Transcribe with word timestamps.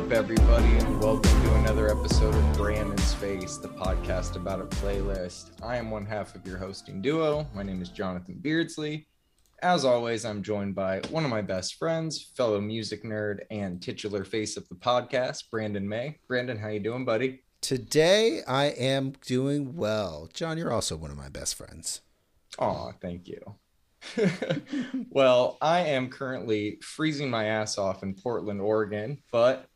up, 0.00 0.12
everybody, 0.12 0.78
and 0.78 1.02
welcome 1.02 1.42
to 1.42 1.54
another 1.56 1.90
episode 1.90 2.34
of 2.34 2.56
Brandon's 2.56 3.12
Face, 3.12 3.58
the 3.58 3.68
podcast 3.68 4.34
about 4.34 4.58
a 4.58 4.64
playlist. 4.64 5.50
I 5.62 5.76
am 5.76 5.90
one 5.90 6.06
half 6.06 6.34
of 6.34 6.46
your 6.46 6.56
hosting 6.56 7.02
duo. 7.02 7.46
My 7.54 7.62
name 7.62 7.82
is 7.82 7.90
Jonathan 7.90 8.38
Beardsley. 8.40 9.06
As 9.62 9.84
always, 9.84 10.24
I'm 10.24 10.42
joined 10.42 10.74
by 10.74 11.00
one 11.10 11.26
of 11.26 11.30
my 11.30 11.42
best 11.42 11.74
friends, 11.74 12.32
fellow 12.34 12.62
music 12.62 13.04
nerd, 13.04 13.40
and 13.50 13.82
titular 13.82 14.24
face 14.24 14.56
of 14.56 14.66
the 14.70 14.74
podcast, 14.74 15.50
Brandon 15.50 15.86
May. 15.86 16.16
Brandon, 16.26 16.56
how 16.56 16.68
you 16.68 16.80
doing, 16.80 17.04
buddy? 17.04 17.42
Today 17.60 18.40
I 18.48 18.68
am 18.68 19.12
doing 19.26 19.76
well. 19.76 20.30
John, 20.32 20.56
you're 20.56 20.72
also 20.72 20.96
one 20.96 21.10
of 21.10 21.18
my 21.18 21.28
best 21.28 21.56
friends. 21.56 22.00
Aw, 22.58 22.92
thank 23.02 23.28
you. 23.28 23.54
well, 25.10 25.58
I 25.60 25.80
am 25.80 26.08
currently 26.08 26.78
freezing 26.80 27.28
my 27.28 27.44
ass 27.44 27.76
off 27.76 28.02
in 28.02 28.14
Portland, 28.14 28.62
Oregon, 28.62 29.18
but 29.30 29.66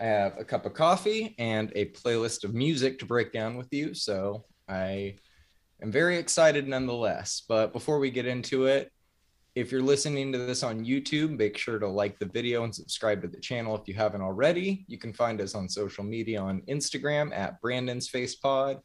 I 0.00 0.04
have 0.04 0.38
a 0.38 0.44
cup 0.44 0.64
of 0.64 0.72
coffee 0.72 1.34
and 1.38 1.70
a 1.76 1.86
playlist 1.90 2.44
of 2.44 2.54
music 2.54 2.98
to 3.00 3.06
break 3.06 3.32
down 3.32 3.56
with 3.56 3.68
you. 3.70 3.92
So 3.92 4.46
I 4.66 5.16
am 5.82 5.92
very 5.92 6.16
excited 6.16 6.66
nonetheless. 6.66 7.42
But 7.46 7.74
before 7.74 7.98
we 7.98 8.10
get 8.10 8.24
into 8.24 8.64
it, 8.64 8.90
if 9.54 9.70
you're 9.70 9.82
listening 9.82 10.32
to 10.32 10.38
this 10.38 10.62
on 10.62 10.86
YouTube, 10.86 11.36
make 11.36 11.58
sure 11.58 11.78
to 11.78 11.86
like 11.86 12.18
the 12.18 12.26
video 12.26 12.64
and 12.64 12.74
subscribe 12.74 13.20
to 13.22 13.28
the 13.28 13.40
channel 13.40 13.76
if 13.76 13.86
you 13.86 13.94
haven't 13.94 14.22
already. 14.22 14.84
You 14.88 14.96
can 14.96 15.12
find 15.12 15.40
us 15.40 15.54
on 15.54 15.68
social 15.68 16.04
media 16.04 16.40
on 16.40 16.62
Instagram 16.62 17.36
at 17.36 17.60
Brandon's 17.60 18.08
Face 18.08 18.36
Pod. 18.36 18.78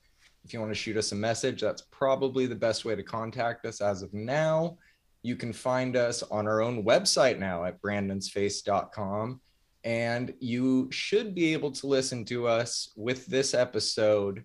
If 0.43 0.53
you 0.53 0.59
want 0.59 0.71
to 0.71 0.75
shoot 0.75 0.97
us 0.97 1.11
a 1.11 1.15
message, 1.15 1.61
that's 1.61 1.83
probably 1.91 2.45
the 2.45 2.55
best 2.55 2.83
way 2.83 2.95
to 2.95 3.03
contact 3.03 3.65
us 3.65 3.79
as 3.79 4.01
of 4.01 4.13
now. 4.13 4.77
You 5.21 5.35
can 5.35 5.53
find 5.53 5.95
us 5.95 6.23
on 6.23 6.45
our 6.45 6.61
own 6.61 6.83
website 6.83 7.39
now 7.39 7.63
at 7.63 7.81
brandonsface.com. 7.81 9.39
And 9.85 10.33
you 10.39 10.89
should 10.91 11.33
be 11.33 11.53
able 11.53 11.71
to 11.71 11.87
listen 11.87 12.25
to 12.25 12.47
us 12.47 12.91
with 12.97 13.27
this 13.27 13.53
episode 13.53 14.43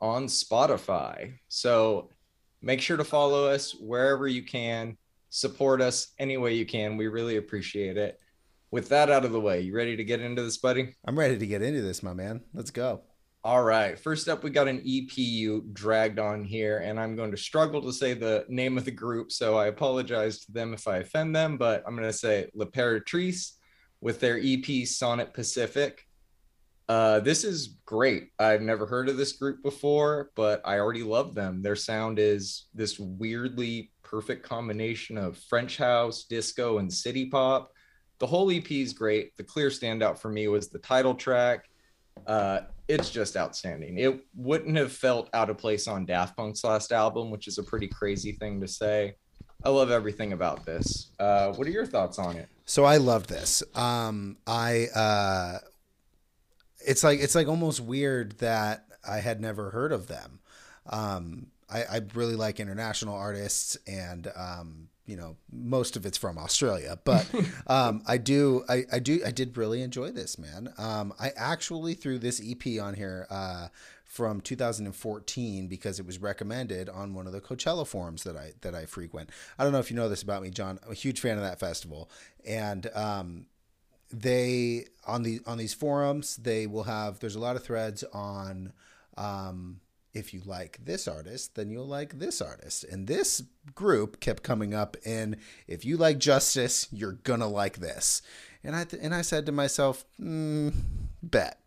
on 0.00 0.26
Spotify. 0.26 1.38
So 1.48 2.10
make 2.60 2.82
sure 2.82 2.96
to 2.96 3.04
follow 3.04 3.46
us 3.46 3.74
wherever 3.74 4.26
you 4.26 4.42
can 4.42 4.98
support 5.30 5.80
us 5.80 6.08
any 6.18 6.36
way 6.36 6.54
you 6.54 6.66
can. 6.66 6.96
We 6.96 7.06
really 7.06 7.36
appreciate 7.36 7.96
it. 7.96 8.20
With 8.72 8.88
that 8.88 9.10
out 9.10 9.24
of 9.24 9.32
the 9.32 9.40
way, 9.40 9.60
you 9.60 9.74
ready 9.74 9.96
to 9.96 10.04
get 10.04 10.20
into 10.20 10.42
this, 10.42 10.58
buddy? 10.58 10.94
I'm 11.06 11.18
ready 11.18 11.38
to 11.38 11.46
get 11.46 11.62
into 11.62 11.82
this, 11.82 12.02
my 12.02 12.12
man. 12.12 12.40
Let's 12.52 12.72
go. 12.72 13.02
All 13.44 13.62
right. 13.62 13.96
First 13.96 14.28
up, 14.28 14.42
we 14.42 14.50
got 14.50 14.66
an 14.66 14.78
EP 14.78 15.16
you 15.16 15.64
dragged 15.72 16.18
on 16.18 16.42
here, 16.42 16.78
and 16.78 16.98
I'm 16.98 17.14
going 17.14 17.30
to 17.30 17.36
struggle 17.36 17.80
to 17.82 17.92
say 17.92 18.12
the 18.12 18.44
name 18.48 18.76
of 18.76 18.84
the 18.84 18.90
group, 18.90 19.30
so 19.30 19.56
I 19.56 19.66
apologize 19.66 20.40
to 20.46 20.52
them 20.52 20.74
if 20.74 20.88
I 20.88 20.96
offend 20.96 21.36
them, 21.36 21.56
but 21.56 21.84
I'm 21.86 21.94
going 21.94 22.08
to 22.08 22.12
say 22.12 22.50
L'Imperatrice 22.54 23.52
with 24.00 24.20
their 24.20 24.38
EP 24.42 24.86
Sonnet 24.86 25.34
Pacific. 25.34 26.02
Uh, 26.88 27.18
this 27.20 27.42
is 27.42 27.78
great. 27.84 28.28
I've 28.38 28.62
never 28.62 28.86
heard 28.86 29.08
of 29.08 29.16
this 29.16 29.32
group 29.32 29.62
before, 29.62 30.30
but 30.36 30.62
I 30.64 30.78
already 30.78 31.02
love 31.02 31.34
them. 31.34 31.62
Their 31.62 31.74
sound 31.74 32.18
is 32.18 32.66
this 32.74 32.98
weirdly 32.98 33.90
perfect 34.04 34.44
combination 34.44 35.18
of 35.18 35.36
French 35.36 35.78
house, 35.78 36.24
disco, 36.24 36.78
and 36.78 36.92
city 36.92 37.26
pop. 37.26 37.72
The 38.18 38.26
whole 38.26 38.50
EP 38.50 38.70
is 38.70 38.92
great. 38.92 39.36
The 39.36 39.42
clear 39.42 39.68
standout 39.68 40.18
for 40.18 40.30
me 40.30 40.46
was 40.46 40.68
the 40.68 40.78
title 40.78 41.14
track. 41.14 41.64
Uh, 42.26 42.60
it's 42.88 43.10
just 43.10 43.36
outstanding. 43.36 43.98
It 43.98 44.20
wouldn't 44.34 44.76
have 44.76 44.92
felt 44.92 45.28
out 45.34 45.50
of 45.50 45.58
place 45.58 45.88
on 45.88 46.06
Daft 46.06 46.36
Punk's 46.36 46.62
last 46.62 46.92
album, 46.92 47.30
which 47.30 47.48
is 47.48 47.58
a 47.58 47.64
pretty 47.64 47.88
crazy 47.88 48.32
thing 48.32 48.60
to 48.60 48.68
say. 48.68 49.16
I 49.64 49.70
love 49.70 49.90
everything 49.90 50.32
about 50.32 50.64
this. 50.64 51.08
Uh, 51.18 51.52
what 51.52 51.66
are 51.66 51.70
your 51.70 51.86
thoughts 51.86 52.18
on 52.18 52.36
it? 52.36 52.48
So 52.66 52.84
I 52.84 52.98
love 52.98 53.26
this. 53.26 53.62
Um, 53.74 54.36
I 54.46 54.86
uh, 54.94 55.58
it's 56.86 57.02
like 57.02 57.20
it's 57.20 57.34
like 57.34 57.48
almost 57.48 57.80
weird 57.80 58.38
that 58.38 58.86
I 59.06 59.18
had 59.18 59.40
never 59.40 59.70
heard 59.70 59.92
of 59.92 60.08
them. 60.08 60.40
Um, 60.88 61.48
I, 61.68 61.82
I 61.82 62.00
really 62.14 62.36
like 62.36 62.60
international 62.60 63.14
artists, 63.16 63.76
and 63.86 64.30
um, 64.36 64.88
you 65.04 65.16
know 65.16 65.36
most 65.50 65.96
of 65.96 66.06
it's 66.06 66.18
from 66.18 66.38
Australia, 66.38 66.98
but 67.04 67.28
um, 67.66 68.02
I 68.06 68.18
do 68.18 68.64
I, 68.68 68.84
I 68.92 68.98
do 68.98 69.20
I 69.24 69.30
did 69.30 69.56
really 69.56 69.82
enjoy 69.82 70.10
this 70.10 70.38
man. 70.38 70.72
Um, 70.78 71.12
I 71.18 71.32
actually 71.36 71.94
threw 71.94 72.18
this 72.18 72.40
EP 72.44 72.80
on 72.80 72.94
here 72.94 73.26
uh, 73.30 73.68
from 74.16 74.40
2014 74.40 75.68
because 75.68 76.00
it 76.00 76.06
was 76.06 76.18
recommended 76.18 76.88
on 76.88 77.12
one 77.12 77.26
of 77.26 77.34
the 77.34 77.40
Coachella 77.40 77.86
forums 77.86 78.22
that 78.24 78.36
I 78.36 78.52
that 78.62 78.74
I 78.74 78.86
frequent. 78.86 79.28
I 79.58 79.62
don't 79.62 79.72
know 79.72 79.78
if 79.78 79.90
you 79.90 79.96
know 79.96 80.08
this 80.08 80.22
about 80.22 80.42
me, 80.42 80.48
John. 80.48 80.78
I'm 80.84 80.92
a 80.92 80.94
huge 80.94 81.20
fan 81.20 81.36
of 81.36 81.44
that 81.44 81.60
festival, 81.60 82.10
and 82.46 82.88
um, 82.94 83.46
they 84.10 84.86
on 85.06 85.22
the 85.22 85.40
on 85.46 85.58
these 85.58 85.74
forums 85.74 86.36
they 86.36 86.66
will 86.66 86.84
have 86.84 87.18
there's 87.18 87.34
a 87.34 87.40
lot 87.40 87.56
of 87.56 87.62
threads 87.62 88.04
on 88.14 88.72
um, 89.18 89.80
if 90.14 90.32
you 90.32 90.40
like 90.46 90.78
this 90.82 91.06
artist, 91.06 91.56
then 91.56 91.70
you'll 91.70 91.86
like 91.86 92.18
this 92.18 92.40
artist. 92.40 92.84
And 92.84 93.06
this 93.06 93.42
group 93.74 94.18
kept 94.18 94.42
coming 94.42 94.72
up 94.72 94.96
in 95.04 95.36
if 95.66 95.84
you 95.84 95.98
like 95.98 96.16
Justice, 96.18 96.88
you're 96.90 97.12
gonna 97.12 97.48
like 97.48 97.80
this. 97.80 98.22
And 98.64 98.74
I 98.74 98.84
th- 98.84 99.02
and 99.02 99.14
I 99.14 99.20
said 99.20 99.44
to 99.44 99.52
myself, 99.52 100.06
mm, 100.18 100.72
bet. 101.22 101.65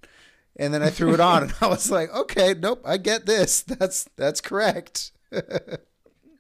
And 0.60 0.74
then 0.74 0.84
I 0.84 0.90
threw 0.90 1.14
it 1.14 1.20
on, 1.22 1.44
and 1.44 1.54
I 1.62 1.68
was 1.68 1.90
like, 1.90 2.14
okay, 2.14 2.54
nope, 2.54 2.82
I 2.86 2.98
get 2.98 3.26
this. 3.26 3.62
That's 3.68 4.08
that's 4.18 4.42
correct. 4.42 5.12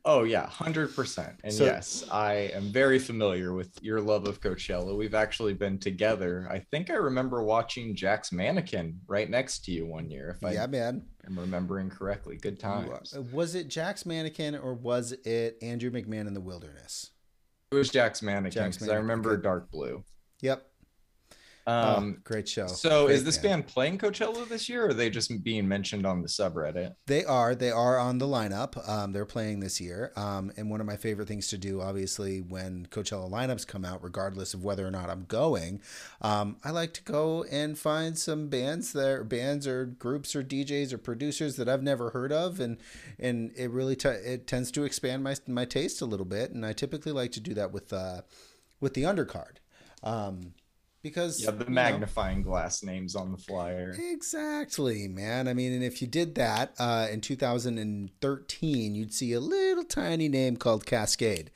Oh 0.05 0.23
yeah, 0.23 0.47
hundred 0.47 0.95
percent. 0.95 1.39
And 1.43 1.53
so, 1.53 1.65
yes, 1.65 2.05
I 2.09 2.33
am 2.53 2.71
very 2.71 2.99
familiar 2.99 3.53
with 3.53 3.77
your 3.83 3.99
love 3.99 4.27
of 4.27 4.39
Coachella. 4.39 4.97
We've 4.97 5.13
actually 5.13 5.53
been 5.53 5.77
together. 5.77 6.47
I 6.49 6.59
think 6.59 6.89
I 6.89 6.93
remember 6.93 7.43
watching 7.43 7.95
Jack's 7.95 8.31
Mannequin 8.31 9.01
right 9.07 9.29
next 9.29 9.65
to 9.65 9.71
you 9.71 9.85
one 9.85 10.09
year. 10.09 10.29
If 10.29 10.43
I 10.43 10.53
yeah, 10.53 10.67
man, 10.67 11.05
am 11.27 11.37
remembering 11.37 11.89
correctly. 11.89 12.37
Good 12.37 12.59
times. 12.59 13.13
Uh, 13.15 13.23
was 13.23 13.55
it 13.55 13.67
Jack's 13.67 14.05
Mannequin 14.05 14.55
or 14.55 14.73
was 14.73 15.11
it 15.25 15.57
Andrew 15.61 15.91
McMahon 15.91 16.27
in 16.27 16.33
the 16.33 16.41
Wilderness? 16.41 17.11
It 17.71 17.75
was 17.75 17.89
Jack's 17.89 18.21
Mannequin 18.21 18.71
because 18.71 18.89
I 18.89 18.95
remember 18.95 19.35
Dark 19.37 19.69
Blue. 19.69 20.03
Yep. 20.41 20.65
Um, 21.67 22.15
oh, 22.17 22.21
great 22.23 22.47
show. 22.47 22.67
So, 22.67 23.05
great 23.05 23.15
is 23.15 23.23
this 23.23 23.37
band. 23.37 23.63
band 23.63 23.67
playing 23.67 23.97
Coachella 23.99 24.47
this 24.47 24.69
year, 24.69 24.85
or 24.85 24.89
are 24.89 24.93
they 24.93 25.09
just 25.09 25.43
being 25.43 25.67
mentioned 25.67 26.05
on 26.05 26.21
the 26.21 26.27
subreddit? 26.27 26.95
They 27.05 27.25
are. 27.25 27.53
They 27.53 27.69
are 27.69 27.97
on 27.97 28.17
the 28.17 28.25
lineup. 28.25 28.87
Um, 28.89 29.11
they're 29.11 29.25
playing 29.25 29.59
this 29.59 29.79
year. 29.79 30.11
Um, 30.15 30.51
and 30.57 30.69
one 30.69 30.81
of 30.81 30.87
my 30.87 30.97
favorite 30.97 31.27
things 31.27 31.47
to 31.49 31.57
do, 31.57 31.81
obviously, 31.81 32.39
when 32.39 32.87
Coachella 32.87 33.29
lineups 33.29 33.67
come 33.67 33.85
out, 33.85 34.03
regardless 34.03 34.53
of 34.53 34.63
whether 34.63 34.85
or 34.85 34.91
not 34.91 35.09
I'm 35.09 35.25
going, 35.25 35.81
um, 36.21 36.57
I 36.63 36.71
like 36.71 36.93
to 36.95 37.03
go 37.03 37.43
and 37.51 37.77
find 37.77 38.17
some 38.17 38.47
bands 38.47 38.93
that 38.93 39.29
bands 39.29 39.67
or 39.67 39.85
groups 39.85 40.35
or 40.35 40.43
DJs 40.43 40.93
or 40.93 40.97
producers 40.97 41.55
that 41.57 41.69
I've 41.69 41.83
never 41.83 42.11
heard 42.11 42.31
of, 42.31 42.59
and 42.59 42.77
and 43.19 43.51
it 43.55 43.69
really 43.69 43.95
t- 43.95 44.09
it 44.09 44.47
tends 44.47 44.71
to 44.71 44.85
expand 44.85 45.23
my 45.23 45.35
my 45.47 45.65
taste 45.65 46.01
a 46.01 46.05
little 46.05 46.25
bit. 46.25 46.51
And 46.51 46.65
I 46.65 46.73
typically 46.73 47.11
like 47.11 47.31
to 47.33 47.39
do 47.39 47.53
that 47.53 47.71
with 47.71 47.93
uh, 47.93 48.21
with 48.79 48.93
the 48.93 49.03
undercard. 49.03 49.57
Because 51.01 51.43
yeah, 51.43 51.51
the 51.51 51.69
magnifying 51.69 52.39
know, 52.39 52.45
glass 52.45 52.83
names 52.83 53.15
on 53.15 53.31
the 53.31 53.37
flyer. 53.37 53.95
Exactly, 53.97 55.07
man. 55.07 55.47
I 55.47 55.53
mean, 55.53 55.71
and 55.71 55.83
if 55.83 56.01
you 56.01 56.07
did 56.07 56.35
that 56.35 56.73
uh, 56.77 57.07
in 57.09 57.21
2013, 57.21 58.95
you'd 58.95 59.13
see 59.13 59.31
a 59.33 59.39
little 59.39 59.85
tiny 59.85 60.27
name 60.27 60.57
called 60.57 60.85
Kaskade, 60.85 61.47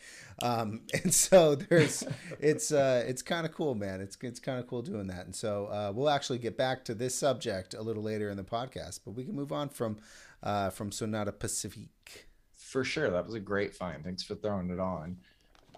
Um, 0.42 0.81
and 0.94 1.14
so 1.14 1.56
there's, 1.56 2.06
it's 2.40 2.72
uh, 2.72 3.04
it's 3.06 3.22
kind 3.22 3.46
of 3.46 3.52
cool, 3.54 3.76
man. 3.76 4.00
It's 4.00 4.18
it's 4.22 4.40
kind 4.40 4.59
of 4.59 4.68
cool 4.68 4.81
doing 4.81 5.08
that. 5.08 5.26
And 5.26 5.36
so 5.36 5.66
uh, 5.66 5.92
we'll 5.94 6.10
actually 6.10 6.40
get 6.40 6.58
back 6.58 6.86
to 6.86 6.94
this 6.94 7.14
subject 7.14 7.74
a 7.74 7.81
little 7.81 8.04
later 8.04 8.30
in 8.30 8.38
the 8.38 8.44
podcast, 8.44 9.02
but 9.04 9.12
we 9.12 9.25
can 9.25 9.36
move 9.36 9.51
on 9.51 9.68
from 9.69 9.98
uh, 10.42 10.69
from 10.69 10.92
Sonate 10.92 11.38
Pacifique. 11.38 12.28
For 12.54 12.84
sure, 12.84 13.10
that 13.12 13.25
was 13.25 13.36
a 13.36 13.39
great 13.39 13.75
find. 13.75 14.04
Thanks 14.04 14.24
for 14.24 14.36
throwing 14.36 14.69
it 14.69 14.80
on. 14.80 15.18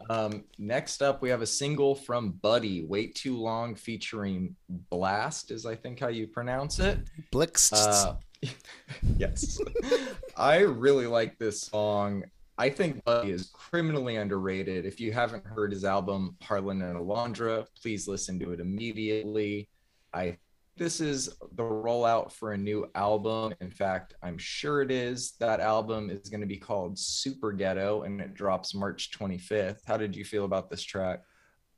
Um, 0.09 0.43
next 0.57 1.01
up, 1.01 1.21
we 1.21 1.29
have 1.29 1.41
a 1.41 1.47
single 1.47 1.95
from 1.95 2.31
Buddy, 2.31 2.85
"Wait 2.85 3.15
Too 3.15 3.37
Long," 3.37 3.75
featuring 3.75 4.55
Blxst, 4.91 5.51
is 5.51 5.65
I 5.65 5.75
think 5.75 5.99
how 5.99 6.07
you 6.07 6.27
pronounce 6.27 6.79
it. 6.79 6.99
Blixt. 7.31 7.73
Uh, 7.73 8.15
yes, 9.17 9.59
I 10.37 10.59
really 10.59 11.07
like 11.07 11.37
this 11.37 11.61
song. 11.61 12.23
I 12.57 12.69
think 12.69 13.03
Buddy 13.03 13.31
is 13.31 13.51
criminally 13.53 14.15
underrated. 14.15 14.85
If 14.85 14.99
you 14.99 15.11
haven't 15.11 15.45
heard 15.45 15.71
his 15.71 15.83
album 15.83 16.37
Harlan 16.41 16.81
and 16.81 16.97
Alondra, 16.97 17.65
please 17.81 18.07
listen 18.07 18.39
to 18.39 18.51
it 18.51 18.59
immediately. 18.59 19.67
I 20.13 20.37
this 20.77 20.99
is 20.99 21.29
the 21.53 21.63
rollout 21.63 22.31
for 22.31 22.51
a 22.51 22.57
new 22.57 22.89
album. 22.95 23.53
In 23.61 23.71
fact, 23.71 24.13
I'm 24.21 24.37
sure 24.37 24.81
it 24.81 24.91
is. 24.91 25.33
That 25.39 25.59
album 25.59 26.09
is 26.09 26.29
going 26.29 26.41
to 26.41 26.47
be 26.47 26.57
called 26.57 26.99
Super 26.99 27.51
Ghetto 27.51 28.03
and 28.03 28.19
it 28.19 28.33
drops 28.33 28.73
March 28.73 29.11
25th. 29.11 29.79
How 29.85 29.97
did 29.97 30.15
you 30.15 30.25
feel 30.25 30.45
about 30.45 30.69
this 30.69 30.83
track? 30.83 31.21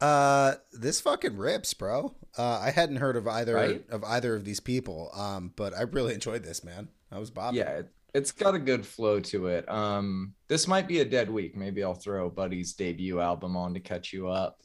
Uh, 0.01 0.55
this 0.73 1.01
fucking 1.01 1.37
rips, 1.37 1.73
bro. 1.73 2.15
Uh, 2.37 2.59
I 2.59 2.71
hadn't 2.71 2.97
heard 2.97 3.15
of 3.15 3.27
either 3.27 3.55
right? 3.55 3.85
of 3.89 4.03
either 4.03 4.35
of 4.35 4.45
these 4.45 4.59
people. 4.59 5.11
Um, 5.13 5.53
but 5.55 5.73
I 5.75 5.83
really 5.83 6.13
enjoyed 6.13 6.43
this, 6.43 6.63
man. 6.63 6.87
I 7.11 7.19
was 7.19 7.31
bobbing. 7.31 7.59
Yeah, 7.59 7.69
it, 7.69 7.89
it's 8.13 8.31
got 8.31 8.55
a 8.55 8.59
good 8.59 8.85
flow 8.85 9.19
to 9.19 9.47
it. 9.47 9.69
Um, 9.69 10.33
this 10.47 10.67
might 10.67 10.87
be 10.87 10.99
a 10.99 11.05
dead 11.05 11.29
week. 11.29 11.55
Maybe 11.55 11.83
I'll 11.83 11.93
throw 11.93 12.29
Buddy's 12.29 12.73
debut 12.73 13.19
album 13.19 13.55
on 13.55 13.73
to 13.73 13.79
catch 13.79 14.13
you 14.13 14.27
up. 14.27 14.61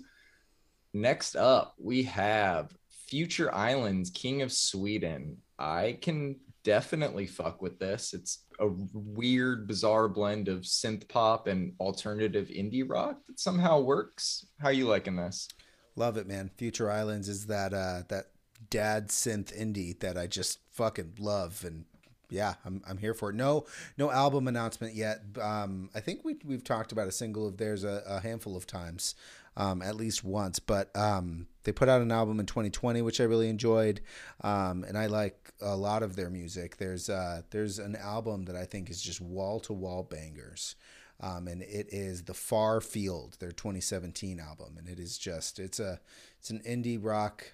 Next 0.95 1.37
up, 1.37 1.75
we 1.79 2.03
have 2.05 2.77
Future 3.13 3.55
Islands, 3.55 4.09
King 4.09 4.41
of 4.41 4.51
Sweden. 4.51 5.37
I 5.59 5.99
can 6.01 6.37
definitely 6.65 7.27
fuck 7.27 7.61
with 7.61 7.79
this. 7.79 8.15
It's 8.15 8.47
a 8.59 8.69
weird, 8.95 9.69
bizarre 9.69 10.09
blend 10.09 10.49
of 10.49 10.61
synth 10.61 11.07
pop 11.09 11.47
and 11.47 11.75
alternative 11.79 12.49
indie 12.49 12.89
rock 12.89 13.19
that 13.27 13.39
somehow 13.39 13.81
works. 13.81 14.47
How 14.63 14.71
you 14.71 14.89
liking 14.89 15.17
this? 15.17 15.47
Love 15.95 16.17
it, 16.17 16.27
man. 16.27 16.53
Future 16.57 16.91
Islands 16.91 17.29
is 17.29 17.49
that 17.49 17.75
uh 17.75 18.05
that 18.09 18.29
dad 18.71 19.09
synth 19.09 19.55
indie 19.55 20.01
that 20.01 20.17
I 20.17 20.27
just 20.27 20.61
fucking 20.71 21.17
love 21.19 21.65
and 21.67 21.85
yeah, 22.33 22.55
I'm, 22.65 22.83
I'm 22.89 22.97
here 22.97 23.13
for 23.13 23.29
it. 23.29 23.35
No, 23.35 23.67
no 23.99 24.11
album 24.11 24.49
announcement 24.49 24.95
yet. 24.95 25.21
Um, 25.39 25.91
I 25.95 26.01
think 26.01 26.25
we 26.25 26.37
we've 26.47 26.65
talked 26.65 26.91
about 26.91 27.07
a 27.07 27.13
single 27.13 27.47
of 27.47 27.59
theirs 27.59 27.85
a, 27.85 28.03
a 28.07 28.21
handful 28.21 28.57
of 28.57 28.67
times, 28.67 29.15
um, 29.57 29.83
at 29.83 29.97
least 29.97 30.25
once. 30.25 30.59
But 30.59 30.95
um, 30.97 31.47
they 31.65 31.73
put 31.73 31.89
out 31.89 32.03
an 32.03 32.13
album 32.13 32.41
in 32.41 32.47
2020, 32.47 33.03
which 33.03 33.21
I 33.21 33.25
really 33.25 33.49
enjoyed, 33.49 34.01
um, 34.43 34.85
and 34.85 34.97
I 34.97 35.07
like 35.07 35.53
a 35.61 35.77
lot 35.77 36.03
of 36.03 36.17
their 36.17 36.31
music. 36.31 36.77
There's 36.77 37.09
uh, 37.09 37.43
there's 37.51 37.79
an 37.79 37.97
album 37.97 38.45
that 38.45 38.57
I 38.57 38.65
think 38.65 38.91
is 38.91 39.03
just 39.03 39.21
wall 39.21 39.61
to 39.61 39.73
wall 39.73 40.03
bangers. 40.03 40.77
Um, 41.21 41.47
and 41.47 41.63
it 41.63 41.87
is 41.93 42.25
the 42.25 42.35
Far 42.35 42.81
Field, 42.81 43.37
their 43.39 43.53
2017 43.53 44.41
album, 44.41 44.75
and 44.77 44.89
it 44.89 44.99
is 44.99 45.17
just 45.17 45.61
it's 45.61 45.79
a 45.79 46.01
it's 46.41 46.51
an 46.51 46.61
indie 46.67 46.99
rock 47.01 47.53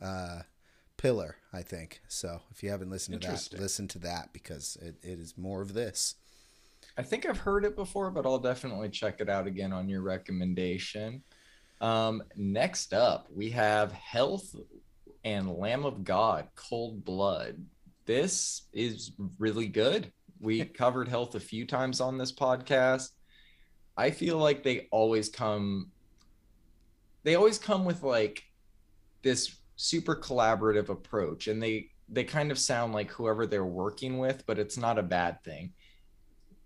uh, 0.00 0.40
pillar, 0.96 1.36
I 1.52 1.62
think. 1.62 2.00
So 2.08 2.40
if 2.50 2.62
you 2.62 2.70
haven't 2.70 2.90
listened 2.90 3.22
to 3.22 3.28
that, 3.28 3.60
listen 3.60 3.88
to 3.88 3.98
that 4.00 4.32
because 4.32 4.76
it, 4.82 4.96
it 5.02 5.20
is 5.20 5.38
more 5.38 5.62
of 5.62 5.74
this. 5.74 6.16
I 6.96 7.02
think 7.02 7.26
I've 7.26 7.38
heard 7.38 7.64
it 7.64 7.76
before, 7.76 8.10
but 8.10 8.26
I'll 8.26 8.38
definitely 8.38 8.90
check 8.90 9.20
it 9.20 9.28
out 9.28 9.46
again 9.46 9.72
on 9.72 9.88
your 9.88 10.02
recommendation. 10.02 11.22
Um, 11.80 12.22
next 12.36 12.92
up, 12.92 13.26
we 13.34 13.50
have 13.50 13.92
Health 13.92 14.54
and 15.24 15.50
Lamb 15.56 15.84
of 15.84 16.04
God, 16.04 16.48
Cold 16.54 17.04
Blood. 17.04 17.64
This 18.04 18.62
is 18.72 19.12
really 19.38 19.68
good. 19.68 20.12
We 20.40 20.64
covered 20.64 21.08
Health 21.08 21.34
a 21.34 21.40
few 21.40 21.66
times 21.66 22.00
on 22.00 22.18
this 22.18 22.32
podcast. 22.32 23.10
I 23.96 24.10
feel 24.10 24.38
like 24.38 24.62
they 24.62 24.88
always 24.90 25.28
come 25.28 25.90
they 27.24 27.36
always 27.36 27.58
come 27.58 27.84
with 27.84 28.02
like 28.02 28.42
this 29.22 29.56
super 29.76 30.16
collaborative 30.16 30.88
approach 30.88 31.46
and 31.46 31.62
they 31.62 31.90
they 32.08 32.24
kind 32.24 32.50
of 32.50 32.58
sound 32.58 32.92
like 32.92 33.10
whoever 33.10 33.46
they're 33.46 33.64
working 33.64 34.18
with 34.18 34.44
but 34.46 34.58
it's 34.58 34.76
not 34.76 34.98
a 34.98 35.02
bad 35.02 35.42
thing 35.44 35.72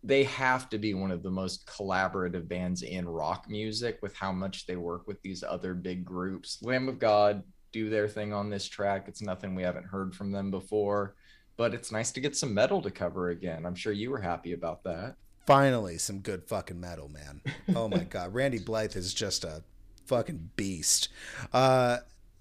they 0.03 0.25
have 0.25 0.69
to 0.71 0.79
be 0.79 0.95
one 0.95 1.11
of 1.11 1.23
the 1.23 1.31
most 1.31 1.67
collaborative 1.67 2.47
bands 2.49 2.83
in 2.83 3.09
rock 3.09 3.47
music 3.49 3.99
with 4.03 4.15
how 4.15 4.33
much 4.33 4.67
they 4.67 4.77
work 4.77 5.07
with 5.07 5.21
these 5.23 5.43
other 5.43 5.75
big 5.75 6.05
groups. 6.05 6.59
Lamb 6.63 6.89
of 6.89 6.99
god 6.99 7.43
do 7.73 7.91
their 7.91 8.09
thing 8.09 8.33
on 8.33 8.49
this 8.49 8.67
track. 8.69 9.07
It's 9.09 9.23
nothing 9.23 9.55
we 9.55 9.63
haven't 9.63 9.87
heard 9.87 10.15
from 10.15 10.33
them 10.33 10.51
before 10.51 11.15
but 11.57 11.75
it's 11.75 11.91
nice 11.91 12.13
to 12.13 12.21
get 12.21 12.37
some 12.37 12.53
metal 12.53 12.83
to 12.83 12.91
cover 12.91 13.31
again. 13.31 13.65
I'm 13.65 13.75
sure 13.75 13.93
you 13.93 14.11
were 14.11 14.21
happy 14.21 14.53
about 14.53 14.85
that. 14.85 15.17
Finally 15.47 15.99
some 15.99 16.21
good 16.21 16.45
fucking 16.45 16.81
metal 16.81 17.09
man. 17.09 17.41
Oh 17.75 17.89
my 17.89 18.05
god. 18.11 18.35
Randy 18.35 18.59
blythe 18.59 18.97
is 18.97 19.15
just 19.15 19.45
a 19.45 19.63
fucking 20.07 20.51
beast. 20.57 21.09
Uh 21.53 21.99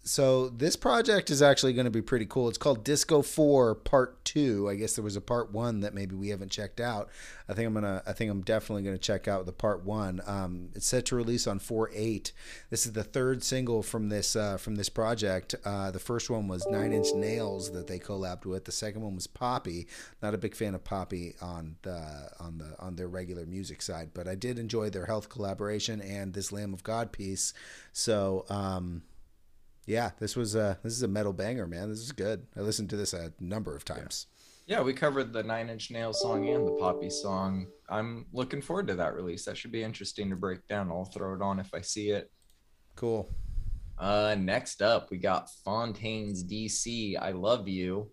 so 0.07 0.49
this 0.49 0.75
project 0.75 1.31
is 1.31 1.41
actually 1.41 1.73
going 1.73 1.85
to 1.85 1.91
be 1.91 2.03
pretty 2.03 2.27
cool. 2.27 2.47
It's 2.47 2.59
called 2.59 2.83
Disco 2.83 3.23
4 3.23 3.73
Part 3.73 4.23
2. 4.23 4.69
I 4.69 4.75
guess 4.75 4.93
there 4.93 5.03
was 5.03 5.15
a 5.15 5.21
part 5.21 5.51
1 5.51 5.79
that 5.79 5.95
maybe 5.95 6.15
we 6.15 6.29
haven't 6.29 6.51
checked 6.51 6.79
out. 6.79 7.09
I 7.49 7.53
think 7.53 7.65
I'm 7.65 7.73
going 7.73 7.85
to 7.85 8.03
I 8.05 8.13
think 8.13 8.29
I'm 8.29 8.43
definitely 8.43 8.83
going 8.83 8.95
to 8.95 9.01
check 9.01 9.27
out 9.27 9.47
the 9.47 9.51
part 9.51 9.83
1. 9.83 10.21
Um, 10.27 10.69
it's 10.75 10.85
set 10.85 11.05
to 11.07 11.15
release 11.15 11.47
on 11.47 11.59
4/8. 11.59 12.31
This 12.69 12.85
is 12.85 12.93
the 12.93 13.03
third 13.03 13.43
single 13.43 13.81
from 13.81 14.09
this 14.09 14.35
uh, 14.35 14.57
from 14.57 14.75
this 14.75 14.89
project. 14.89 15.55
Uh, 15.65 15.89
the 15.89 15.99
first 15.99 16.29
one 16.29 16.47
was 16.47 16.67
9 16.67 16.93
Inch 16.93 17.07
Nails 17.15 17.71
that 17.71 17.87
they 17.87 17.97
collabed 17.97 18.45
with. 18.45 18.65
The 18.65 18.71
second 18.71 19.01
one 19.01 19.15
was 19.15 19.25
Poppy. 19.25 19.87
Not 20.21 20.35
a 20.35 20.37
big 20.37 20.55
fan 20.55 20.75
of 20.75 20.83
Poppy 20.83 21.33
on 21.41 21.77
the 21.81 22.29
on 22.39 22.59
the 22.59 22.75
on 22.77 22.95
their 22.95 23.07
regular 23.07 23.47
music 23.47 23.81
side, 23.81 24.11
but 24.13 24.27
I 24.27 24.35
did 24.35 24.59
enjoy 24.59 24.91
their 24.91 25.07
health 25.07 25.29
collaboration 25.29 25.99
and 25.99 26.31
this 26.31 26.51
Lamb 26.51 26.75
of 26.75 26.83
God 26.83 27.11
piece. 27.11 27.55
So, 27.91 28.45
um, 28.49 29.01
yeah, 29.85 30.11
this 30.19 30.35
was 30.35 30.55
a 30.55 30.79
this 30.83 30.93
is 30.93 31.03
a 31.03 31.07
metal 31.07 31.33
banger, 31.33 31.67
man. 31.67 31.89
This 31.89 31.99
is 31.99 32.11
good. 32.11 32.47
I 32.57 32.61
listened 32.61 32.89
to 32.91 32.97
this 32.97 33.13
a 33.13 33.33
number 33.39 33.75
of 33.75 33.85
times. 33.85 34.27
Yeah, 34.67 34.81
we 34.81 34.93
covered 34.93 35.31
the 35.31 35.43
Nine 35.43 35.69
Inch 35.69 35.91
Nails 35.91 36.21
song 36.21 36.49
and 36.49 36.67
the 36.67 36.71
Poppy 36.71 37.11
song. 37.11 37.67
I'm 37.87 38.25
looking 38.33 38.63
forward 38.63 38.87
to 38.87 38.95
that 38.95 39.13
release. 39.13 39.45
That 39.45 39.57
should 39.57 39.71
be 39.71 39.83
interesting 39.83 40.31
to 40.31 40.35
break 40.35 40.67
down. 40.67 40.89
I'll 40.89 41.05
throw 41.05 41.35
it 41.35 41.41
on 41.41 41.59
if 41.59 41.71
I 41.73 41.81
see 41.81 42.09
it. 42.09 42.31
Cool. 42.95 43.29
Uh, 43.99 44.35
next 44.37 44.81
up, 44.81 45.11
we 45.11 45.17
got 45.17 45.49
Fontaines 45.63 46.43
DC. 46.43 47.15
I 47.21 47.31
love 47.31 47.67
you. 47.67 48.09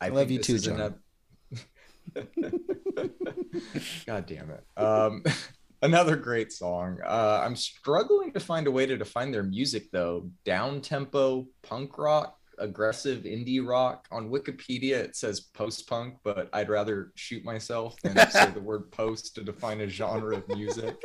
I, 0.00 0.06
I 0.06 0.08
love 0.10 0.30
you 0.30 0.40
too, 0.40 0.58
John. 0.58 0.96
God 4.06 4.26
damn 4.26 4.50
it. 4.50 4.64
Um, 4.76 5.22
another 5.82 6.16
great 6.16 6.52
song. 6.52 6.98
Uh, 7.04 7.42
I'm 7.44 7.56
struggling 7.56 8.32
to 8.32 8.40
find 8.40 8.66
a 8.66 8.70
way 8.70 8.86
to 8.86 8.96
define 8.96 9.30
their 9.30 9.42
music 9.42 9.90
though. 9.90 10.30
Down 10.44 10.80
tempo 10.80 11.46
punk 11.62 11.98
rock, 11.98 12.38
aggressive 12.58 13.24
indie 13.24 13.66
rock. 13.66 14.06
On 14.10 14.30
Wikipedia, 14.30 14.96
it 14.96 15.16
says 15.16 15.40
post 15.40 15.88
punk, 15.88 16.16
but 16.24 16.48
I'd 16.52 16.70
rather 16.70 17.12
shoot 17.16 17.44
myself 17.44 17.96
than 18.02 18.16
say 18.30 18.50
the 18.50 18.60
word 18.60 18.90
post 18.92 19.34
to 19.34 19.42
define 19.42 19.80
a 19.80 19.88
genre 19.88 20.36
of 20.36 20.48
music. 20.48 20.96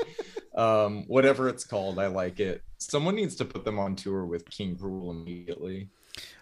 Um, 0.55 1.03
whatever 1.07 1.49
it's 1.49 1.63
called, 1.63 1.99
I 1.99 2.07
like 2.07 2.39
it. 2.39 2.63
Someone 2.77 3.15
needs 3.15 3.35
to 3.35 3.45
put 3.45 3.65
them 3.65 3.79
on 3.79 3.95
tour 3.95 4.25
with 4.25 4.49
King 4.49 4.75
Krule 4.75 5.11
immediately. 5.11 5.89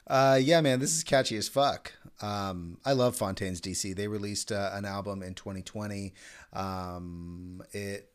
Uh, 0.07 0.39
yeah, 0.41 0.61
man, 0.61 0.79
this 0.79 0.95
is 0.95 1.03
catchy 1.03 1.35
as 1.35 1.47
fuck. 1.47 1.91
Um, 2.21 2.77
I 2.85 2.93
love 2.93 3.15
Fontaines 3.15 3.59
DC. 3.59 3.95
They 3.95 4.07
released 4.07 4.51
uh, 4.51 4.69
an 4.73 4.85
album 4.85 5.23
in 5.23 5.33
2020. 5.33 6.13
Um, 6.53 7.63
it 7.71 8.09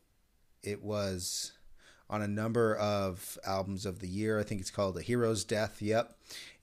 it 0.63 0.83
was 0.83 1.53
on 2.11 2.21
a 2.21 2.27
number 2.27 2.75
of 2.75 3.37
albums 3.45 3.85
of 3.85 3.99
the 3.99 4.07
year. 4.07 4.37
I 4.39 4.43
think 4.43 4.59
it's 4.59 4.69
called 4.69 4.97
A 4.97 5.01
Hero's 5.01 5.45
Death. 5.45 5.81
Yep. 5.81 6.13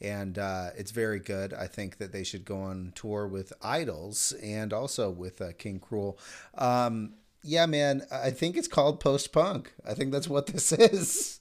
And 0.01 0.39
uh, 0.39 0.69
it's 0.77 0.91
very 0.91 1.19
good. 1.19 1.55
I 1.55 1.67
think 1.67 1.97
that 1.97 2.13
they 2.13 2.23
should 2.23 2.45
go 2.45 2.61
on 2.61 2.93
tour 2.95 3.27
with 3.27 3.53
Idles 3.63 4.33
and 4.43 4.73
also 4.75 5.11
with 5.11 5.41
uh, 5.41 5.53
King 5.57 5.81
Krule. 5.81 6.19
Um, 6.57 7.15
yeah, 7.43 7.65
man, 7.65 8.03
I 8.13 8.31
think 8.31 8.57
it's 8.57 8.69
called 8.69 9.01
post 9.01 9.33
punk. 9.33 9.73
I 9.87 9.95
think 9.95 10.13
that's 10.13 10.29
what 10.29 10.49
this 10.49 10.71
is. 10.73 11.41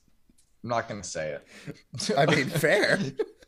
I'm 0.63 0.69
not 0.69 0.87
going 0.87 1.01
to 1.01 1.07
say 1.07 1.31
it. 1.31 2.17
I 2.17 2.25
mean, 2.33 2.47
fair. 2.47 2.99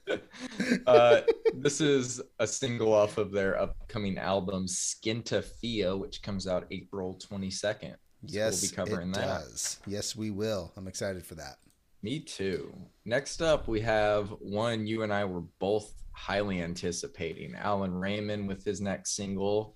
uh, 0.88 1.22
this 1.54 1.80
is 1.80 2.22
a 2.40 2.46
single 2.46 2.94
off 2.94 3.18
of 3.18 3.32
their 3.32 3.60
upcoming 3.60 4.18
album, 4.18 4.68
Skinty 4.68 5.42
Fia, 5.44 5.96
which 5.96 6.22
comes 6.22 6.48
out 6.48 6.68
April 6.70 7.18
22nd. 7.32 7.96
Yes, 8.24 8.62
we'll 8.62 8.70
be 8.70 8.76
covering 8.76 9.10
it 9.10 9.16
that. 9.16 9.42
does. 9.42 9.80
Yes, 9.88 10.16
we 10.16 10.32
will. 10.32 10.72
I'm 10.76 10.88
excited 10.88 11.26
for 11.26 11.36
that. 11.36 11.58
Me 12.02 12.20
too. 12.20 12.74
Next 13.06 13.42
up, 13.42 13.68
we 13.68 13.82
have 13.82 14.30
one 14.40 14.88
you 14.88 15.04
and 15.04 15.14
I 15.14 15.26
were 15.26 15.44
both 15.60 15.94
highly 16.12 16.62
anticipating. 16.62 17.56
Alan 17.56 17.92
Rayman 17.92 18.48
with 18.48 18.64
his 18.64 18.82
next 18.82 19.16
single, 19.16 19.76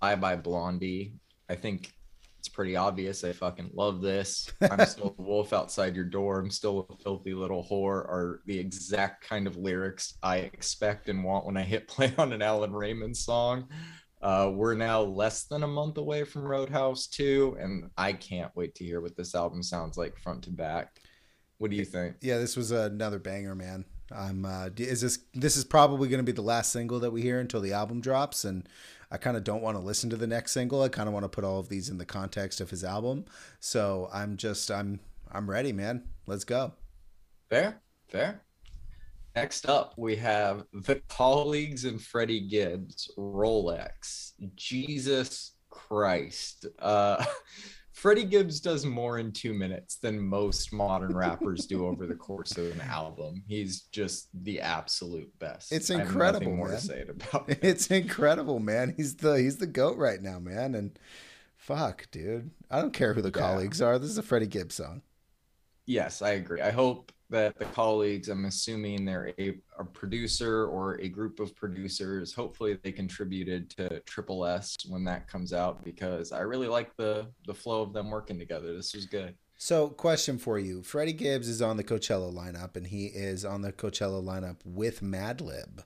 Bye 0.00 0.16
Bye 0.16 0.36
Blondie. 0.36 1.14
I 1.48 1.54
think 1.54 1.92
it's 2.38 2.48
pretty 2.48 2.76
obvious. 2.76 3.24
I 3.24 3.32
fucking 3.32 3.70
love 3.74 4.00
this. 4.00 4.52
I'm 4.70 4.86
still 4.86 5.16
a 5.18 5.22
wolf 5.22 5.52
outside 5.52 5.96
your 5.96 6.04
door. 6.04 6.38
I'm 6.38 6.50
still 6.50 6.86
a 6.90 7.02
filthy 7.02 7.34
little 7.34 7.64
whore 7.64 8.04
are 8.04 8.42
the 8.46 8.58
exact 8.58 9.28
kind 9.28 9.48
of 9.48 9.56
lyrics 9.56 10.14
I 10.22 10.38
expect 10.38 11.08
and 11.08 11.24
want 11.24 11.46
when 11.46 11.56
I 11.56 11.62
hit 11.62 11.88
play 11.88 12.14
on 12.18 12.32
an 12.32 12.42
Alan 12.42 12.72
Rayman 12.72 13.16
song. 13.16 13.68
Uh, 14.26 14.50
we're 14.50 14.74
now 14.74 15.02
less 15.02 15.44
than 15.44 15.62
a 15.62 15.68
month 15.68 15.98
away 15.98 16.24
from 16.24 16.42
Roadhouse 16.42 17.06
2, 17.06 17.58
and 17.60 17.88
I 17.96 18.12
can't 18.12 18.50
wait 18.56 18.74
to 18.74 18.84
hear 18.84 19.00
what 19.00 19.16
this 19.16 19.36
album 19.36 19.62
sounds 19.62 19.96
like 19.96 20.18
front 20.18 20.42
to 20.42 20.50
back. 20.50 20.96
What 21.58 21.70
do 21.70 21.76
you 21.76 21.84
think? 21.84 22.16
Yeah, 22.22 22.38
this 22.38 22.56
was 22.56 22.72
another 22.72 23.20
banger, 23.20 23.54
man. 23.54 23.84
I'm 24.10 24.44
uh, 24.44 24.70
is 24.78 25.00
this 25.00 25.20
this 25.32 25.56
is 25.56 25.64
probably 25.64 26.08
going 26.08 26.18
to 26.18 26.24
be 26.24 26.32
the 26.32 26.42
last 26.42 26.72
single 26.72 26.98
that 27.00 27.12
we 27.12 27.22
hear 27.22 27.38
until 27.38 27.60
the 27.60 27.72
album 27.72 28.00
drops, 28.00 28.44
and 28.44 28.68
I 29.12 29.16
kind 29.16 29.36
of 29.36 29.44
don't 29.44 29.62
want 29.62 29.76
to 29.76 29.84
listen 29.84 30.10
to 30.10 30.16
the 30.16 30.26
next 30.26 30.50
single. 30.50 30.82
I 30.82 30.88
kind 30.88 31.06
of 31.08 31.12
want 31.14 31.22
to 31.22 31.28
put 31.28 31.44
all 31.44 31.60
of 31.60 31.68
these 31.68 31.88
in 31.88 31.98
the 31.98 32.04
context 32.04 32.60
of 32.60 32.70
his 32.70 32.82
album. 32.82 33.26
So 33.60 34.08
I'm 34.12 34.36
just 34.36 34.72
I'm 34.72 34.98
I'm 35.30 35.48
ready, 35.48 35.72
man. 35.72 36.02
Let's 36.26 36.44
go. 36.44 36.72
Fair, 37.48 37.80
fair. 38.08 38.42
Next 39.36 39.68
up, 39.68 39.92
we 39.98 40.16
have 40.16 40.64
the 40.72 41.02
colleagues 41.08 41.84
and 41.84 42.00
Freddie 42.00 42.48
Gibbs, 42.48 43.10
Rolex. 43.18 44.32
Jesus 44.54 45.52
Christ. 45.68 46.64
Uh, 46.78 47.22
Freddie 47.92 48.24
Gibbs 48.24 48.60
does 48.60 48.86
more 48.86 49.18
in 49.18 49.32
two 49.32 49.52
minutes 49.52 49.96
than 49.96 50.18
most 50.18 50.72
modern 50.72 51.14
rappers 51.14 51.66
do 51.66 51.86
over 51.86 52.06
the 52.06 52.14
course 52.14 52.56
of 52.56 52.72
an 52.72 52.80
album. 52.80 53.42
He's 53.46 53.82
just 53.82 54.28
the 54.42 54.62
absolute 54.62 55.30
best. 55.38 55.70
It's 55.70 55.90
incredible. 55.90 56.56
more 56.56 56.68
man. 56.68 56.76
to 56.76 56.82
say 56.82 57.00
it 57.00 57.10
about. 57.10 57.48
Him. 57.50 57.58
It's 57.60 57.88
incredible, 57.88 58.58
man. 58.58 58.94
He's 58.96 59.16
the 59.16 59.34
he's 59.34 59.58
the 59.58 59.66
goat 59.66 59.98
right 59.98 60.22
now, 60.22 60.38
man. 60.38 60.74
And 60.74 60.98
fuck, 61.58 62.10
dude, 62.10 62.52
I 62.70 62.80
don't 62.80 62.94
care 62.94 63.12
who 63.12 63.20
the 63.20 63.28
yeah. 63.28 63.42
colleagues 63.42 63.82
are. 63.82 63.98
This 63.98 64.10
is 64.10 64.18
a 64.18 64.22
Freddie 64.22 64.46
Gibbs 64.46 64.76
song. 64.76 65.02
Yes, 65.86 66.20
I 66.20 66.30
agree. 66.30 66.60
I 66.60 66.70
hope 66.70 67.12
that 67.30 67.58
the 67.58 67.64
colleagues, 67.66 68.28
I'm 68.28 68.44
assuming 68.44 69.04
they're 69.04 69.32
a, 69.38 69.54
a 69.78 69.84
producer 69.84 70.66
or 70.66 71.00
a 71.00 71.08
group 71.08 71.40
of 71.40 71.54
producers. 71.56 72.32
Hopefully, 72.32 72.78
they 72.82 72.92
contributed 72.92 73.70
to 73.70 74.00
Triple 74.00 74.44
S 74.46 74.76
when 74.88 75.04
that 75.04 75.26
comes 75.28 75.52
out 75.52 75.84
because 75.84 76.32
I 76.32 76.40
really 76.40 76.68
like 76.68 76.96
the 76.96 77.26
the 77.46 77.54
flow 77.54 77.82
of 77.82 77.92
them 77.92 78.10
working 78.10 78.38
together. 78.38 78.74
This 78.74 78.94
was 78.94 79.06
good. 79.06 79.34
So, 79.58 79.88
question 79.88 80.38
for 80.38 80.58
you: 80.58 80.82
Freddie 80.82 81.14
Gibbs 81.14 81.48
is 81.48 81.62
on 81.62 81.76
the 81.76 81.84
Coachella 81.84 82.32
lineup, 82.32 82.76
and 82.76 82.86
he 82.86 83.06
is 83.06 83.44
on 83.44 83.62
the 83.62 83.72
Coachella 83.72 84.22
lineup 84.22 84.56
with 84.64 85.00
Madlib. 85.00 85.82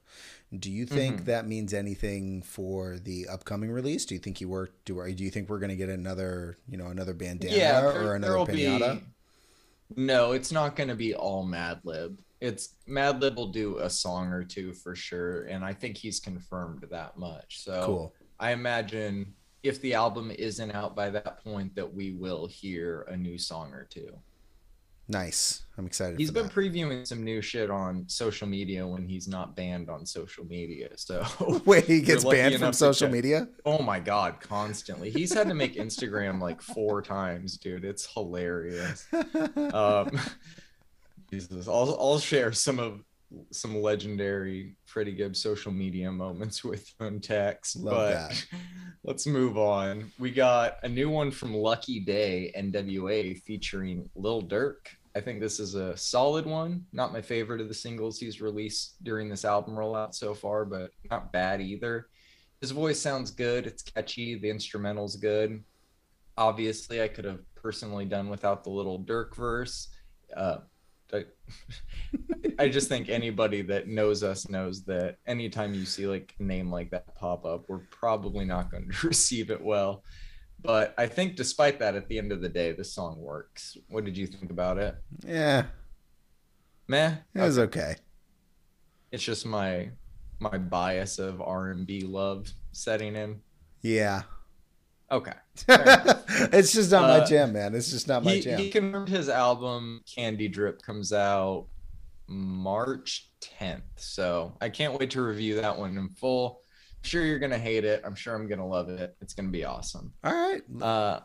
Do 0.58 0.70
you 0.70 0.84
think 0.84 1.16
mm-hmm. 1.16 1.24
that 1.26 1.46
means 1.46 1.72
anything 1.72 2.42
for 2.42 2.98
the 2.98 3.28
upcoming 3.28 3.70
release? 3.70 4.04
Do 4.04 4.14
you 4.16 4.20
think 4.20 4.38
he 4.38 4.44
worked? 4.44 4.84
Do, 4.84 5.06
do 5.14 5.22
you 5.22 5.30
think 5.30 5.48
we're 5.48 5.60
going 5.60 5.70
to 5.70 5.76
get 5.76 5.88
another, 5.88 6.58
you 6.68 6.76
know, 6.76 6.88
another 6.88 7.14
bandana 7.14 7.54
yeah, 7.54 7.80
there, 7.80 8.08
or 8.08 8.14
another 8.16 8.34
pinata? 8.38 8.98
Be, 8.98 9.06
no, 9.96 10.32
it's 10.32 10.52
not 10.52 10.76
going 10.76 10.88
to 10.88 10.94
be 10.94 11.14
all 11.14 11.46
Madlib. 11.46 12.18
It's 12.40 12.74
Madlib 12.88 13.36
will 13.36 13.48
do 13.48 13.78
a 13.78 13.90
song 13.90 14.28
or 14.28 14.44
two 14.44 14.72
for 14.72 14.94
sure, 14.94 15.42
and 15.44 15.64
I 15.64 15.74
think 15.74 15.96
he's 15.96 16.20
confirmed 16.20 16.86
that 16.90 17.18
much. 17.18 17.62
So 17.62 17.82
cool. 17.84 18.14
I 18.38 18.52
imagine 18.52 19.34
if 19.62 19.80
the 19.82 19.94
album 19.94 20.30
isn't 20.30 20.70
out 20.70 20.96
by 20.96 21.10
that 21.10 21.44
point, 21.44 21.74
that 21.74 21.92
we 21.92 22.12
will 22.12 22.46
hear 22.46 23.02
a 23.08 23.16
new 23.16 23.36
song 23.36 23.72
or 23.72 23.84
two. 23.84 24.18
Nice. 25.10 25.64
I'm 25.76 25.86
excited. 25.86 26.20
He's 26.20 26.30
been 26.30 26.44
that. 26.44 26.52
previewing 26.52 27.04
some 27.04 27.24
new 27.24 27.42
shit 27.42 27.68
on 27.68 28.08
social 28.08 28.46
media 28.46 28.86
when 28.86 29.08
he's 29.08 29.26
not 29.26 29.56
banned 29.56 29.90
on 29.90 30.06
social 30.06 30.44
media. 30.44 30.90
So 30.94 31.26
wait, 31.64 31.86
he 31.86 32.00
gets 32.00 32.24
banned 32.24 32.60
from 32.60 32.72
social 32.72 33.08
media? 33.08 33.48
Oh 33.66 33.82
my 33.82 33.98
god, 33.98 34.40
constantly. 34.40 35.10
He's 35.10 35.34
had 35.34 35.48
to 35.48 35.54
make 35.54 35.74
Instagram 35.74 36.40
like 36.40 36.62
four 36.62 37.02
times, 37.02 37.56
dude. 37.56 37.84
It's 37.84 38.06
hilarious. 38.06 39.08
um, 39.74 40.20
Jesus, 41.28 41.66
I'll 41.66 41.96
I'll 41.98 42.20
share 42.20 42.52
some 42.52 42.78
of 42.78 43.02
some 43.50 43.80
legendary 43.80 44.76
Freddie 44.84 45.12
Gibbs 45.12 45.40
social 45.40 45.72
media 45.72 46.10
moments 46.10 46.64
with 46.64 46.92
him 47.00 47.20
text. 47.20 47.76
Love 47.76 47.94
but 47.94 48.12
that. 48.12 48.46
let's 49.04 49.26
move 49.26 49.56
on. 49.56 50.10
We 50.18 50.30
got 50.30 50.76
a 50.82 50.88
new 50.88 51.10
one 51.10 51.30
from 51.30 51.54
Lucky 51.54 52.00
Daye 52.00 52.52
NWA 52.56 53.40
featuring 53.42 54.08
Lil 54.14 54.42
Durk. 54.42 54.88
I 55.14 55.20
think 55.20 55.40
this 55.40 55.58
is 55.58 55.74
a 55.74 55.96
solid 55.96 56.46
one. 56.46 56.84
Not 56.92 57.12
my 57.12 57.20
favorite 57.20 57.60
of 57.60 57.68
the 57.68 57.74
singles 57.74 58.18
he's 58.18 58.40
released 58.40 59.02
during 59.02 59.28
this 59.28 59.44
album 59.44 59.74
rollout 59.74 60.14
so 60.14 60.34
far, 60.34 60.64
but 60.64 60.92
not 61.10 61.32
bad 61.32 61.60
either. 61.60 62.06
His 62.60 62.70
voice 62.70 63.00
sounds 63.00 63.30
good. 63.30 63.66
It's 63.66 63.82
catchy. 63.82 64.38
The 64.38 64.50
instrumental's 64.50 65.16
good. 65.16 65.64
Obviously, 66.36 67.02
I 67.02 67.08
could 67.08 67.24
have 67.24 67.40
personally 67.54 68.04
done 68.04 68.28
without 68.28 68.62
the 68.62 68.70
Lil 68.70 69.00
Durk 69.00 69.34
verse. 69.34 69.88
Uh, 70.36 70.58
I, 71.12 71.24
I 72.58 72.68
just 72.68 72.88
think 72.88 73.08
anybody 73.08 73.62
that 73.62 73.88
knows 73.88 74.22
us 74.22 74.48
knows 74.48 74.84
that 74.84 75.16
anytime 75.26 75.74
you 75.74 75.84
see 75.84 76.06
like 76.06 76.34
a 76.38 76.42
name 76.42 76.70
like 76.70 76.90
that 76.90 77.14
pop 77.16 77.44
up, 77.44 77.64
we're 77.68 77.86
probably 77.90 78.44
not 78.44 78.70
going 78.70 78.90
to 78.90 79.06
receive 79.06 79.50
it 79.50 79.62
well. 79.62 80.04
But 80.62 80.94
I 80.98 81.06
think 81.06 81.36
despite 81.36 81.78
that, 81.78 81.94
at 81.94 82.08
the 82.08 82.18
end 82.18 82.32
of 82.32 82.40
the 82.40 82.48
day, 82.48 82.72
the 82.72 82.84
song 82.84 83.18
works. 83.18 83.76
What 83.88 84.04
did 84.04 84.16
you 84.16 84.26
think 84.26 84.50
about 84.50 84.78
it? 84.78 84.96
Yeah. 85.24 85.64
Meh. 86.88 87.16
It 87.34 87.40
was 87.40 87.58
okay. 87.58 87.96
It's 89.10 89.22
just 89.22 89.46
my 89.46 89.90
my 90.38 90.58
bias 90.58 91.18
of 91.18 91.40
R 91.40 91.70
and 91.70 91.86
B 91.86 92.02
love 92.02 92.52
setting 92.72 93.16
in. 93.16 93.40
Yeah. 93.82 94.22
Okay. 95.10 95.32
it's 95.68 96.72
just 96.72 96.90
not 96.90 97.10
uh, 97.10 97.18
my 97.18 97.24
jam, 97.24 97.52
man. 97.52 97.74
It's 97.74 97.90
just 97.90 98.06
not 98.06 98.24
my 98.24 98.32
he, 98.32 98.40
jam. 98.40 98.58
He 98.58 98.70
confirmed 98.70 99.08
his 99.08 99.28
album 99.28 100.02
Candy 100.12 100.48
Drip 100.48 100.82
comes 100.82 101.12
out 101.12 101.66
March 102.28 103.28
10th. 103.40 103.82
So 103.96 104.56
I 104.60 104.68
can't 104.68 104.98
wait 104.98 105.10
to 105.10 105.22
review 105.22 105.60
that 105.60 105.76
one 105.76 105.96
in 105.98 106.08
full 106.10 106.60
sure 107.02 107.24
you're 107.24 107.38
gonna 107.38 107.58
hate 107.58 107.84
it. 107.84 108.02
I'm 108.04 108.14
sure 108.14 108.34
I'm 108.34 108.48
gonna 108.48 108.66
love 108.66 108.88
it. 108.88 109.16
It's 109.20 109.34
gonna 109.34 109.48
be 109.48 109.64
awesome. 109.64 110.12
All 110.24 110.32
right. 110.32 110.62
Uh, 110.82 111.20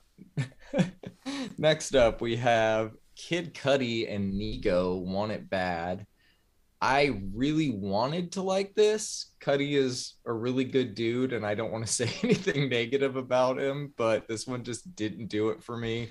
next 1.57 1.95
up, 1.95 2.21
we 2.21 2.35
have 2.37 2.91
Kid 3.15 3.53
Cudi 3.53 4.13
and 4.13 4.33
Nigo 4.33 5.03
Want 5.03 5.31
It 5.31 5.49
Bad. 5.49 6.05
I 6.81 7.19
really 7.33 7.71
wanted 7.71 8.33
to 8.33 8.41
like 8.41 8.75
this. 8.75 9.31
Cudi 9.41 9.73
is 9.73 10.15
a 10.25 10.33
really 10.33 10.65
good 10.65 10.93
dude, 10.93 11.33
and 11.33 11.45
I 11.45 11.55
don't 11.55 11.71
want 11.71 11.85
to 11.85 11.91
say 12.05 12.11
anything 12.23 12.69
negative 12.69 13.15
about 13.15 13.59
him, 13.59 13.93
but 13.97 14.27
this 14.27 14.45
one 14.45 14.63
just 14.63 14.95
didn't 14.95 15.27
do 15.27 15.49
it 15.49 15.63
for 15.63 15.77
me. 15.77 16.09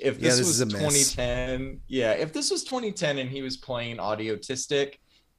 If 0.00 0.20
this, 0.20 0.34
yeah, 0.34 0.36
this 0.36 0.60
was 0.60 0.72
2010, 0.72 1.80
yeah, 1.88 2.12
if 2.12 2.32
this 2.32 2.50
was 2.50 2.64
2010 2.64 3.18
and 3.18 3.30
he 3.30 3.42
was 3.42 3.56
playing 3.56 3.96
Audiotistic, 3.96 4.94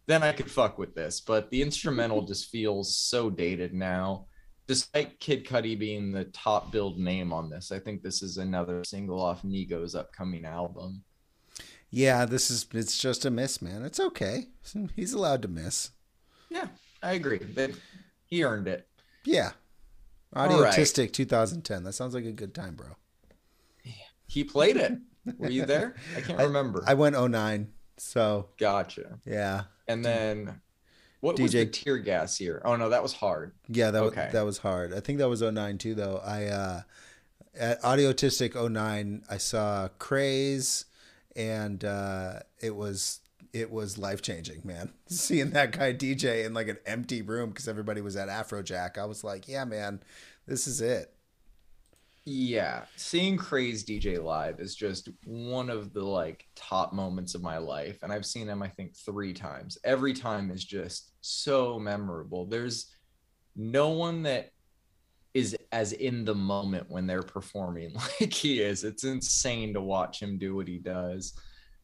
then 0.08 0.24
I 0.24 0.32
could 0.32 0.50
fuck 0.50 0.78
with 0.78 0.96
this. 0.96 1.22
But 1.22 1.50
the 1.52 1.62
instrumental 1.62 2.24
just 2.24 2.50
feels 2.50 2.96
so 2.96 3.30
dated 3.30 3.74
now. 3.74 4.26
Despite 4.66 5.20
Kid 5.20 5.46
Cudi 5.46 5.78
being 5.80 6.12
the 6.12 6.26
top 6.26 6.72
build 6.72 7.00
name 7.00 7.32
on 7.32 7.50
this, 7.50 7.72
I 7.72 7.80
think 7.80 8.02
this 8.02 8.22
is 8.22 8.38
another 8.38 8.84
single 8.84 9.22
off 9.22 9.44
Nigo's 9.44 9.96
upcoming 9.96 10.44
album. 10.44 11.04
Yeah, 11.90 12.26
this 12.26 12.52
is 12.52 12.66
it's 12.74 12.98
just 12.98 13.24
a 13.26 13.30
miss, 13.30 13.62
man. 13.62 13.84
It's 13.84 14.00
okay. 14.00 14.48
He's 14.96 15.14
allowed 15.14 15.42
to 15.44 15.48
miss. 15.48 15.92
Yeah, 16.50 16.68
I 17.02 17.14
agree. 17.14 17.40
he 18.26 18.44
earned 18.44 18.68
it. 18.68 18.88
Yeah. 19.24 19.52
Audiotistic 20.36 20.98
right. 21.00 21.14
2010. 21.14 21.84
That 21.84 21.94
sounds 21.94 22.14
like 22.14 22.26
a 22.26 22.32
good 22.34 22.54
time, 22.54 22.76
bro. 22.76 22.88
He 24.28 24.44
played 24.44 24.76
it. 24.76 24.98
Were 25.38 25.50
you 25.50 25.66
there? 25.66 25.96
I 26.16 26.22
can't 26.22 26.40
remember. 26.48 26.84
I, 26.86 26.92
I 26.92 26.94
went 26.96 27.16
09. 27.20 27.70
So 27.98 28.50
gotcha. 28.58 29.20
Yeah. 29.26 29.64
And 29.88 30.04
then 30.04 30.62
what 31.20 31.36
DJ... 31.36 31.42
was 31.42 31.52
the 31.54 31.66
tear 31.66 31.98
gas 31.98 32.40
year? 32.40 32.62
Oh 32.64 32.76
no, 32.76 32.90
that 32.90 33.04
was 33.04 33.14
hard. 33.14 33.54
Yeah, 33.68 33.92
that 33.92 34.04
okay. 34.04 34.26
was 34.26 34.34
that 34.34 34.46
was 34.46 34.58
hard. 34.60 34.94
I 34.94 35.00
think 35.00 35.20
that 35.20 35.30
was 35.30 35.42
09 35.42 35.78
too 35.78 35.96
though. 35.96 36.22
I 36.24 36.46
uh 36.46 36.82
at 37.58 37.82
Audiotistic 37.82 38.56
09 38.72 39.24
I 39.30 39.38
saw 39.38 39.88
Craze 40.00 40.86
and 41.36 41.84
uh 41.84 42.40
it 42.60 42.76
was 42.76 43.22
it 43.54 43.72
was 43.72 43.98
life 43.98 44.22
changing, 44.22 44.62
man. 44.64 44.94
Seeing 45.08 45.52
that 45.52 45.72
guy 45.72 45.94
DJ 45.94 46.46
in 46.46 46.54
like 46.54 46.68
an 46.68 46.78
empty 46.86 47.22
room 47.22 47.50
because 47.50 47.68
everybody 47.68 48.02
was 48.02 48.16
at 48.16 48.30
Afrojack, 48.30 48.98
I 48.98 49.06
was 49.06 49.24
like, 49.24 49.48
yeah, 49.48 49.66
man, 49.66 50.02
this 50.46 50.68
is 50.68 50.82
it. 50.82 51.14
Yeah, 52.30 52.84
seeing 52.98 53.38
Craze 53.38 53.86
DJ 53.86 54.22
live 54.22 54.60
is 54.60 54.76
just 54.76 55.08
one 55.24 55.70
of 55.70 55.94
the 55.94 56.04
like 56.04 56.46
top 56.58 56.92
moments 56.92 57.36
of 57.36 57.42
my 57.42 57.58
life, 57.58 58.00
and 58.04 58.12
I've 58.12 58.26
seen 58.26 58.50
him 58.50 58.62
I 58.62 58.68
think 58.68 58.98
three 58.98 59.32
times. 59.32 59.78
Every 59.86 60.12
time 60.12 60.52
is 60.52 60.66
just 60.66 61.14
so 61.22 61.80
memorable. 61.80 62.46
There's 62.46 62.94
no 63.56 63.92
one 63.92 64.24
that 64.24 64.50
is 65.34 65.56
as 65.72 65.94
in 65.94 66.26
the 66.26 66.36
moment 66.36 66.90
when 66.90 67.08
they're 67.08 67.24
performing 67.24 67.94
like 68.20 68.34
he 68.34 68.60
is. 68.60 68.84
It's 68.84 69.06
insane 69.06 69.74
to 69.76 69.82
watch 69.82 70.22
him 70.22 70.38
do 70.38 70.54
what 70.54 70.68
he 70.68 70.80
does. 70.80 71.32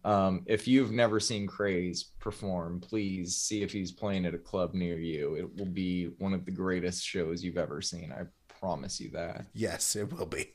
Um, 0.03 0.43
if 0.45 0.67
you've 0.67 0.91
never 0.91 1.21
seen 1.21 1.47
Craze 1.47 2.11
perform, 2.19 2.81
please 2.81 3.37
see 3.37 3.63
if 3.63 3.71
he's 3.71 3.93
playing 3.93 4.25
at 4.25 4.35
a 4.35 4.39
club 4.39 4.73
near 4.73 4.99
you. 4.99 5.35
It 5.35 5.57
will 5.57 5.71
be 5.71 6.07
one 6.17 6.33
of 6.33 6.43
the 6.43 6.51
greatest 6.51 7.05
shows 7.05 7.45
you've 7.45 7.57
ever 7.57 7.81
seen. 7.81 8.11
I 8.11 8.23
promise 8.63 9.01
you 9.01 9.09
that. 9.09 9.45
Yes, 9.53 9.97
it 9.97 10.13
will 10.13 10.25
be. 10.25 10.53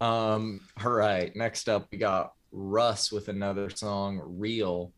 Um, 0.00 0.60
all 0.84 0.92
right. 0.92 1.34
Next 1.34 1.68
up, 1.68 1.88
we 1.90 1.98
got 1.98 2.34
Russ 2.52 3.10
with 3.10 3.26
another 3.26 3.68
song, 3.68 4.20
Real. 4.24 4.92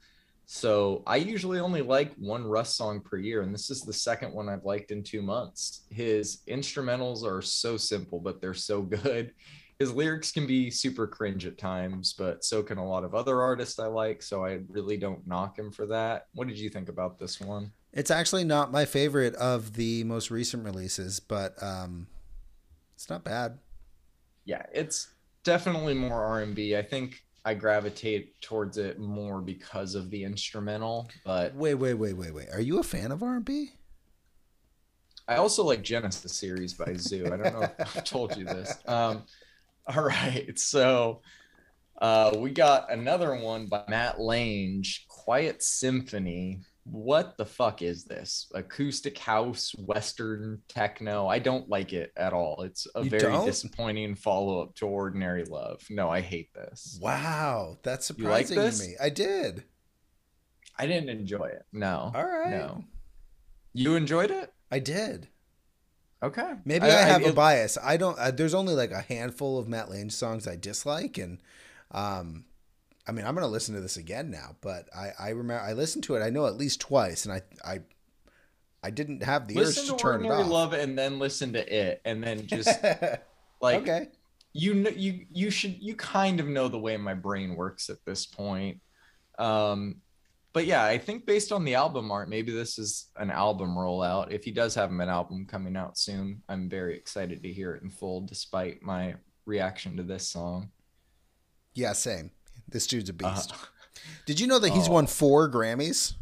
So 0.45 1.03
I 1.07 1.17
usually 1.17 1.59
only 1.59 1.81
like 1.81 2.13
one 2.17 2.45
Russ 2.45 2.75
song 2.77 3.01
per 3.01 3.17
year, 3.17 3.41
and 3.41 3.55
this 3.55 3.71
is 3.71 3.81
the 3.81 3.95
second 3.95 4.35
one 4.35 4.51
I've 4.51 4.65
liked 4.65 4.91
in 4.91 5.03
two 5.03 5.23
months. 5.23 5.87
His 5.91 6.43
instrumentals 6.49 7.25
are 7.25 7.41
so 7.41 7.79
simple, 7.79 8.21
but 8.21 8.43
they're 8.43 8.53
so 8.53 8.83
good. 8.83 9.33
His 9.79 9.95
lyrics 9.95 10.31
can 10.31 10.47
be 10.47 10.71
super 10.71 11.07
cringe 11.07 11.47
at 11.47 11.57
times, 11.57 12.13
but 12.13 12.45
so 12.45 12.63
can 12.63 12.77
a 12.77 12.87
lot 12.87 13.05
of 13.05 13.15
other 13.15 13.41
artists 13.41 13.79
I 13.79 13.87
like. 13.87 14.23
So 14.23 14.45
I 14.45 14.59
really 14.69 14.99
don't 14.99 15.27
knock 15.27 15.59
him 15.59 15.73
for 15.73 15.87
that. 15.87 16.27
What 16.35 16.47
did 16.47 16.59
you 16.59 16.69
think 16.69 16.91
about 16.91 17.19
this 17.19 17.41
one? 17.41 17.73
It's 17.95 18.11
actually 18.11 18.45
not 18.45 18.71
my 18.71 18.85
favorite 18.85 19.35
of 19.37 19.73
the 19.77 20.05
most 20.05 20.31
recent 20.31 20.67
releases, 20.67 21.21
but 21.21 21.55
um, 21.63 22.09
it's 23.01 23.09
not 23.09 23.25
bad. 23.25 23.57
Yeah, 24.45 24.63
it's 24.75 25.15
definitely 25.43 25.95
more 25.95 26.23
R&B. 26.23 26.77
I 26.77 26.83
think 26.83 27.23
I 27.47 27.55
gravitate 27.55 28.39
towards 28.43 28.77
it 28.77 28.99
more 28.99 29.41
because 29.41 29.95
of 29.95 30.11
the 30.11 30.23
instrumental, 30.23 31.09
but 31.25 31.55
Wait, 31.55 31.77
wait, 31.77 31.95
wait, 31.95 32.13
wait, 32.13 32.35
wait. 32.35 32.49
Are 32.53 32.61
you 32.61 32.79
a 32.79 32.83
fan 32.83 33.11
of 33.11 33.23
R&B? 33.23 33.71
I 35.27 35.37
also 35.37 35.65
like 35.65 35.81
Genesis 35.81 36.35
series 36.35 36.75
by 36.75 36.89
ZHU. 36.89 37.33
I 37.33 37.39
don't 37.39 37.55
know 37.59 37.63
if 37.63 37.97
I've 37.97 38.05
told 38.05 38.37
you 38.37 38.45
this. 38.45 38.77
Um, 38.87 39.23
all 39.87 40.05
right, 40.05 40.59
so 40.59 41.23
uh, 42.03 42.33
we 42.37 42.51
got 42.51 42.93
another 42.93 43.35
one 43.35 43.67
by 43.67 43.83
Matt 43.89 44.21
Lange, 44.21 44.85
Quiet 45.09 45.63
Symphony 45.63 46.61
what 46.91 47.37
the 47.37 47.45
fuck 47.45 47.83
is 47.83 48.05
this 48.05 48.51
acoustic 48.55 49.17
house 49.19 49.73
western 49.79 50.61
techno 50.69 51.27
i 51.27 51.39
don't 51.39 51.69
like 51.69 51.93
it 51.93 52.13
at 52.17 52.33
all 52.33 52.63
it's 52.63 52.87
a 52.95 53.03
you 53.05 53.11
very 53.11 53.23
don't? 53.23 53.47
disappointing 53.47 54.15
follow-up 54.15 54.75
to 54.75 54.87
ordinary 54.87 55.45
love 55.45 55.81
no 55.91 56.09
i 56.09 56.21
hate 56.21 56.53
this 56.55 56.99
wow 57.01 57.77
that's 57.83 58.07
surprising 58.07 58.59
like 58.59 58.73
to 58.75 58.83
me 58.83 58.95
i 59.01 59.09
did 59.09 59.65
I 60.81 60.87
didn't 60.87 61.11
enjoy 61.11 61.45
it. 61.45 61.67
No. 61.75 62.11
All 62.15 62.25
right. 62.25 62.51
No. 62.51 62.85
You 63.75 63.97
enjoyed 63.97 64.31
it? 64.31 64.51
I 64.71 64.79
did. 64.79 65.29
Okay. 66.23 66.55
Maybe 66.65 66.87
I, 66.87 67.03
have 67.03 67.23
a 67.23 67.29
it- 67.29 67.35
bias. 67.35 67.77
I 67.83 67.99
don't. 67.99 68.19
Uh, 68.19 68.31
there's 68.31 68.55
only 68.55 68.73
like 68.73 68.91
a 68.91 69.03
handful 69.03 69.59
of 69.59 69.69
Matt 69.69 69.91
Lange 69.91 70.09
songs 70.09 70.49
I 70.49 70.57
dislike, 70.57 71.19
and 71.19 71.39
um, 71.91 72.47
I 73.07 73.13
mean, 73.13 73.25
I'm 73.25 73.35
gonna 73.35 73.49
listen 73.49 73.75
to 73.75 73.81
this 73.81 73.97
again 73.97 74.31
now. 74.31 74.57
But 74.61 74.89
I, 74.95 75.11
I 75.19 75.29
remember 75.31 75.63
I 75.63 75.73
listened 75.73 76.05
to 76.05 76.17
it. 76.17 76.23
I 76.23 76.31
know 76.31 76.47
at 76.47 76.57
least 76.57 76.81
twice, 76.81 77.25
and 77.25 77.35
I, 77.35 77.43
I, 77.65 77.81
I 78.83 78.91
didn't 78.91 79.23
have 79.23 79.49
the 79.49 79.55
listen 79.55 79.83
urge 79.83 79.91
to 79.91 79.97
to 79.97 80.03
turn 80.03 80.25
it 80.25 80.31
off. 80.31 80.49
Love 80.49 80.73
and 80.73 80.99
then 80.99 81.19
listen 81.19 81.53
to 81.55 81.75
it, 81.75 82.01
and 82.05 82.23
then 82.23 82.47
just 82.47 82.69
like 83.61 83.83
okay. 83.83 84.09
you 84.53 84.75
know 84.75 84.91
you 84.91 85.27
you 85.31 85.51
should 85.51 85.81
you 85.83 85.95
kind 85.95 86.41
of 86.41 86.49
know 86.49 86.69
the 86.69 86.79
way 86.79 86.97
my 86.97 87.15
brain 87.15 87.57
works 87.57 87.91
at 87.91 88.05
this 88.05 88.27
point 88.27 88.81
um 89.39 89.97
but 90.53 90.67
yeah 90.67 90.85
i 90.85 90.99
think 90.99 91.25
based 91.25 91.53
on 91.53 91.65
the 91.65 91.75
album 91.75 92.11
art 92.11 92.29
maybe 92.29 92.53
this 92.53 92.79
is 92.79 93.11
an 93.17 93.31
album 93.31 93.77
rollout 93.77 94.33
if 94.33 94.45
he 94.45 94.51
does 94.51 94.75
have 94.75 94.91
an 94.91 95.01
album 95.01 95.47
coming 95.47 95.77
out 95.77 95.97
soon 95.97 96.43
i'm 96.49 96.69
very 96.69 96.97
excited 96.97 97.43
to 97.43 97.53
hear 97.53 97.75
it 97.75 97.83
in 97.83 97.91
full 97.91 98.21
despite 98.23 98.83
my 98.83 99.15
reaction 99.47 99.97
to 99.97 100.03
this 100.03 100.27
song 100.27 100.71
Yeah, 101.75 101.93
same. 101.93 102.31
This 102.71 102.87
dude's 102.87 103.11
a 103.11 103.13
Uh, 103.13 103.35
beast. 103.35 103.53
Did 104.27 104.41
you 104.41 104.47
know 104.47 104.59
that 104.59 104.71
he's 104.71 104.89
Oh. 104.89 104.93
won 104.93 105.07
four 105.07 105.51
Grammys? 105.51 106.15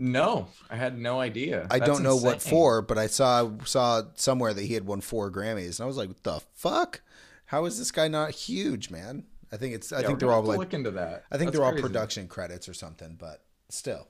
no 0.00 0.46
i 0.70 0.76
had 0.76 0.96
no 0.96 1.18
idea 1.20 1.66
I 1.72 1.80
That's 1.80 1.90
don't 1.90 2.04
know 2.04 2.14
what 2.14 2.34
insane. 2.34 2.50
for, 2.52 2.82
but 2.82 2.98
I 2.98 3.08
saw 3.08 3.50
saw 3.64 4.02
somewhere 4.14 4.54
that 4.54 4.62
he 4.62 4.74
had 4.74 4.86
won 4.86 5.00
four 5.00 5.28
Grammys, 5.30 5.78
and 5.78 5.84
I 5.84 5.86
was 5.86 5.96
like, 5.96 6.22
"The 6.22 6.38
fuck? 6.54 7.00
How 7.46 7.64
is 7.64 7.78
this 7.78 7.90
guy 7.90 8.06
not 8.06 8.30
huge, 8.30 8.90
man?" 8.90 9.24
I 9.50 9.56
think 9.56 9.74
it's. 9.74 9.92
I 9.92 10.00
Yeah, 10.02 10.06
think 10.06 10.20
they're 10.20 10.30
all 10.30 10.42
like. 10.44 10.58
look 10.58 10.72
into 10.74 10.92
that 10.92 11.24
I 11.32 11.36
think 11.36 11.48
That's 11.48 11.56
they're 11.56 11.64
all 11.66 11.72
crazy. 11.72 11.82
production 11.88 12.28
credits 12.28 12.68
or 12.68 12.74
something, 12.74 13.16
but 13.18 13.42
still. 13.70 14.06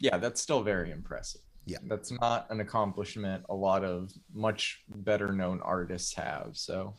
yeah 0.00 0.18
that's 0.18 0.40
still 0.40 0.62
very 0.62 0.90
impressive 0.90 1.40
Yeah. 1.64 1.78
that's 1.84 2.10
not 2.10 2.50
an 2.50 2.60
accomplishment 2.60 3.44
a 3.48 3.54
lot 3.54 3.82
of 3.84 4.12
much 4.34 4.82
better 4.88 5.32
known 5.32 5.60
artists 5.62 6.12
have 6.14 6.50
so 6.54 6.96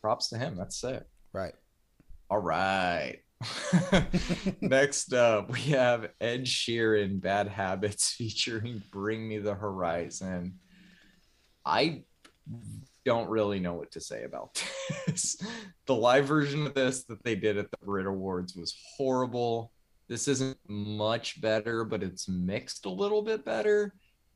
props 0.00 0.28
to 0.28 0.38
him 0.38 0.56
that's 0.56 0.76
sick 0.80 1.02
Right. 1.32 1.54
All 2.30 2.38
right. 2.38 3.18
Next 4.60 5.12
up, 5.12 5.50
we 5.50 5.60
have 5.72 6.10
Ed 6.20 6.44
Sheeran, 6.44 7.20
Bad 7.20 7.48
Habits 7.48 8.12
featuring 8.16 8.82
Bring 8.92 9.28
Me 9.28 9.38
the 9.38 9.54
Horizon. 9.54 10.60
I 11.66 12.04
don't 13.04 13.28
really 13.28 13.58
know 13.58 13.74
what 13.74 13.90
to 13.92 14.00
say 14.00 14.22
about 14.22 14.62
this. 15.06 15.36
The 15.86 15.94
live 15.94 16.26
version 16.26 16.66
of 16.66 16.74
this 16.74 17.04
that 17.04 17.24
they 17.24 17.34
did 17.34 17.58
at 17.58 17.70
the 17.70 17.78
Brit 17.84 18.06
Awards 18.06 18.54
was 18.54 18.76
horrible. 18.96 19.72
This 20.08 20.28
isn't 20.28 20.58
much 20.68 21.40
better, 21.40 21.84
but 21.84 22.02
it's 22.02 22.28
mixed 22.28 22.86
a 22.86 22.90
little 22.90 23.22
bit 23.22 23.44
better. 23.44 23.94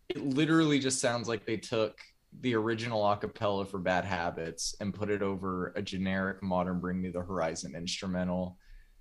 It 0.09 0.25
literally 0.25 0.81
just 0.81 1.01
sounds 1.01 1.29
like 1.29 1.47
they 1.47 1.57
took 1.57 1.99
the 2.41 2.55
original 2.55 3.03
acapella 3.03 3.67
for 3.67 3.79
Bad 3.79 4.05
Habits 4.05 4.75
and 4.81 4.95
put 4.95 5.11
it 5.11 5.23
over 5.23 5.73
a 5.77 5.83
generic 5.83 6.43
modern 6.43 6.81
Bring 6.81 7.01
Me 7.01 7.11
the 7.11 7.21
Horizon 7.21 7.75
instrumental. 7.75 8.59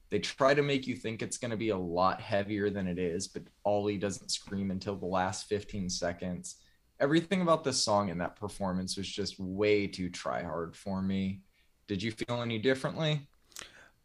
They 0.10 0.20
try 0.20 0.54
to 0.54 0.62
make 0.62 0.86
you 0.86 0.96
think 0.96 1.22
it's 1.22 1.38
going 1.38 1.52
to 1.52 1.58
be 1.58 1.70
a 1.70 1.78
lot 1.78 2.22
heavier 2.22 2.70
than 2.70 2.88
it 2.88 3.00
is, 3.00 3.28
but 3.28 3.44
Ollie 3.66 3.98
doesn't 3.98 4.32
scream 4.32 4.72
until 4.72 4.96
the 4.96 5.06
last 5.06 5.48
15 5.48 5.90
seconds. 5.90 6.58
Everything 7.00 7.42
about 7.42 7.64
this 7.64 7.82
song 7.82 8.12
and 8.12 8.22
that 8.22 8.36
performance 8.36 8.96
was 8.96 9.08
just 9.08 9.40
way 9.40 9.88
too 9.88 10.10
try 10.10 10.44
hard 10.44 10.76
for 10.76 11.02
me. 11.02 11.42
Did 11.88 12.02
you 12.02 12.12
feel 12.12 12.42
any 12.42 12.60
differently? 12.60 13.28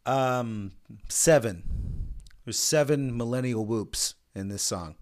Um, 0.05 0.71
seven. 1.07 1.63
There's 2.43 2.57
seven 2.57 3.15
millennial 3.15 3.65
whoops 3.65 4.15
in 4.33 4.47
this 4.47 4.63
song. 4.63 4.95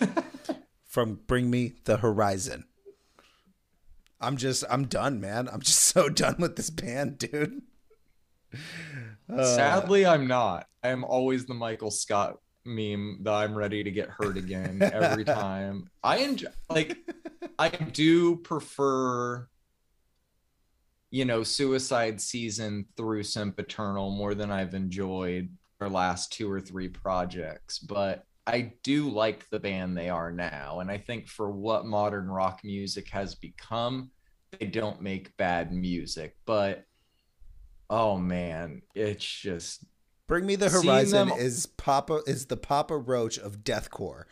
From 0.86 1.20
Bring 1.26 1.50
Me 1.50 1.74
the 1.84 1.98
Horizon. 1.98 2.64
I'm 4.22 4.36
just, 4.36 4.64
I'm 4.70 4.86
done, 4.86 5.20
man. 5.20 5.48
I'm 5.52 5.60
just 5.60 5.78
so 5.82 6.08
done 6.08 6.36
with 6.38 6.56
this 6.56 6.70
band, 6.70 7.18
dude. 7.18 7.62
Uh, 9.32 9.44
Sadly, 9.44 10.06
I'm 10.06 10.26
not. 10.26 10.66
I 10.82 10.88
am 10.88 11.04
always 11.04 11.46
the 11.46 11.54
Michael 11.54 11.90
Scott 11.90 12.38
meme 12.64 13.18
that 13.22 13.32
I'm 13.32 13.54
ready 13.54 13.82
to 13.82 13.90
get 13.90 14.08
hurt 14.08 14.36
again 14.36 14.80
every 14.82 15.24
time. 15.24 15.90
I 16.02 16.18
enjoy 16.18 16.50
like 16.68 16.98
I 17.58 17.68
do 17.68 18.36
prefer 18.36 19.48
you 21.10 21.24
know 21.24 21.42
Suicide 21.42 22.20
Season 22.20 22.86
through 22.96 23.22
Sempiternal 23.22 24.10
more 24.10 24.34
than 24.34 24.50
I've 24.50 24.74
enjoyed 24.74 25.50
our 25.80 25.88
last 25.88 26.32
two 26.32 26.50
or 26.50 26.60
three 26.60 26.88
projects, 26.88 27.78
but 27.78 28.24
I 28.46 28.72
do 28.82 29.08
like 29.08 29.48
the 29.50 29.60
band 29.60 29.96
they 29.96 30.08
are 30.08 30.32
now 30.32 30.80
and 30.80 30.90
I 30.90 30.98
think 30.98 31.28
for 31.28 31.50
what 31.50 31.86
modern 31.86 32.28
rock 32.28 32.60
music 32.64 33.08
has 33.10 33.34
become, 33.34 34.10
they 34.58 34.66
don't 34.66 35.00
make 35.00 35.36
bad 35.36 35.72
music, 35.72 36.36
but 36.44 36.84
oh 37.88 38.18
man, 38.18 38.82
it's 38.94 39.24
just 39.24 39.84
Bring 40.26 40.46
Me 40.46 40.56
the 40.56 40.70
Horizon 40.70 41.28
them- 41.28 41.38
is 41.38 41.66
Papa 41.66 42.22
is 42.26 42.46
the 42.46 42.56
Papa 42.56 42.96
Roach 42.96 43.38
of 43.38 43.58
deathcore. 43.58 44.24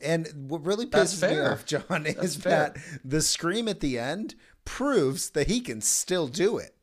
And 0.00 0.50
what 0.50 0.66
really 0.66 0.84
pisses 0.84 1.26
me 1.26 1.38
off, 1.40 1.64
John, 1.64 2.04
is 2.04 2.36
fair. 2.36 2.74
that 2.74 2.76
the 3.02 3.22
scream 3.22 3.66
at 3.66 3.80
the 3.80 3.98
end 3.98 4.34
proves 4.66 5.30
that 5.30 5.46
he 5.46 5.60
can 5.60 5.80
still 5.80 6.28
do 6.28 6.58
it. 6.58 6.76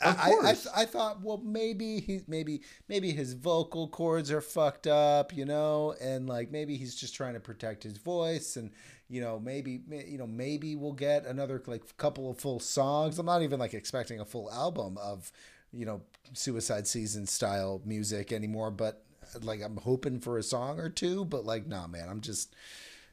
I, 0.00 0.32
I, 0.42 0.56
I, 0.74 0.84
thought, 0.84 1.22
well, 1.22 1.38
maybe 1.38 2.00
he, 2.00 2.20
maybe, 2.26 2.62
maybe 2.88 3.12
his 3.12 3.34
vocal 3.34 3.88
cords 3.88 4.30
are 4.30 4.40
fucked 4.40 4.86
up, 4.86 5.36
you 5.36 5.44
know, 5.44 5.94
and 6.00 6.28
like 6.28 6.50
maybe 6.50 6.76
he's 6.76 6.94
just 6.94 7.14
trying 7.14 7.34
to 7.34 7.40
protect 7.40 7.82
his 7.82 7.98
voice, 7.98 8.56
and 8.56 8.70
you 9.08 9.20
know, 9.20 9.38
maybe, 9.38 9.80
you 9.88 10.18
know, 10.18 10.26
maybe 10.26 10.76
we'll 10.76 10.92
get 10.92 11.26
another 11.26 11.62
like 11.66 11.96
couple 11.96 12.30
of 12.30 12.38
full 12.38 12.60
songs. 12.60 13.18
I'm 13.18 13.26
not 13.26 13.42
even 13.42 13.60
like 13.60 13.74
expecting 13.74 14.20
a 14.20 14.24
full 14.24 14.50
album 14.52 14.98
of, 14.98 15.30
you 15.72 15.86
know, 15.86 16.02
Suicide 16.32 16.86
Season 16.86 17.26
style 17.26 17.80
music 17.84 18.32
anymore, 18.32 18.70
but 18.70 19.04
like 19.42 19.62
I'm 19.62 19.76
hoping 19.76 20.20
for 20.20 20.38
a 20.38 20.42
song 20.42 20.80
or 20.80 20.88
two, 20.88 21.24
but 21.24 21.44
like, 21.44 21.66
nah, 21.66 21.86
man, 21.86 22.08
I'm 22.08 22.20
just 22.20 22.54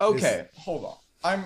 Okay, 0.02 0.48
hold 0.56 0.86
on. 0.86 0.98
I'm 1.24 1.46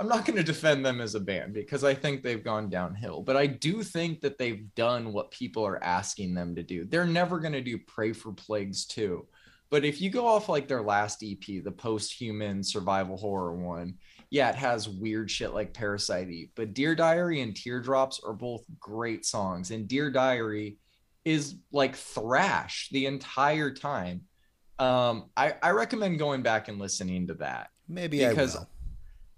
I'm 0.00 0.08
not 0.08 0.24
going 0.24 0.38
to 0.38 0.42
defend 0.42 0.84
them 0.84 0.98
as 0.98 1.14
a 1.14 1.20
band 1.20 1.52
because 1.52 1.84
I 1.84 1.92
think 1.92 2.22
they've 2.22 2.42
gone 2.42 2.70
downhill, 2.70 3.20
but 3.20 3.36
I 3.36 3.46
do 3.46 3.82
think 3.82 4.22
that 4.22 4.38
they've 4.38 4.74
done 4.74 5.12
what 5.12 5.30
people 5.30 5.62
are 5.66 5.82
asking 5.84 6.32
them 6.32 6.54
to 6.54 6.62
do. 6.62 6.86
They're 6.86 7.04
never 7.04 7.38
going 7.38 7.52
to 7.52 7.60
do 7.60 7.76
Pray 7.76 8.14
for 8.14 8.32
Plagues 8.32 8.86
2. 8.86 9.26
But 9.68 9.84
if 9.84 10.00
you 10.00 10.08
go 10.08 10.26
off 10.26 10.48
like 10.48 10.66
their 10.66 10.80
last 10.80 11.22
EP, 11.22 11.62
the 11.62 11.70
post-human 11.70 12.64
survival 12.64 13.18
horror 13.18 13.54
one, 13.54 13.96
yeah, 14.30 14.48
it 14.48 14.54
has 14.54 14.88
weird 14.88 15.30
shit 15.30 15.52
like 15.52 15.74
Parasite 15.74 16.30
Eve, 16.30 16.48
but 16.54 16.72
Dear 16.72 16.94
Diary 16.94 17.42
and 17.42 17.54
Teardrops 17.54 18.22
are 18.24 18.32
both 18.32 18.64
great 18.78 19.26
songs 19.26 19.70
and 19.70 19.86
Dear 19.86 20.10
Diary 20.10 20.78
is 21.26 21.56
like 21.72 21.94
thrash 21.94 22.88
the 22.90 23.04
entire 23.04 23.70
time. 23.70 24.22
Um, 24.78 25.28
I, 25.36 25.56
I 25.62 25.70
recommend 25.72 26.18
going 26.18 26.40
back 26.40 26.68
and 26.68 26.78
listening 26.78 27.26
to 27.26 27.34
that. 27.34 27.68
maybe 27.86 28.26
Because- 28.26 28.56
I 28.56 28.60
will. 28.60 28.68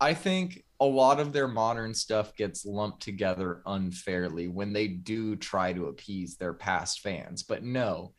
I 0.02 0.14
think 0.14 0.64
a 0.80 0.84
lot 0.84 1.20
of 1.20 1.32
their 1.32 1.46
modern 1.46 1.94
stuff 1.94 2.34
gets 2.34 2.66
lumped 2.66 3.02
together 3.02 3.62
unfairly 3.66 4.48
when 4.48 4.72
they 4.72 4.88
do 4.88 5.36
try 5.36 5.72
to 5.72 5.86
appease 5.86 6.36
their 6.36 6.54
past 6.54 7.02
fans. 7.02 7.44
But 7.44 7.62
no, 7.62 8.12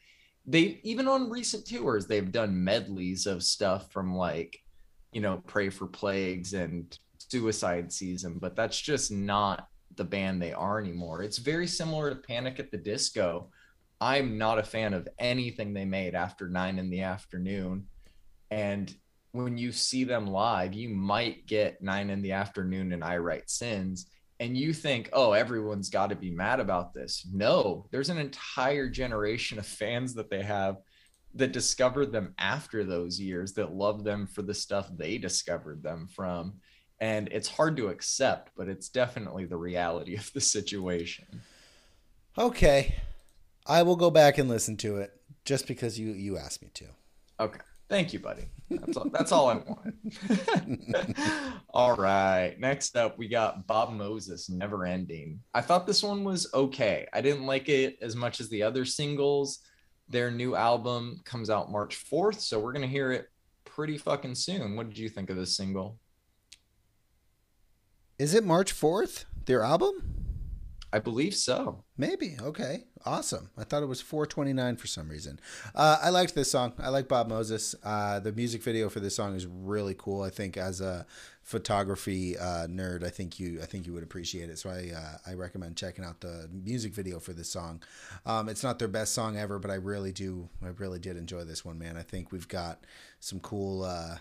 they 0.45 0.79
even 0.83 1.09
on 1.09 1.29
recent 1.29 1.67
tours, 1.67 2.07
they've 2.07 2.31
done 2.31 2.63
medleys 2.63 3.25
of 3.25 3.43
stuff 3.43 3.91
from 3.91 4.15
like, 4.15 4.57
you 5.11 5.19
know, 5.19 5.43
Pray 5.45 5.69
for 5.69 5.87
Plagues 5.87 6.53
and 6.53 6.97
Suicide 7.17 7.91
Season, 7.91 8.37
but 8.39 8.55
that's 8.55 8.79
just 8.79 9.11
not 9.11 9.67
the 9.97 10.05
band 10.05 10.41
they 10.41 10.53
are 10.53 10.79
anymore. 10.79 11.21
It's 11.21 11.37
very 11.37 11.67
similar 11.67 12.09
to 12.09 12.15
Panic 12.15 12.59
at 12.59 12.71
the 12.71 12.77
Disco. 12.77 13.49
I'm 13.99 14.37
not 14.37 14.57
a 14.57 14.63
fan 14.63 14.93
of 14.93 15.09
anything 15.19 15.73
they 15.73 15.83
made 15.83 16.15
after 16.15 16.47
nine 16.47 16.79
in 16.79 16.89
the 16.89 17.01
afternoon. 17.01 17.87
And 18.51 18.95
when 19.33 19.57
you 19.57 19.71
see 19.71 20.03
them 20.03 20.27
live, 20.27 20.73
you 20.73 20.89
might 20.89 21.47
get 21.47 21.81
nine 21.81 22.09
in 22.09 22.21
the 22.21 22.31
afternoon 22.31 22.93
and 22.93 23.03
I 23.03 23.17
write 23.17 23.49
sins, 23.49 24.05
and 24.39 24.55
you 24.55 24.73
think, 24.73 25.09
oh, 25.11 25.33
everyone's 25.33 25.89
got 25.89 26.09
to 26.09 26.15
be 26.15 26.29
mad 26.29 26.59
about 26.59 26.93
this. 26.93 27.27
No, 27.33 27.87
there's 27.91 28.09
an 28.09 28.19
entire 28.19 28.89
generation 28.89 29.57
of 29.57 29.65
fans 29.65 30.13
that 30.13 30.29
they 30.29 30.43
have 30.43 30.77
that 31.33 31.51
discovered 31.51 32.11
them 32.11 32.35
after 32.37 32.83
those 32.83 33.19
years 33.19 33.53
that 33.53 33.73
love 33.73 34.03
them 34.03 34.27
for 34.27 34.43
the 34.43 34.53
stuff 34.53 34.89
they 34.95 35.17
discovered 35.17 35.81
them 35.81 36.07
from. 36.07 36.53
And 36.99 37.27
it's 37.31 37.47
hard 37.47 37.75
to 37.77 37.87
accept, 37.87 38.51
but 38.55 38.69
it's 38.69 38.89
definitely 38.89 39.45
the 39.45 39.57
reality 39.57 40.15
of 40.15 40.31
the 40.33 40.41
situation. 40.41 41.41
Okay, 42.37 42.95
I 43.65 43.81
will 43.81 43.95
go 43.95 44.11
back 44.11 44.37
and 44.37 44.47
listen 44.47 44.77
to 44.77 44.97
it 44.97 45.11
just 45.43 45.67
because 45.67 45.99
you 45.99 46.11
you 46.11 46.37
asked 46.37 46.61
me 46.61 46.69
to. 46.75 46.85
Okay. 47.39 47.59
Thank 47.89 48.13
you, 48.13 48.19
buddy. 48.19 48.45
That's 48.69 48.97
all, 48.97 49.09
that's 49.09 49.31
all 49.31 49.49
I 49.49 49.55
want. 49.55 51.17
all 51.73 51.95
right. 51.95 52.55
Next 52.59 52.95
up, 52.95 53.17
we 53.17 53.27
got 53.27 53.67
Bob 53.67 53.93
Moses, 53.93 54.49
Never 54.49 54.85
Ending. 54.85 55.39
I 55.53 55.61
thought 55.61 55.85
this 55.85 56.01
one 56.01 56.23
was 56.23 56.51
okay. 56.53 57.07
I 57.13 57.21
didn't 57.21 57.45
like 57.45 57.69
it 57.69 57.97
as 58.01 58.15
much 58.15 58.39
as 58.39 58.49
the 58.49 58.63
other 58.63 58.85
singles. 58.85 59.59
Their 60.09 60.31
new 60.31 60.55
album 60.55 61.21
comes 61.23 61.49
out 61.49 61.71
March 61.71 62.03
4th, 62.09 62.39
so 62.39 62.59
we're 62.59 62.73
going 62.73 62.87
to 62.87 62.87
hear 62.87 63.11
it 63.11 63.27
pretty 63.65 63.97
fucking 63.97 64.35
soon. 64.35 64.75
What 64.75 64.89
did 64.89 64.97
you 64.97 65.09
think 65.09 65.29
of 65.29 65.37
this 65.37 65.55
single? 65.55 65.99
Is 68.17 68.33
it 68.33 68.43
March 68.43 68.73
4th? 68.73 69.25
Their 69.45 69.63
album? 69.63 70.23
I 70.91 70.99
believe 70.99 71.33
so. 71.33 71.83
Maybe. 71.97 72.37
Okay. 72.39 72.85
Awesome. 73.05 73.49
I 73.57 73.65
thought 73.65 73.83
it 73.83 73.87
was 73.87 74.01
429 74.01 74.77
for 74.77 74.87
some 74.87 75.09
reason. 75.09 75.39
Uh, 75.75 75.97
I 76.01 76.09
liked 76.09 76.35
this 76.35 76.49
song. 76.49 76.73
I 76.79 76.87
like 76.87 77.09
Bob 77.09 77.27
Moses. 77.27 77.75
Uh, 77.83 78.19
the 78.19 78.31
music 78.31 78.63
video 78.63 78.87
for 78.87 79.01
this 79.01 79.15
song 79.15 79.35
is 79.35 79.45
really 79.45 79.93
cool. 79.97 80.21
I 80.21 80.29
think 80.29 80.55
as 80.55 80.79
a 80.79 81.05
photography 81.41 82.37
uh, 82.37 82.67
nerd, 82.67 83.03
I 83.03 83.09
think 83.09 83.41
you 83.41 83.59
I 83.61 83.65
think 83.65 83.85
you 83.85 83.93
would 83.93 84.03
appreciate 84.03 84.49
it. 84.49 84.57
So 84.57 84.69
I 84.69 84.91
uh, 84.95 85.17
I 85.31 85.33
recommend 85.33 85.75
checking 85.75 86.05
out 86.05 86.21
the 86.21 86.49
music 86.51 86.93
video 86.93 87.19
for 87.19 87.33
this 87.33 87.49
song. 87.49 87.83
Um, 88.25 88.47
it's 88.47 88.63
not 88.63 88.79
their 88.79 88.87
best 88.87 89.13
song 89.13 89.37
ever, 89.37 89.59
but 89.59 89.69
I 89.69 89.75
really 89.75 90.13
do 90.13 90.47
I 90.63 90.69
really 90.69 90.99
did 90.99 91.17
enjoy 91.17 91.43
this 91.43 91.65
one, 91.65 91.77
man. 91.77 91.97
I 91.97 92.03
think 92.03 92.31
we've 92.31 92.47
got 92.47 92.85
some 93.19 93.41
cool. 93.41 93.83
Uh, 93.83 94.15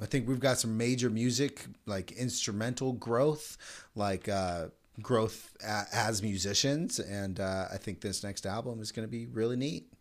I 0.00 0.06
think 0.06 0.28
we've 0.28 0.38
got 0.38 0.58
some 0.58 0.76
major 0.76 1.10
music 1.10 1.66
like 1.86 2.12
instrumental 2.12 2.92
growth, 2.92 3.58
like 3.96 4.28
uh, 4.28 4.66
growth 5.02 5.56
a- 5.64 5.86
as 5.92 6.22
musicians, 6.22 6.98
and 6.98 7.40
uh, 7.40 7.66
I 7.72 7.76
think 7.76 8.00
this 8.00 8.22
next 8.22 8.46
album 8.46 8.80
is 8.80 8.92
going 8.92 9.06
to 9.06 9.10
be 9.10 9.26
really 9.26 9.56
neat. 9.56 9.92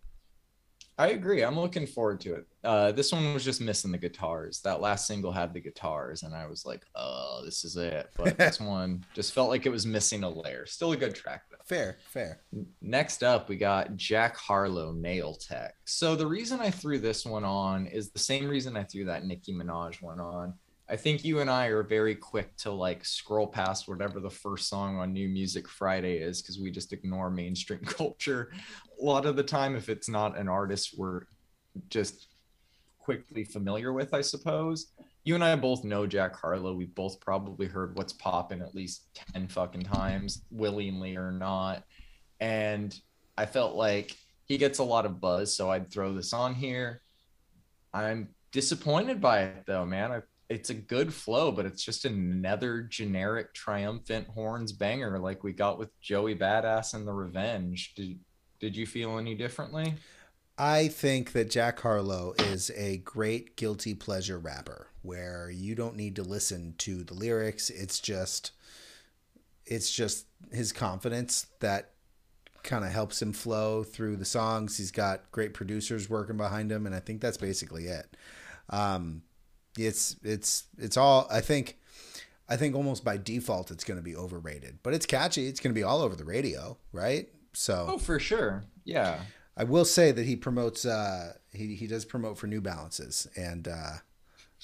I 1.00 1.10
agree. 1.10 1.44
I'm 1.44 1.60
looking 1.60 1.86
forward 1.86 2.20
to 2.22 2.34
it. 2.34 2.48
Uh, 2.64 2.92
this 2.92 3.12
one 3.12 3.32
was 3.32 3.46
just 3.46 3.62
missing 3.62 3.92
the 3.92 4.00
guitars. 4.00 4.62
That 4.62 4.82
last 4.82 5.06
single 5.06 5.32
had 5.32 5.54
the 5.54 5.60
guitars, 5.60 6.24
and 6.24 6.34
I 6.34 6.48
was 6.48 6.66
like, 6.66 6.86
"Oh, 6.96 7.42
this 7.46 7.64
is 7.64 7.78
it." 7.78 8.10
But 8.18 8.36
this 8.40 8.60
one 8.60 9.06
just 9.14 9.32
felt 9.32 9.50
like 9.50 9.68
it 9.68 9.72
was 9.72 9.86
missing 9.86 10.24
a 10.24 10.30
layer. 10.30 10.66
Still 10.66 10.94
a 10.94 10.98
good 10.98 11.14
track 11.14 11.44
though. 11.52 11.58
Fair, 11.66 11.98
fair. 12.08 12.42
Next 12.82 13.22
up, 13.24 13.48
we 13.48 13.58
got 13.58 13.96
Jack 13.96 14.38
Harlow 14.38 14.92
Nail 14.92 15.36
Tech. 15.36 15.76
So 15.86 16.16
the 16.16 16.26
reason 16.26 16.60
I 16.62 16.72
threw 16.72 16.98
this 16.98 17.28
one 17.28 17.44
on 17.44 17.86
is 17.86 18.10
the 18.10 18.20
same 18.20 18.48
reason 18.48 18.76
I 18.76 18.84
threw 18.84 19.06
that 19.06 19.24
Nicki 19.24 19.54
Minaj 19.54 20.02
one 20.02 20.20
on. 20.20 20.56
I 20.90 20.96
think 20.96 21.26
you 21.26 21.40
and 21.40 21.50
I 21.50 21.68
are 21.68 21.84
very 21.84 22.16
quick 22.16 22.56
to 22.58 22.72
like 22.72 23.04
scroll 23.04 23.48
past 23.48 23.90
whatever 23.90 24.20
the 24.20 24.30
first 24.30 24.70
song 24.70 24.98
on 24.98 25.12
New 25.12 25.28
Music 25.28 25.68
Friday 25.68 26.18
is 26.18 26.42
because 26.42 26.60
we 26.60 26.72
just 26.72 26.94
ignore 26.94 27.30
mainstream 27.30 27.80
culture. 27.86 28.52
A 29.02 29.04
lot 29.04 29.26
of 29.26 29.36
the 29.36 29.44
time, 29.44 29.76
if 29.76 29.90
it's 29.90 30.08
not 30.08 30.38
an 30.38 30.48
artist 30.48 30.96
we're 30.98 31.24
just 31.90 32.28
quickly 33.00 33.44
familiar 33.44 33.92
with, 33.92 34.14
I 34.14 34.22
suppose. 34.22 34.94
You 35.24 35.36
and 35.36 35.44
I 35.44 35.56
both 35.58 35.84
know 35.84 36.08
Jack 36.08 36.36
Harlow. 36.36 36.74
We've 36.74 36.96
both 36.96 37.20
probably 37.20 37.68
heard 37.68 37.98
what's 37.98 38.14
popping 38.14 38.62
at 38.62 38.74
least 38.74 39.08
10 39.34 39.50
fucking 39.50 39.84
times, 39.84 40.44
willingly 40.52 41.18
or 41.18 41.32
not. 41.32 41.84
And 42.40 42.98
I 43.38 43.46
felt 43.46 43.76
like 43.76 44.16
he 44.46 44.58
gets 44.58 44.80
a 44.80 44.84
lot 44.84 45.06
of 45.06 45.20
buzz, 45.20 45.56
so 45.56 45.70
I'd 45.70 45.92
throw 45.92 46.14
this 46.14 46.32
on 46.32 46.56
here. 46.56 47.02
I'm 47.94 48.30
disappointed 48.52 49.20
by 49.20 49.42
it 49.44 49.64
though, 49.66 49.86
man. 49.86 50.12
I 50.12 50.22
it's 50.50 50.70
a 50.70 50.74
good 50.74 51.14
flow, 51.14 51.52
but 51.52 51.66
it's 51.66 51.84
just 51.84 52.06
another 52.06 52.82
generic 52.82 53.54
triumphant 53.54 54.28
horns 54.30 54.72
banger 54.72 55.20
like 55.20 55.44
we 55.44 55.52
got 55.52 55.78
with 55.78 56.00
Joey 56.00 56.36
Badass 56.36 56.94
and 56.94 57.08
the 57.08 57.14
Revenge. 57.14 57.94
Did 57.96 58.20
did 58.60 58.76
you 58.76 58.88
feel 58.88 59.18
any 59.18 59.36
differently? 59.36 59.96
I 60.58 60.88
think 60.88 61.34
that 61.34 61.52
Jack 61.52 61.80
Harlow 61.82 62.34
is 62.40 62.72
a 62.76 62.98
great 62.98 63.56
guilty 63.56 63.94
pleasure 63.94 64.40
rapper 64.40 64.88
where 65.04 65.52
you 65.52 65.76
don't 65.76 65.96
need 65.96 66.16
to 66.16 66.24
listen 66.24 66.74
to 66.80 67.04
the 67.04 67.14
lyrics. 67.14 67.70
It's 67.70 68.00
just 68.00 68.52
it's 69.66 69.92
just 69.92 70.26
his 70.52 70.72
confidence 70.72 71.48
that 71.60 71.92
kind 72.64 72.86
of 72.86 72.92
helps 72.92 73.22
him 73.22 73.34
flow 73.34 73.84
through 73.84 74.16
the 74.16 74.26
songs. 74.26 74.78
He's 74.78 74.92
got 74.92 75.30
great 75.32 75.54
producers 75.54 76.10
working 76.10 76.38
behind 76.38 76.72
him 76.72 76.86
and 76.86 76.96
I 76.96 77.00
think 77.00 77.22
that's 77.22 77.38
basically 77.38 77.86
it. 77.86 78.18
Um, 78.70 79.22
it's 79.80 80.16
it's 80.24 80.66
it's 80.78 80.98
all 80.98 81.28
I 81.32 81.42
think 81.42 81.78
I 82.50 82.56
think 82.58 82.76
almost 82.76 83.04
by 83.04 83.18
default 83.18 83.72
it's 83.72 83.84
going 83.84 83.98
to 83.98 84.04
be 84.04 84.16
overrated, 84.16 84.80
but 84.84 84.94
it's 84.94 85.06
catchy. 85.06 85.48
It's 85.48 85.60
going 85.60 85.74
to 85.74 85.80
be 85.80 85.84
all 85.84 86.02
over 86.02 86.16
the 86.16 86.26
radio, 86.26 86.78
right? 86.92 87.28
So 87.54 87.86
Oh, 87.90 87.98
for 87.98 88.20
sure. 88.20 88.64
Yeah. 88.86 89.20
I 89.56 89.64
will 89.64 89.86
say 89.86 90.12
that 90.12 90.26
he 90.26 90.36
promotes 90.36 90.86
uh 90.86 91.34
he 91.52 91.76
he 91.76 91.88
does 91.88 92.06
promote 92.06 92.38
for 92.38 92.48
New 92.48 92.62
Balances 92.62 93.28
and 93.36 93.68
uh 93.68 93.92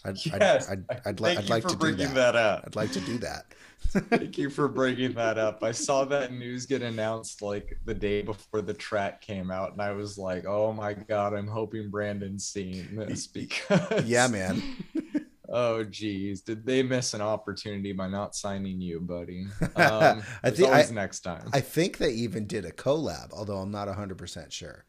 I'd, 0.05 0.17
Yes. 0.25 0.69
I'd, 0.69 0.85
I'd, 0.89 1.01
I'd, 1.05 1.19
Thank 1.19 1.39
I'd 1.39 1.49
like 1.49 1.63
to 1.63 1.69
do 1.69 1.75
bringing 1.77 2.13
that. 2.15 2.33
that. 2.33 2.63
I'd 2.65 2.75
like 2.75 2.91
to 2.93 3.01
do 3.01 3.17
that. 3.19 3.45
Thank 3.91 4.37
you 4.37 4.49
for 4.49 4.67
bringing 4.67 5.13
that 5.13 5.37
up. 5.37 5.63
I 5.63 5.71
saw 5.71 6.03
that 6.05 6.33
news 6.33 6.65
get 6.65 6.81
announced 6.81 7.41
like 7.41 7.77
the 7.85 7.93
day 7.93 8.21
before 8.21 8.61
the 8.61 8.73
track 8.73 9.21
came 9.21 9.51
out, 9.51 9.71
and 9.73 9.81
I 9.81 9.91
was 9.91 10.17
like, 10.17 10.45
"Oh 10.45 10.73
my 10.73 10.93
god, 10.93 11.33
I'm 11.33 11.47
hoping 11.47 11.89
Brandon's 11.89 12.45
seeing 12.45 12.95
this 12.95 13.27
because 13.27 14.05
Yeah, 14.05 14.27
man. 14.27 14.61
Oh 15.55 15.83
geez, 15.83 16.41
did 16.41 16.65
they 16.65 16.81
miss 16.81 17.13
an 17.13 17.21
opportunity 17.21 17.91
by 17.91 18.07
not 18.07 18.33
signing 18.35 18.81
you, 18.81 18.99
buddy? 18.99 19.45
Um, 19.75 20.23
I 20.41 20.49
think 20.49 20.67
always 20.69 20.89
I- 20.89 20.95
next 20.95 21.19
time. 21.19 21.47
I 21.53 21.59
think 21.59 21.97
they 21.99 22.09
even 22.11 22.47
did 22.47 22.65
a 22.65 22.71
collab, 22.71 23.31
although 23.33 23.57
I'm 23.59 23.69
not 23.69 23.87
100% 23.87 24.51
sure. 24.51 24.85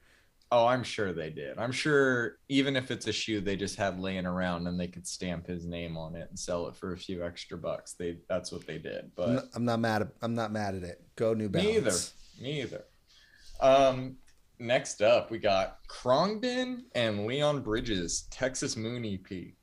Oh, 0.52 0.66
I'm 0.66 0.84
sure 0.84 1.12
they 1.12 1.30
did. 1.30 1.58
I'm 1.58 1.72
sure 1.72 2.38
even 2.48 2.76
if 2.76 2.90
it's 2.90 3.06
a 3.08 3.12
shoe 3.12 3.40
they 3.40 3.56
just 3.56 3.76
had 3.76 3.98
laying 3.98 4.26
around 4.26 4.66
and 4.68 4.78
they 4.78 4.86
could 4.86 5.06
stamp 5.06 5.46
his 5.46 5.66
name 5.66 5.96
on 5.96 6.14
it 6.14 6.28
and 6.28 6.38
sell 6.38 6.68
it 6.68 6.76
for 6.76 6.92
a 6.92 6.96
few 6.96 7.24
extra 7.24 7.58
bucks, 7.58 7.94
they 7.94 8.18
that's 8.28 8.52
what 8.52 8.66
they 8.66 8.78
did. 8.78 9.04
I'm 9.04 9.12
But 9.16 9.28
not, 9.34 9.44
I'm 9.54 9.64
not 9.64 9.80
mad 9.80 10.02
at 10.02 10.08
I'm 10.22 10.34
not 10.34 10.52
mad 10.52 10.74
at 10.76 10.82
it. 10.84 11.02
Go 11.16 11.34
New 11.34 11.48
Balance. 11.48 11.66
Me 11.68 11.76
either. 11.76 11.96
Me 12.40 12.62
either. 12.62 12.84
Um, 13.60 14.16
next 14.58 15.02
up, 15.02 15.30
we 15.30 15.38
got 15.38 15.78
Khruangbin 15.88 16.82
and 16.94 17.26
Leon 17.26 17.62
Bridges, 17.62 18.28
Texas 18.30 18.76
Moon 18.76 19.04
EP. 19.04 19.54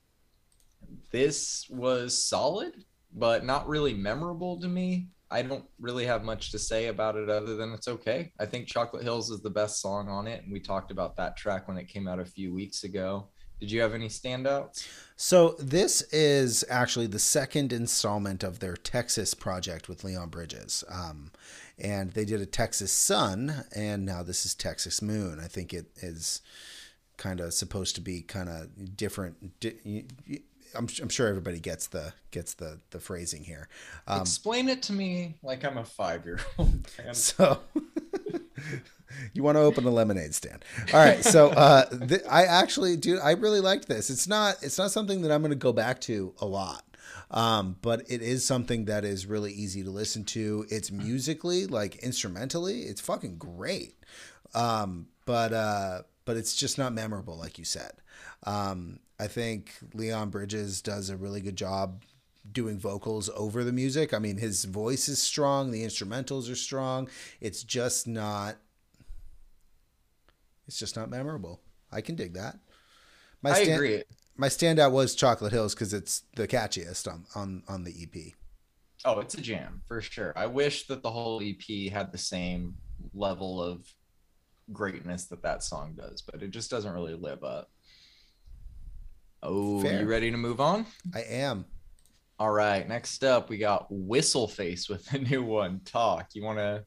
This 1.12 1.68
was 1.70 2.22
solid, 2.22 2.74
but 3.14 3.46
not 3.46 3.68
really 3.68 3.94
memorable 3.94 4.60
to 4.60 4.68
me. 4.68 5.10
I 5.32 5.42
don't 5.42 5.66
really 5.80 6.06
have 6.06 6.24
much 6.24 6.52
to 6.52 6.60
say 6.60 6.88
about 6.88 7.16
it 7.16 7.30
other 7.30 7.56
than 7.56 7.72
it's 7.74 7.88
okay. 7.88 8.34
I 8.40 8.46
think 8.46 8.68
Chocolate 8.68 9.04
Hills 9.04 9.30
is 9.30 9.42
the 9.42 9.50
best 9.50 9.82
song 9.82 10.10
on 10.10 10.28
it, 10.28 10.44
and 10.44 10.52
we 10.52 10.60
talked 10.60 10.92
about 10.92 11.16
that 11.16 11.38
track 11.38 11.68
when 11.68 11.78
it 11.78 11.88
came 11.88 12.08
out 12.08 12.20
a 12.20 12.26
few 12.26 12.54
weeks 12.54 12.84
ago. 12.84 13.30
Did 13.62 13.72
you 13.72 13.82
have 13.82 13.94
any 13.94 14.08
standouts? 14.08 14.88
So 15.16 15.56
this 15.60 16.02
is 16.12 16.66
actually 16.68 17.06
the 17.06 17.20
second 17.20 17.72
installment 17.72 18.44
of 18.44 18.58
their 18.58 18.76
Texas 18.76 19.36
project 19.36 19.88
with 19.88 20.04
Leon 20.04 20.30
Bridges. 20.30 20.84
Um, 20.90 21.32
and 21.78 22.12
they 22.12 22.26
did 22.26 22.42
a 22.42 22.48
Texas 22.48 22.92
Sun, 22.92 23.66
and 23.76 24.04
now 24.04 24.24
this 24.24 24.46
is 24.48 24.56
Texas 24.56 25.00
Moon. 25.00 25.40
I 25.40 25.48
think 25.48 25.74
it 25.74 25.92
is 25.98 26.42
kind 27.18 27.40
of 27.40 27.54
supposed 27.54 27.94
to 27.96 28.02
be 28.02 28.24
kind 28.24 28.50
of 28.50 28.98
different. 28.98 29.60
Di- 29.60 30.08
I'm, 30.76 30.88
I'm 31.02 31.10
sure 31.10 31.28
everybody 31.28 31.60
gets 31.60 31.88
the 31.88 32.14
gets 32.32 32.54
the 32.54 32.80
the 32.92 33.00
phrasing 33.00 33.44
here. 33.44 33.68
Um, 34.08 34.22
Explain 34.22 34.70
it 34.70 34.82
to 34.84 34.94
me 34.94 35.36
like 35.44 35.64
I'm 35.64 35.78
a 35.78 35.86
five 35.86 36.26
year 36.26 36.40
old. 36.58 36.88
so 37.14 37.60
you 39.34 39.44
want 39.44 39.56
to 39.58 39.62
open 39.62 39.86
a 39.86 39.90
lemonade 39.90 40.34
stand 40.34 40.64
all 40.94 41.00
right 41.00 41.24
so 41.24 41.50
uh 41.50 41.86
th- 41.86 42.22
i 42.30 42.44
actually 42.46 42.96
dude 42.96 43.20
i 43.20 43.32
really 43.32 43.60
liked 43.60 43.88
this 43.88 44.10
it's 44.10 44.28
not 44.28 44.56
it's 44.62 44.78
not 44.78 44.92
something 44.92 45.22
that 45.22 45.32
i'm 45.32 45.42
going 45.42 45.50
to 45.52 45.56
go 45.56 45.74
back 45.74 46.00
to 46.00 46.34
a 46.40 46.46
lot 46.46 46.84
um 47.32 47.76
but 47.82 48.02
it 48.10 48.22
is 48.22 48.46
something 48.46 48.86
that 48.86 49.04
is 49.04 49.26
really 49.26 49.52
easy 49.52 49.84
to 49.84 49.90
listen 49.90 50.24
to 50.24 50.66
it's 50.70 50.92
musically 50.92 51.66
like 51.66 51.96
instrumentally 51.98 52.84
it's 52.84 53.02
fucking 53.02 53.38
great 53.38 53.96
um 54.54 55.08
but 55.26 55.54
uh 55.54 56.02
but 56.26 56.38
it's 56.38 56.56
just 56.56 56.78
not 56.78 56.94
memorable 56.94 57.38
like 57.38 57.58
you 57.58 57.66
said 57.66 57.92
um 58.46 59.00
i 59.22 59.28
think 59.28 59.72
leon 59.94 60.30
bridges 60.30 60.82
does 60.82 61.10
a 61.10 61.16
really 61.16 61.40
good 61.40 61.56
job 61.56 62.04
doing 62.50 62.78
vocals 62.78 63.30
over 63.36 63.64
the 63.64 63.72
music. 63.72 64.14
I 64.14 64.20
mean, 64.20 64.38
his 64.38 64.66
voice 64.66 65.08
is 65.08 65.22
strong, 65.22 65.72
the 65.72 65.84
instrumentals 65.84 66.52
are 66.52 66.56
strong. 66.56 67.10
It's 67.40 67.64
just 67.64 68.08
not 68.08 68.58
it's 70.68 70.80
just 70.80 70.96
not 70.96 71.10
memorable. 71.10 71.62
I 71.92 72.02
can 72.02 72.16
dig 72.16 72.34
that. 72.36 72.60
My 73.42 73.52
I 73.52 73.64
stand- 73.64 73.74
agree. 73.74 74.04
My 74.38 74.48
standout 74.48 74.92
was 74.92 75.14
Chocolate 75.14 75.52
Hills 75.52 75.76
because 75.76 75.94
it's 75.94 76.24
the 76.36 76.48
catchiest 76.48 77.12
on, 77.12 77.26
on 77.36 77.64
on 77.68 77.84
the 77.84 77.94
EP. 78.02 78.34
Oh, 79.04 79.20
it's 79.20 79.34
a 79.36 79.42
jam 79.42 79.82
for 79.88 80.02
sure. 80.02 80.34
I 80.36 80.46
wish 80.46 80.88
that 80.88 81.04
the 81.04 81.12
whole 81.12 81.42
EP 81.44 81.92
had 81.92 82.12
the 82.12 82.18
same 82.18 82.76
level 83.14 83.62
of 83.62 83.86
greatness 84.72 85.26
that 85.26 85.42
that 85.44 85.64
song 85.64 85.96
does, 85.98 86.22
but 86.22 86.42
it 86.42 86.52
just 86.52 86.70
doesn't 86.70 86.94
really 86.94 87.16
live 87.16 87.44
up. 87.44 87.72
Oh, 89.44 89.82
Fair. 89.82 90.02
you 90.02 90.08
ready 90.08 90.32
to 90.32 90.38
move 90.38 90.62
on? 90.62 90.86
I 91.16 91.22
am. 91.22 91.66
All 92.40 92.52
right. 92.52 92.88
Next 92.88 93.24
up, 93.24 93.50
we 93.50 93.58
got 93.58 93.92
Whistleface 93.92 94.90
with 94.90 95.12
a 95.14 95.20
new 95.20 95.44
one. 95.44 95.82
Talk. 95.86 96.30
You 96.34 96.44
want 96.44 96.60
to 96.60 96.84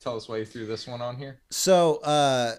tell 0.00 0.16
us 0.16 0.28
why 0.28 0.38
you 0.38 0.44
threw 0.44 0.66
this 0.66 0.86
one 0.86 1.00
on 1.02 1.16
here? 1.16 1.40
So, 1.50 1.96
uh, 1.98 2.56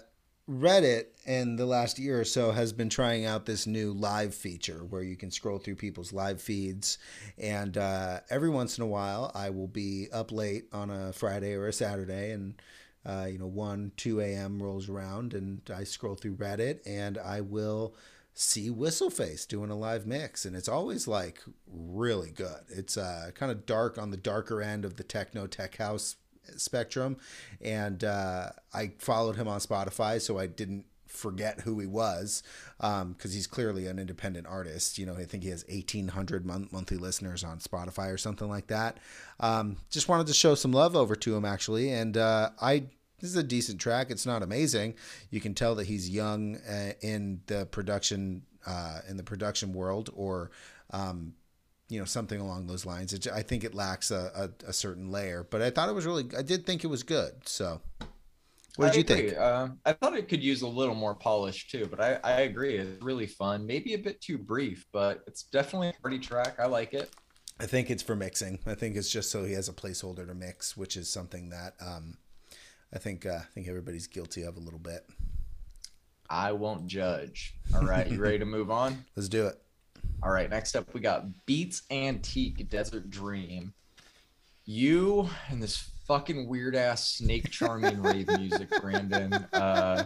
Reddit 0.48 1.04
in 1.26 1.54
the 1.54 1.66
last 1.66 1.98
year 1.98 2.20
or 2.20 2.24
so 2.24 2.50
has 2.50 2.72
been 2.72 2.88
trying 2.88 3.24
out 3.24 3.46
this 3.46 3.68
new 3.68 3.92
live 3.92 4.34
feature 4.34 4.84
where 4.84 5.02
you 5.02 5.16
can 5.16 5.30
scroll 5.30 5.58
through 5.58 5.76
people's 5.76 6.12
live 6.12 6.42
feeds. 6.42 6.98
And 7.38 7.76
uh, 7.76 8.20
every 8.30 8.50
once 8.50 8.76
in 8.76 8.82
a 8.82 8.88
while, 8.88 9.30
I 9.34 9.50
will 9.50 9.68
be 9.68 10.08
up 10.12 10.32
late 10.32 10.64
on 10.72 10.90
a 10.90 11.12
Friday 11.12 11.54
or 11.54 11.68
a 11.68 11.72
Saturday 11.72 12.32
and 12.32 12.60
uh, 13.06 13.28
you 13.30 13.38
know, 13.38 13.46
1, 13.46 13.92
2 13.96 14.20
a.m. 14.20 14.62
rolls 14.62 14.88
around 14.88 15.34
and 15.34 15.60
I 15.74 15.84
scroll 15.84 16.16
through 16.16 16.34
Reddit 16.34 16.80
and 16.84 17.16
I 17.16 17.40
will 17.40 17.94
see 18.40 18.70
Whistleface 18.70 19.46
doing 19.46 19.70
a 19.70 19.76
live 19.76 20.06
mix. 20.06 20.46
And 20.46 20.56
it's 20.56 20.68
always 20.68 21.06
like 21.06 21.42
really 21.70 22.30
good. 22.30 22.62
It's 22.70 22.96
uh, 22.96 23.32
kind 23.34 23.52
of 23.52 23.66
dark 23.66 23.98
on 23.98 24.10
the 24.10 24.16
darker 24.16 24.62
end 24.62 24.86
of 24.86 24.96
the 24.96 25.02
techno 25.02 25.46
tech 25.46 25.76
house 25.76 26.16
spectrum. 26.56 27.18
And 27.60 28.02
uh, 28.02 28.50
I 28.72 28.92
followed 28.98 29.36
him 29.36 29.46
on 29.46 29.60
Spotify, 29.60 30.22
so 30.22 30.38
I 30.38 30.46
didn't 30.46 30.86
forget 31.06 31.60
who 31.60 31.78
he 31.80 31.86
was 31.86 32.42
because 32.78 33.02
um, 33.02 33.16
he's 33.20 33.46
clearly 33.46 33.86
an 33.86 33.98
independent 33.98 34.46
artist. 34.46 34.96
You 34.96 35.04
know, 35.04 35.16
I 35.16 35.24
think 35.24 35.42
he 35.42 35.50
has 35.50 35.66
1,800 35.68 36.46
month- 36.46 36.72
monthly 36.72 36.96
listeners 36.96 37.44
on 37.44 37.58
Spotify 37.58 38.10
or 38.10 38.16
something 38.16 38.48
like 38.48 38.68
that. 38.68 38.96
Um, 39.38 39.76
just 39.90 40.08
wanted 40.08 40.28
to 40.28 40.34
show 40.34 40.54
some 40.54 40.72
love 40.72 40.96
over 40.96 41.14
to 41.14 41.36
him 41.36 41.44
actually, 41.44 41.90
and 41.92 42.16
uh, 42.16 42.50
I. 42.60 42.84
This 43.20 43.30
is 43.30 43.36
a 43.36 43.42
decent 43.42 43.80
track. 43.80 44.10
It's 44.10 44.26
not 44.26 44.42
amazing. 44.42 44.94
You 45.30 45.40
can 45.40 45.54
tell 45.54 45.74
that 45.76 45.86
he's 45.86 46.08
young 46.08 46.56
uh, 46.56 46.92
in 47.00 47.40
the 47.46 47.66
production 47.66 48.42
uh, 48.66 49.00
in 49.08 49.16
the 49.16 49.22
production 49.22 49.72
world, 49.72 50.10
or 50.14 50.50
um, 50.90 51.34
you 51.88 51.98
know 51.98 52.04
something 52.04 52.40
along 52.40 52.66
those 52.66 52.86
lines. 52.86 53.12
It, 53.12 53.26
I 53.26 53.42
think 53.42 53.64
it 53.64 53.74
lacks 53.74 54.10
a, 54.10 54.50
a, 54.64 54.68
a, 54.68 54.72
certain 54.72 55.10
layer, 55.10 55.46
but 55.48 55.62
I 55.62 55.70
thought 55.70 55.88
it 55.88 55.94
was 55.94 56.06
really. 56.06 56.28
I 56.36 56.42
did 56.42 56.66
think 56.66 56.84
it 56.84 56.88
was 56.88 57.02
good. 57.02 57.32
So 57.46 57.80
what 58.76 58.92
did 58.92 59.10
I 59.10 59.14
you 59.14 59.20
agree. 59.20 59.30
think? 59.30 59.40
Uh, 59.40 59.68
I 59.84 59.92
thought 59.92 60.16
it 60.16 60.28
could 60.28 60.42
use 60.42 60.62
a 60.62 60.68
little 60.68 60.94
more 60.94 61.14
polish 61.14 61.68
too, 61.68 61.86
but 61.90 62.00
I, 62.00 62.18
I 62.22 62.40
agree. 62.42 62.76
It's 62.76 63.02
really 63.02 63.26
fun. 63.26 63.66
Maybe 63.66 63.94
a 63.94 63.98
bit 63.98 64.20
too 64.20 64.38
brief, 64.38 64.86
but 64.92 65.22
it's 65.26 65.42
definitely 65.42 65.88
a 65.88 66.00
party 66.00 66.18
track. 66.18 66.58
I 66.58 66.66
like 66.66 66.94
it. 66.94 67.10
I 67.58 67.66
think 67.66 67.90
it's 67.90 68.02
for 68.02 68.16
mixing. 68.16 68.58
I 68.66 68.74
think 68.74 68.96
it's 68.96 69.10
just 69.10 69.30
so 69.30 69.44
he 69.44 69.52
has 69.52 69.68
a 69.68 69.72
placeholder 69.72 70.26
to 70.26 70.34
mix, 70.34 70.76
which 70.78 70.96
is 70.96 71.10
something 71.10 71.50
that 71.50 71.74
um, 71.80 72.16
I 72.92 72.98
think 72.98 73.26
uh, 73.26 73.38
I 73.40 73.46
think 73.54 73.68
everybody's 73.68 74.06
guilty 74.06 74.42
of 74.42 74.56
a 74.56 74.60
little 74.60 74.78
bit. 74.78 75.06
I 76.28 76.52
won't 76.52 76.86
judge. 76.86 77.54
All 77.74 77.82
right, 77.82 78.08
you 78.08 78.20
ready 78.20 78.38
to 78.38 78.44
move 78.46 78.70
on? 78.70 79.04
Let's 79.16 79.28
do 79.28 79.46
it. 79.46 79.60
All 80.22 80.30
right, 80.30 80.50
next 80.50 80.76
up 80.76 80.92
we 80.92 81.00
got 81.00 81.24
Beats 81.46 81.82
Antique 81.90 82.68
Desert 82.68 83.10
Dream. 83.10 83.72
You 84.64 85.28
and 85.48 85.62
this 85.62 85.90
fucking 86.10 86.48
weird 86.48 86.74
ass 86.74 87.08
snake 87.08 87.48
charming 87.50 88.02
rave 88.02 88.26
music, 88.36 88.68
Brandon. 88.80 89.32
Uh, 89.52 90.02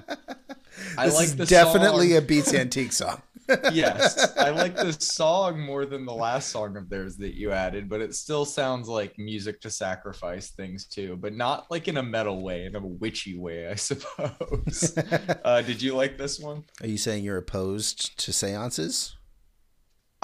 I 0.99 1.07
this 1.07 1.15
like 1.15 1.29
the 1.31 1.47
definitely 1.47 2.11
song. 2.11 2.19
a 2.19 2.21
Beats 2.21 2.53
Antique 2.53 2.93
song. 2.93 3.23
yes, 3.73 4.37
I 4.37 4.51
like 4.51 4.77
this 4.77 4.97
song 5.01 5.59
more 5.59 5.87
than 5.87 6.05
the 6.05 6.13
last 6.13 6.51
song 6.51 6.77
of 6.77 6.91
theirs 6.91 7.17
that 7.17 7.33
you 7.39 7.53
added, 7.53 7.89
but 7.89 8.03
it 8.03 8.15
still 8.15 8.45
sounds 8.45 8.87
like 8.87 9.19
music 9.19 9.63
to 9.63 9.71
sacrifice 9.71 10.51
things 10.51 10.85
too, 10.85 11.17
but 11.17 11.33
not 11.33 11.71
like 11.71 11.89
in 11.89 11.97
a 11.97 12.03
metal 12.03 12.43
way, 12.43 12.67
in 12.67 12.77
a 12.77 12.87
witchy 12.87 13.39
way, 13.39 13.69
I 13.69 13.75
suppose. 13.75 14.99
uh, 15.43 15.63
did 15.63 15.81
you 15.81 15.95
like 15.95 16.19
this 16.19 16.39
one? 16.39 16.65
Are 16.83 16.87
you 16.87 16.99
saying 16.99 17.25
you're 17.25 17.39
opposed 17.39 18.19
to 18.19 18.31
seances? 18.31 19.17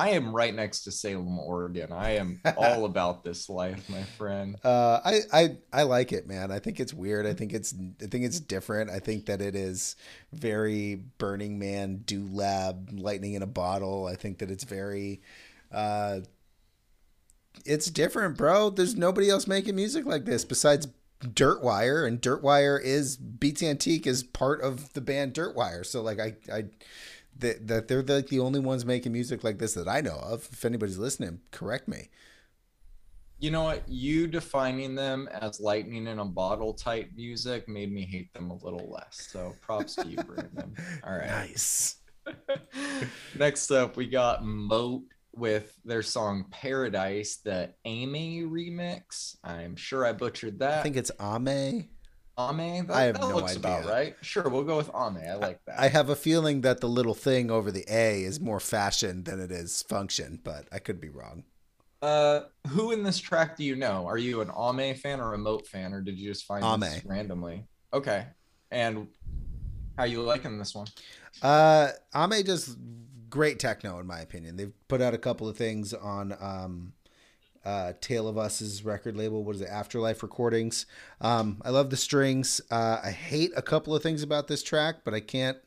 I 0.00 0.10
am 0.10 0.34
right 0.34 0.54
next 0.54 0.84
to 0.84 0.92
Salem, 0.92 1.38
Oregon. 1.38 1.92
I 1.92 2.12
am 2.12 2.40
all 2.56 2.86
about 2.86 3.22
this 3.22 3.50
life, 3.50 3.86
my 3.90 4.02
friend. 4.02 4.56
Uh, 4.64 4.98
I, 5.04 5.20
I 5.30 5.56
I 5.70 5.82
like 5.82 6.12
it, 6.12 6.26
man. 6.26 6.50
I 6.50 6.58
think 6.58 6.80
it's 6.80 6.94
weird. 6.94 7.26
I 7.26 7.34
think 7.34 7.52
it's 7.52 7.74
I 8.02 8.06
think 8.06 8.24
it's 8.24 8.40
different. 8.40 8.88
I 8.88 8.98
think 8.98 9.26
that 9.26 9.42
it 9.42 9.54
is 9.54 9.96
very 10.32 10.94
Burning 11.18 11.58
Man, 11.58 11.98
do 11.98 12.26
lab, 12.32 12.88
lightning 12.98 13.34
in 13.34 13.42
a 13.42 13.46
bottle. 13.46 14.06
I 14.06 14.14
think 14.16 14.38
that 14.38 14.50
it's 14.50 14.64
very, 14.64 15.20
uh, 15.70 16.20
it's 17.66 17.90
different, 17.90 18.38
bro. 18.38 18.70
There's 18.70 18.96
nobody 18.96 19.28
else 19.28 19.46
making 19.46 19.76
music 19.76 20.06
like 20.06 20.24
this 20.24 20.46
besides 20.46 20.88
Dirtwire, 21.22 22.08
and 22.08 22.22
Dirtwire 22.22 22.80
is 22.82 23.18
Beats 23.18 23.62
Antique 23.62 24.06
is 24.06 24.22
part 24.22 24.62
of 24.62 24.94
the 24.94 25.02
band 25.02 25.34
Dirtwire. 25.34 25.84
So 25.84 26.00
like 26.00 26.18
I 26.18 26.36
I 26.50 26.64
that, 27.38 27.66
that 27.69 27.88
they're 27.88 28.03
like 28.03 28.29
the 28.29 28.40
only 28.40 28.61
ones 28.61 28.85
making 28.85 29.12
music 29.12 29.45
like 29.45 29.59
this 29.59 29.75
that 29.75 29.88
I 29.88 30.01
know 30.01 30.16
of. 30.16 30.49
If 30.53 30.64
anybody's 30.64 30.99
listening, 30.99 31.40
correct 31.51 31.88
me. 31.88 32.09
You 33.38 33.51
know 33.51 33.62
what? 33.62 33.88
You 33.88 34.27
defining 34.27 34.95
them 34.95 35.27
as 35.33 35.61
lightning 35.61 36.07
in 36.07 36.19
a 36.19 36.25
bottle 36.27 36.75
type 36.75 37.11
music 37.16 37.66
made 37.69 37.90
me 37.90 38.05
hate 38.05 38.33
them 38.35 38.51
a 38.51 38.55
little 38.55 38.90
less. 38.90 39.29
So 39.33 39.55
props 39.62 39.95
to 39.95 40.07
you, 40.07 40.16
Brandon. 40.25 40.77
All 41.03 41.14
right. 41.14 41.27
Nice. 41.27 41.97
Next 43.38 43.71
up, 43.71 43.97
we 43.97 44.07
got 44.07 44.45
Moat 44.45 45.05
with 45.35 45.75
their 45.87 46.03
song 46.03 46.45
Paradise, 46.51 47.37
the 47.37 47.73
Ame 47.87 48.51
remix. 48.51 49.37
I'm 49.43 49.75
sure 49.75 50.05
I 50.05 50.12
butchered 50.12 50.59
that. 50.59 50.81
I 50.81 50.83
think 50.83 50.97
it's 50.97 51.12
Ame. 51.19 51.88
Ame? 52.48 52.87
That, 52.87 52.96
I 52.96 53.03
have 53.05 53.14
that 53.20 53.29
no 53.29 53.37
looks 53.37 53.57
idea. 53.57 53.59
about 53.59 53.85
right. 53.87 54.16
Sure, 54.22 54.48
we'll 54.48 54.64
go 54.64 54.76
with 54.76 54.88
Ame. 54.94 55.18
I 55.29 55.35
like 55.35 55.61
that. 55.66 55.79
I 55.79 55.88
have 55.88 56.09
a 56.09 56.16
feeling 56.16 56.61
that 56.62 56.81
the 56.81 56.88
little 56.88 57.14
thing 57.14 57.50
over 57.50 57.70
the 57.70 57.85
A 57.88 58.22
is 58.22 58.40
more 58.40 58.61
fashion 58.61 59.24
than 59.24 59.40
it 59.40 59.50
is 59.50 59.83
function, 59.83 60.40
but 60.42 60.66
I 60.72 60.79
could 60.79 61.00
be 61.00 61.09
wrong. 61.09 61.44
Uh, 62.03 62.42
who 62.68 62.92
in 62.92 63.03
this 63.03 63.18
track 63.18 63.57
do 63.57 63.64
you 63.64 63.76
know? 63.76 64.07
Are 64.07 64.16
you 64.18 64.40
an 64.40 64.50
Ame 64.57 64.94
fan 64.94 65.20
or 65.20 65.35
a 65.35 65.38
Moat 65.38 65.66
fan, 65.66 65.92
or 65.92 66.00
did 66.00 66.18
you 66.18 66.31
just 66.31 66.46
find 66.46 66.64
Ame. 66.64 66.81
this 66.81 67.05
randomly? 67.05 67.66
Okay, 67.92 68.26
and 68.70 69.09
how 69.98 70.05
you 70.05 70.22
liking 70.22 70.59
this 70.59 70.74
one? 70.74 70.87
Uh, 71.42 71.88
Ame 72.14 72.42
does 72.42 72.76
great 73.29 73.59
techno 73.59 73.98
in 73.98 74.07
my 74.07 74.20
opinion. 74.20 74.57
They've 74.57 74.72
put 74.88 75.00
out 75.00 75.14
a 75.14 75.18
couple 75.18 75.48
of 75.48 75.57
things 75.57 75.94
on 75.94 76.35
um 76.40 76.92
uh, 77.64 77.92
Tale 78.01 78.29
of 78.29 78.38
Us's 78.38 78.85
record 78.85 79.16
label. 79.16 79.44
What 79.44 79.57
is 79.57 79.61
it? 79.61 79.68
Afterlife 79.68 80.23
Recordings. 80.23 80.87
Um, 81.20 81.61
I 81.64 81.70
love 81.70 81.90
the 81.90 81.96
strings. 81.96 82.61
Uh, 82.70 83.01
I 83.03 83.11
hate 83.11 83.53
a 83.57 83.62
couple 83.62 83.94
of 83.94 84.03
things 84.03 84.23
about 84.23 84.49
this 84.49 84.62
track, 84.62 84.96
but 85.05 85.14
I 85.14 85.20
can't 85.20 85.59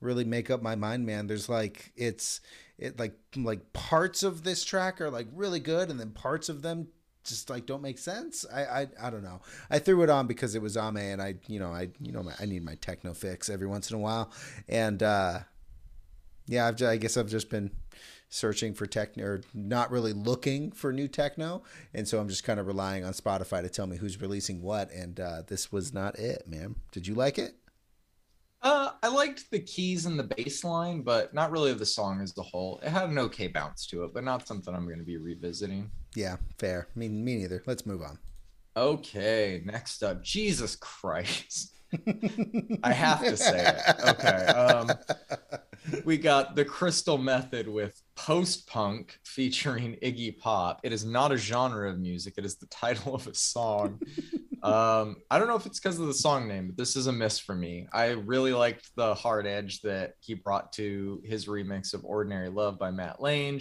really 0.00 0.24
make 0.24 0.50
up 0.50 0.62
my 0.62 0.74
mind, 0.74 1.06
man. 1.06 1.26
There's 1.26 1.48
like 1.48 1.92
it's 1.96 2.40
it 2.78 2.98
like 2.98 3.14
like 3.36 3.72
parts 3.72 4.22
of 4.22 4.42
this 4.44 4.64
track 4.64 5.00
are 5.00 5.10
like 5.10 5.28
really 5.34 5.60
good, 5.60 5.90
and 5.90 5.98
then 5.98 6.10
parts 6.10 6.48
of 6.48 6.62
them 6.62 6.88
just 7.24 7.50
like 7.50 7.66
don't 7.66 7.82
make 7.82 7.98
sense. 7.98 8.44
I 8.52 8.64
I, 8.64 8.88
I 9.02 9.10
don't 9.10 9.22
know. 9.22 9.40
I 9.70 9.78
threw 9.78 10.02
it 10.02 10.10
on 10.10 10.26
because 10.26 10.54
it 10.54 10.62
was 10.62 10.76
Ame, 10.76 10.96
and 10.96 11.22
I 11.22 11.36
you 11.46 11.58
know 11.60 11.72
I 11.72 11.88
you 12.00 12.12
know 12.12 12.24
I 12.38 12.46
need 12.46 12.64
my 12.64 12.74
techno 12.76 13.14
fix 13.14 13.48
every 13.48 13.66
once 13.66 13.90
in 13.90 13.96
a 13.96 14.00
while, 14.00 14.30
and 14.68 15.02
uh, 15.02 15.40
yeah, 16.46 16.66
I've, 16.66 16.82
I 16.82 16.96
guess 16.96 17.16
I've 17.16 17.28
just 17.28 17.50
been 17.50 17.70
searching 18.30 18.72
for 18.72 18.86
techno 18.86 19.24
or 19.24 19.40
not 19.52 19.90
really 19.90 20.12
looking 20.12 20.70
for 20.70 20.92
new 20.92 21.08
techno. 21.08 21.62
And 21.92 22.08
so 22.08 22.20
I'm 22.20 22.28
just 22.28 22.44
kind 22.44 22.58
of 22.58 22.66
relying 22.66 23.04
on 23.04 23.12
Spotify 23.12 23.60
to 23.60 23.68
tell 23.68 23.86
me 23.86 23.98
who's 23.98 24.20
releasing 24.20 24.62
what. 24.62 24.90
And 24.92 25.20
uh, 25.20 25.42
this 25.46 25.70
was 25.70 25.92
not 25.92 26.18
it, 26.18 26.44
man. 26.48 26.76
Did 26.92 27.06
you 27.06 27.14
like 27.14 27.38
it? 27.38 27.56
Uh, 28.62 28.90
I 29.02 29.08
liked 29.08 29.50
the 29.50 29.58
keys 29.58 30.06
and 30.06 30.18
the 30.18 30.22
bass 30.36 30.64
line, 30.64 31.00
but 31.00 31.32
not 31.34 31.50
really 31.50 31.72
the 31.72 31.86
song 31.86 32.20
as 32.20 32.36
a 32.36 32.42
whole. 32.42 32.78
It 32.82 32.90
had 32.90 33.08
an 33.08 33.18
okay 33.18 33.48
bounce 33.48 33.86
to 33.86 34.04
it, 34.04 34.12
but 34.12 34.22
not 34.22 34.46
something 34.46 34.74
I'm 34.74 34.86
going 34.86 34.98
to 34.98 35.04
be 35.04 35.16
revisiting. 35.16 35.90
Yeah, 36.14 36.36
fair. 36.58 36.88
Me, 36.94 37.08
me 37.08 37.36
neither. 37.36 37.62
Let's 37.66 37.86
move 37.86 38.02
on. 38.02 38.18
Okay, 38.76 39.62
next 39.64 40.02
up, 40.02 40.22
Jesus 40.22 40.76
Christ. 40.76 41.74
I 42.84 42.92
have 42.92 43.24
to 43.24 43.36
say 43.36 43.66
it. 43.66 44.08
Okay. 44.08 44.46
Um, 44.46 44.90
we 46.04 46.18
got 46.18 46.56
the 46.56 46.64
Crystal 46.64 47.18
Method 47.18 47.68
with 47.68 48.00
Post 48.16 48.66
Punk 48.66 49.18
featuring 49.24 49.96
Iggy 50.02 50.38
Pop. 50.38 50.80
It 50.82 50.92
is 50.92 51.04
not 51.04 51.32
a 51.32 51.36
genre 51.36 51.90
of 51.90 51.98
music, 51.98 52.34
it 52.36 52.44
is 52.44 52.56
the 52.56 52.66
title 52.66 53.14
of 53.14 53.26
a 53.26 53.34
song. 53.34 54.00
um, 54.62 55.16
I 55.30 55.38
don't 55.38 55.48
know 55.48 55.56
if 55.56 55.66
it's 55.66 55.80
because 55.80 55.98
of 55.98 56.06
the 56.06 56.14
song 56.14 56.48
name, 56.48 56.68
but 56.68 56.76
this 56.76 56.96
is 56.96 57.06
a 57.06 57.12
miss 57.12 57.38
for 57.38 57.54
me. 57.54 57.86
I 57.92 58.08
really 58.08 58.52
liked 58.52 58.90
the 58.96 59.14
hard 59.14 59.46
edge 59.46 59.80
that 59.82 60.14
he 60.20 60.34
brought 60.34 60.72
to 60.74 61.22
his 61.24 61.46
remix 61.46 61.94
of 61.94 62.04
Ordinary 62.04 62.48
Love 62.48 62.78
by 62.78 62.90
Matt 62.90 63.20
Lange, 63.20 63.60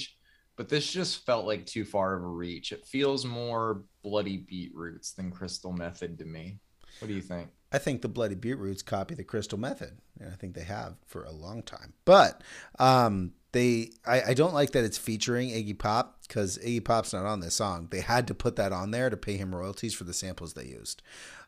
but 0.58 0.70
this 0.70 0.92
just 0.92 1.26
felt 1.26 1.46
like 1.46 1.66
too 1.66 1.86
far 1.86 2.16
of 2.16 2.24
a 2.24 2.28
reach. 2.28 2.72
It 2.72 2.86
feels 2.86 3.26
more 3.26 3.84
bloody 4.04 4.38
beetroots 4.38 5.14
than 5.14 5.32
Crystal 5.32 5.72
Method 5.72 6.18
to 6.20 6.26
me. 6.26 6.60
What 7.00 7.08
do 7.08 7.14
you 7.14 7.22
think? 7.22 7.50
I 7.72 7.78
think 7.78 8.02
the 8.02 8.08
Bloody 8.08 8.36
Beetroots 8.36 8.82
copy 8.82 9.16
the 9.16 9.24
Crystal 9.24 9.58
Method, 9.58 9.98
and 10.20 10.32
I 10.32 10.36
think 10.36 10.56
they 10.56 10.64
have 10.64 10.96
for 11.06 11.24
a 11.24 11.32
long 11.32 11.62
time. 11.62 11.94
But 12.04 12.42
um, 12.80 13.34
they, 13.52 13.92
I, 14.06 14.22
I 14.30 14.34
don't 14.34 14.54
like 14.54 14.72
that 14.72 14.84
it's 14.84 14.98
featuring 14.98 15.50
Iggy 15.50 15.78
Pop 15.78 16.20
because 16.28 16.58
Iggy 16.60 16.84
Pop's 16.84 17.14
not 17.14 17.26
on 17.26 17.42
this 17.42 17.56
song. 17.56 17.88
They 17.92 18.02
had 18.02 18.28
to 18.28 18.34
put 18.34 18.56
that 18.56 18.72
on 18.72 18.92
there 18.92 19.10
to 19.10 19.18
pay 19.18 19.38
him 19.38 19.56
royalties 19.56 19.94
for 19.94 20.04
the 20.04 20.14
samples 20.14 20.54
they 20.54 20.66
used, 20.66 21.04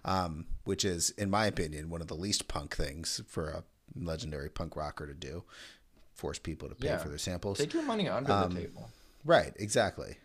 um, 0.05 0.45
which 0.63 0.85
is, 0.85 1.09
in 1.11 1.29
my 1.31 1.47
opinion, 1.47 1.89
one 1.89 2.01
of 2.01 2.07
the 2.07 2.15
least 2.15 2.47
punk 2.47 2.75
things 2.75 3.21
for 3.27 3.49
a 3.49 3.63
legendary 3.95 4.49
punk 4.49 4.75
rocker 4.75 5.07
to 5.07 5.13
do. 5.13 5.43
Force 6.13 6.37
people 6.37 6.69
to 6.69 6.75
pay 6.75 6.89
yeah. 6.89 6.97
for 6.97 7.09
their 7.09 7.17
samples. 7.17 7.57
Take 7.57 7.73
your 7.73 7.81
money 7.81 8.07
under 8.07 8.31
um, 8.31 8.53
the 8.53 8.61
table. 8.61 8.89
Right, 9.25 9.53
exactly. 9.55 10.17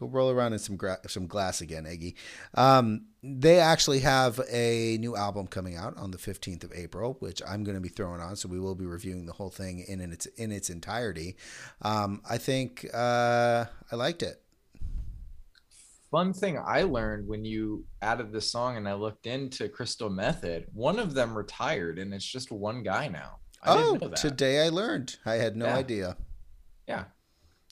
Go 0.00 0.06
roll 0.06 0.30
around 0.30 0.54
in 0.54 0.58
some 0.58 0.76
gra- 0.76 0.98
some 1.08 1.26
glass 1.26 1.60
again, 1.60 1.84
Iggy. 1.84 2.14
Um, 2.54 3.02
they 3.22 3.58
actually 3.58 4.00
have 4.00 4.40
a 4.50 4.96
new 4.98 5.14
album 5.14 5.46
coming 5.46 5.76
out 5.76 5.94
on 5.98 6.10
the 6.10 6.16
15th 6.16 6.64
of 6.64 6.72
April, 6.74 7.18
which 7.20 7.42
I'm 7.46 7.64
going 7.64 7.74
to 7.74 7.82
be 7.82 7.90
throwing 7.90 8.22
on. 8.22 8.34
So 8.36 8.48
we 8.48 8.58
will 8.58 8.74
be 8.74 8.86
reviewing 8.86 9.26
the 9.26 9.34
whole 9.34 9.50
thing 9.50 9.84
in, 9.86 10.00
in 10.00 10.10
its 10.10 10.24
in 10.24 10.52
its 10.52 10.70
entirety. 10.70 11.36
Um, 11.82 12.22
I 12.28 12.38
think 12.38 12.86
uh, 12.94 13.66
I 13.92 13.96
liked 13.96 14.22
it. 14.22 14.40
Fun 16.10 16.32
thing 16.32 16.58
I 16.58 16.84
learned 16.84 17.28
when 17.28 17.44
you 17.44 17.84
added 18.00 18.32
this 18.32 18.50
song 18.50 18.78
and 18.78 18.88
I 18.88 18.94
looked 18.94 19.26
into 19.26 19.68
Crystal 19.68 20.08
Method, 20.08 20.66
one 20.72 20.98
of 20.98 21.12
them 21.12 21.36
retired 21.36 21.98
and 21.98 22.14
it's 22.14 22.24
just 22.24 22.50
one 22.50 22.82
guy 22.82 23.06
now. 23.06 23.36
I 23.62 23.74
oh, 23.76 23.98
today 24.16 24.64
I 24.64 24.70
learned. 24.70 25.18
I 25.26 25.34
had 25.34 25.56
no 25.56 25.66
Yeah. 25.66 25.76
idea. 25.76 26.16
Yeah. 26.88 27.04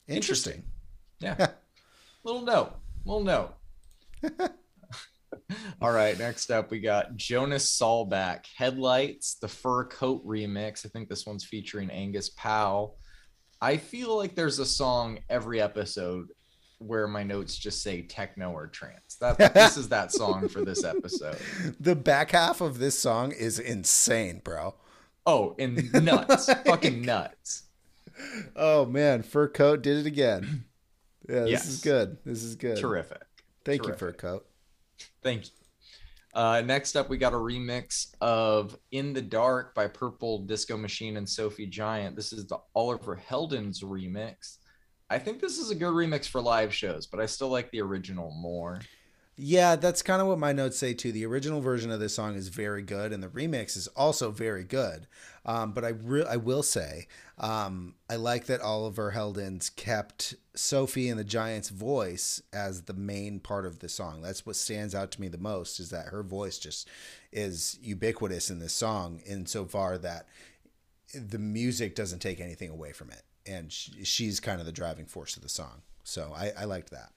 Interesting. 0.07 0.65
Yeah. 1.21 1.49
little 2.29 2.47
note. 2.47 2.75
Little 3.05 3.25
note. 3.25 3.55
All 5.81 5.93
right. 5.93 6.19
Next 6.19 6.51
up, 6.51 6.71
we 6.71 6.81
got 6.81 7.17
Jonas 7.17 7.79
Saalbach, 7.79 8.45
Headlights, 8.55 9.37
the 9.37 9.49
Fur 9.49 9.85
Coat 9.85 10.27
remix. 10.27 10.85
I 10.85 10.91
think 10.91 11.09
this 11.09 11.27
one's 11.27 11.45
featuring 11.45 11.91
Angus 11.91 12.31
Powell. 12.31 12.97
I 13.61 13.77
feel 13.77 14.17
like 14.17 14.35
there's 14.35 14.59
a 14.59 14.67
song 14.67 15.19
every 15.31 15.61
episode 15.61 16.29
where 16.79 17.09
my 17.09 17.23
notes 17.25 17.57
just 17.57 17.83
say 17.83 18.03
techno 18.03 18.53
or 18.53 18.67
trance. 18.67 19.17
That 19.21 19.39
this 19.55 19.77
is 19.77 19.89
that 19.89 20.13
song 20.13 20.49
for 20.49 20.65
this 20.65 20.85
episode. 20.85 21.39
The 21.81 21.97
back 21.97 22.33
half 22.33 22.61
of 22.61 22.79
this 22.79 22.99
song 22.99 23.33
is 23.33 23.59
insane, 23.59 24.43
bro. 24.45 24.75
Oh, 25.27 25.57
and 25.59 25.93
nuts. 25.93 26.53
Fucking 26.67 27.03
nuts. 27.03 27.65
Oh 28.55 28.85
man, 28.85 29.23
fur 29.23 29.49
coat 29.49 29.83
did 29.83 29.99
it 29.99 30.07
again. 30.07 30.65
Yeah, 31.29 31.41
this 31.41 31.69
is 31.69 31.81
good. 31.81 32.19
This 32.25 32.43
is 32.43 32.57
good. 32.57 32.79
Terrific. 32.79 33.23
Thank 33.65 33.87
you, 33.87 33.95
for 33.95 34.09
a 34.09 34.15
coat. 34.15 34.47
Thank 35.23 35.45
you. 35.45 35.51
Uh, 36.35 36.63
next 36.65 36.97
up, 36.97 37.09
we 37.09 37.19
got 37.19 37.33
a 37.33 37.37
remix 37.37 38.15
of 38.21 38.79
In 38.93 39.13
the 39.13 39.23
Dark 39.23 39.75
by 39.75 39.89
Purple 39.89 40.41
Disco 40.41 40.77
Machine 40.77 41.17
and 41.17 41.29
Sophie 41.29 41.67
Giant. 41.67 42.17
This 42.17 42.33
is 42.33 42.47
the 42.47 42.59
Oliver 42.75 43.21
Heldens 43.29 43.83
remix. 43.83 44.59
I 45.11 45.19
think 45.19 45.41
this 45.41 45.59
is 45.59 45.71
a 45.71 45.75
good 45.75 45.93
remix 45.93 46.27
for 46.27 46.41
live 46.41 46.73
shows, 46.73 47.07
but 47.07 47.19
I 47.21 47.27
still 47.27 47.49
like 47.49 47.71
the 47.71 47.81
original 47.81 48.31
more. 48.31 48.81
Yeah, 49.41 49.77
that's 49.77 50.03
kind 50.03 50.21
of 50.21 50.27
what 50.27 50.41
my 50.41 50.53
notes 50.53 50.77
say 50.77 50.95
too. 50.95 51.13
The 51.13 51.25
original 51.25 51.61
version 51.61 51.93
of 51.93 52.01
this 52.01 52.17
song 52.17 52.35
is 52.35 52.49
very 52.49 52.83
good, 52.83 53.13
and 53.13 53.23
the 53.23 53.29
remix 53.29 53.77
is 53.77 53.87
also 53.89 54.33
very 54.33 54.65
good. 54.65 55.07
Um, 55.47 55.71
but 55.71 55.85
I 55.85 55.91
re- 55.91 56.27
I 56.29 56.35
will 56.37 56.65
say, 56.65 57.07
um, 57.39 57.95
I 58.11 58.17
like 58.17 58.47
that 58.47 58.61
Oliver 58.61 59.13
Heldens 59.15 59.75
kept 59.75 60.35
Sophie 60.57 61.09
and 61.09 61.21
the 61.21 61.25
Giants' 61.25 61.69
voice 61.69 62.43
as 62.53 62.83
the 62.83 62.95
main 62.95 63.39
part 63.39 63.65
of 63.65 63.79
the 63.79 63.89
song. 63.89 64.23
That's 64.23 64.45
what 64.45 64.57
stands 64.57 64.93
out 64.93 65.13
to 65.13 65.21
me 65.21 65.29
the 65.29 65.39
most 65.39 65.79
is 65.79 65.91
that 65.91 66.07
her 66.07 66.25
voice 66.25 66.59
just 66.59 66.89
is 67.31 67.79
ubiquitous 67.81 68.51
in 68.51 68.59
this 68.59 68.73
song, 68.73 69.21
insofar 69.25 69.99
that 69.99 70.27
the 71.15 71.39
music 71.39 71.95
doesn't 71.95 72.19
take 72.19 72.41
anything 72.41 72.71
away 72.71 72.91
from 72.91 73.11
it, 73.11 73.23
and 73.47 73.71
she's 73.73 74.41
kind 74.41 74.59
of 74.59 74.67
the 74.67 74.73
driving 74.73 75.07
force 75.07 75.37
of 75.37 75.45
the 75.45 75.49
song. 75.49 75.83
So 76.03 76.33
I, 76.37 76.51
I 76.59 76.65
liked 76.65 76.91
that. 76.91 77.13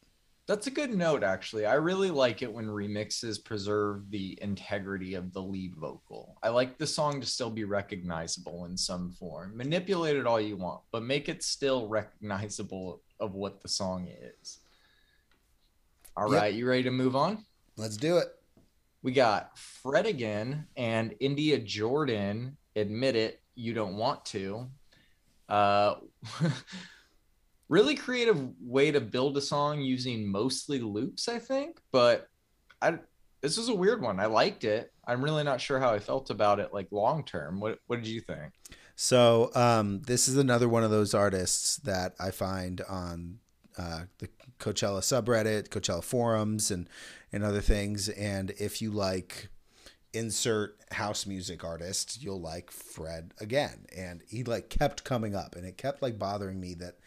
That's 0.47 0.67
a 0.67 0.71
good 0.71 0.93
note, 0.93 1.23
actually. 1.23 1.65
I 1.65 1.75
really 1.75 2.09
like 2.09 2.41
it 2.41 2.51
when 2.51 2.65
remixes 2.65 3.43
preserve 3.43 4.09
the 4.09 4.37
integrity 4.41 5.13
of 5.13 5.31
the 5.33 5.41
lead 5.41 5.75
vocal. 5.75 6.37
I 6.43 6.49
like 6.49 6.77
the 6.77 6.87
song 6.87 7.21
to 7.21 7.27
still 7.27 7.49
be 7.51 7.63
recognizable 7.63 8.65
in 8.65 8.75
some 8.75 9.11
form. 9.11 9.55
Manipulate 9.55 10.17
it 10.17 10.25
all 10.25 10.41
you 10.41 10.57
want, 10.57 10.81
but 10.91 11.03
make 11.03 11.29
it 11.29 11.43
still 11.43 11.87
recognizable 11.87 13.01
of 13.19 13.33
what 13.35 13.61
the 13.61 13.67
song 13.67 14.07
is. 14.09 14.59
All 16.17 16.31
Yep. 16.31 16.41
right, 16.41 16.53
you 16.53 16.67
ready 16.67 16.83
to 16.83 16.91
move 16.91 17.15
on? 17.15 17.45
Let's 17.77 17.95
do 17.97 18.17
it. 18.17 18.27
We 19.03 19.13
got 19.13 19.57
Fred 19.57 20.05
again 20.05 20.67
and 20.75 21.15
India 21.19 21.59
Jordan. 21.59 22.57
Admit 22.75 23.15
it, 23.15 23.41
you 23.55 23.73
don't 23.73 23.95
want 23.95 24.25
to. 24.25 24.69
Uh, 25.47 25.95
really 27.71 27.95
creative 27.95 28.49
way 28.59 28.91
to 28.91 28.99
build 28.99 29.37
a 29.37 29.41
song 29.41 29.79
using 29.79 30.29
mostly 30.29 30.79
loops, 30.79 31.29
I 31.29 31.39
think. 31.39 31.79
But 31.91 32.27
I 32.81 32.99
this 33.41 33.57
was 33.57 33.69
a 33.69 33.73
weird 33.73 34.01
one. 34.01 34.19
I 34.19 34.27
liked 34.27 34.65
it. 34.65 34.91
I'm 35.07 35.23
really 35.23 35.43
not 35.43 35.59
sure 35.59 35.79
how 35.79 35.91
I 35.91 35.97
felt 35.97 36.29
about 36.29 36.59
it, 36.59 36.73
like 36.73 36.89
long 36.91 37.23
term. 37.23 37.59
What 37.59 37.79
What 37.87 38.03
did 38.03 38.07
you 38.07 38.19
think? 38.21 38.51
So 38.95 39.49
um, 39.55 40.01
this 40.01 40.27
is 40.27 40.37
another 40.37 40.69
one 40.69 40.83
of 40.83 40.91
those 40.91 41.13
artists 41.15 41.77
that 41.77 42.13
I 42.19 42.29
find 42.29 42.81
on 42.81 43.39
uh, 43.77 44.01
the 44.19 44.29
Coachella 44.59 44.99
subreddit, 44.99 45.69
Coachella 45.69 46.03
forums, 46.03 46.69
and 46.69 46.87
and 47.31 47.43
other 47.43 47.61
things. 47.61 48.09
And 48.09 48.51
if 48.59 48.81
you 48.81 48.91
like 48.91 49.47
insert 50.13 50.75
house 50.91 51.25
music 51.25 51.63
artist, 51.63 52.21
you'll 52.21 52.41
like 52.41 52.69
Fred 52.69 53.33
again. 53.39 53.85
And 53.95 54.23
he 54.27 54.43
like 54.43 54.69
kept 54.69 55.05
coming 55.05 55.35
up, 55.35 55.55
and 55.55 55.65
it 55.65 55.77
kept 55.77 56.01
like 56.01 56.19
bothering 56.19 56.59
me 56.59 56.73
that. 56.75 56.97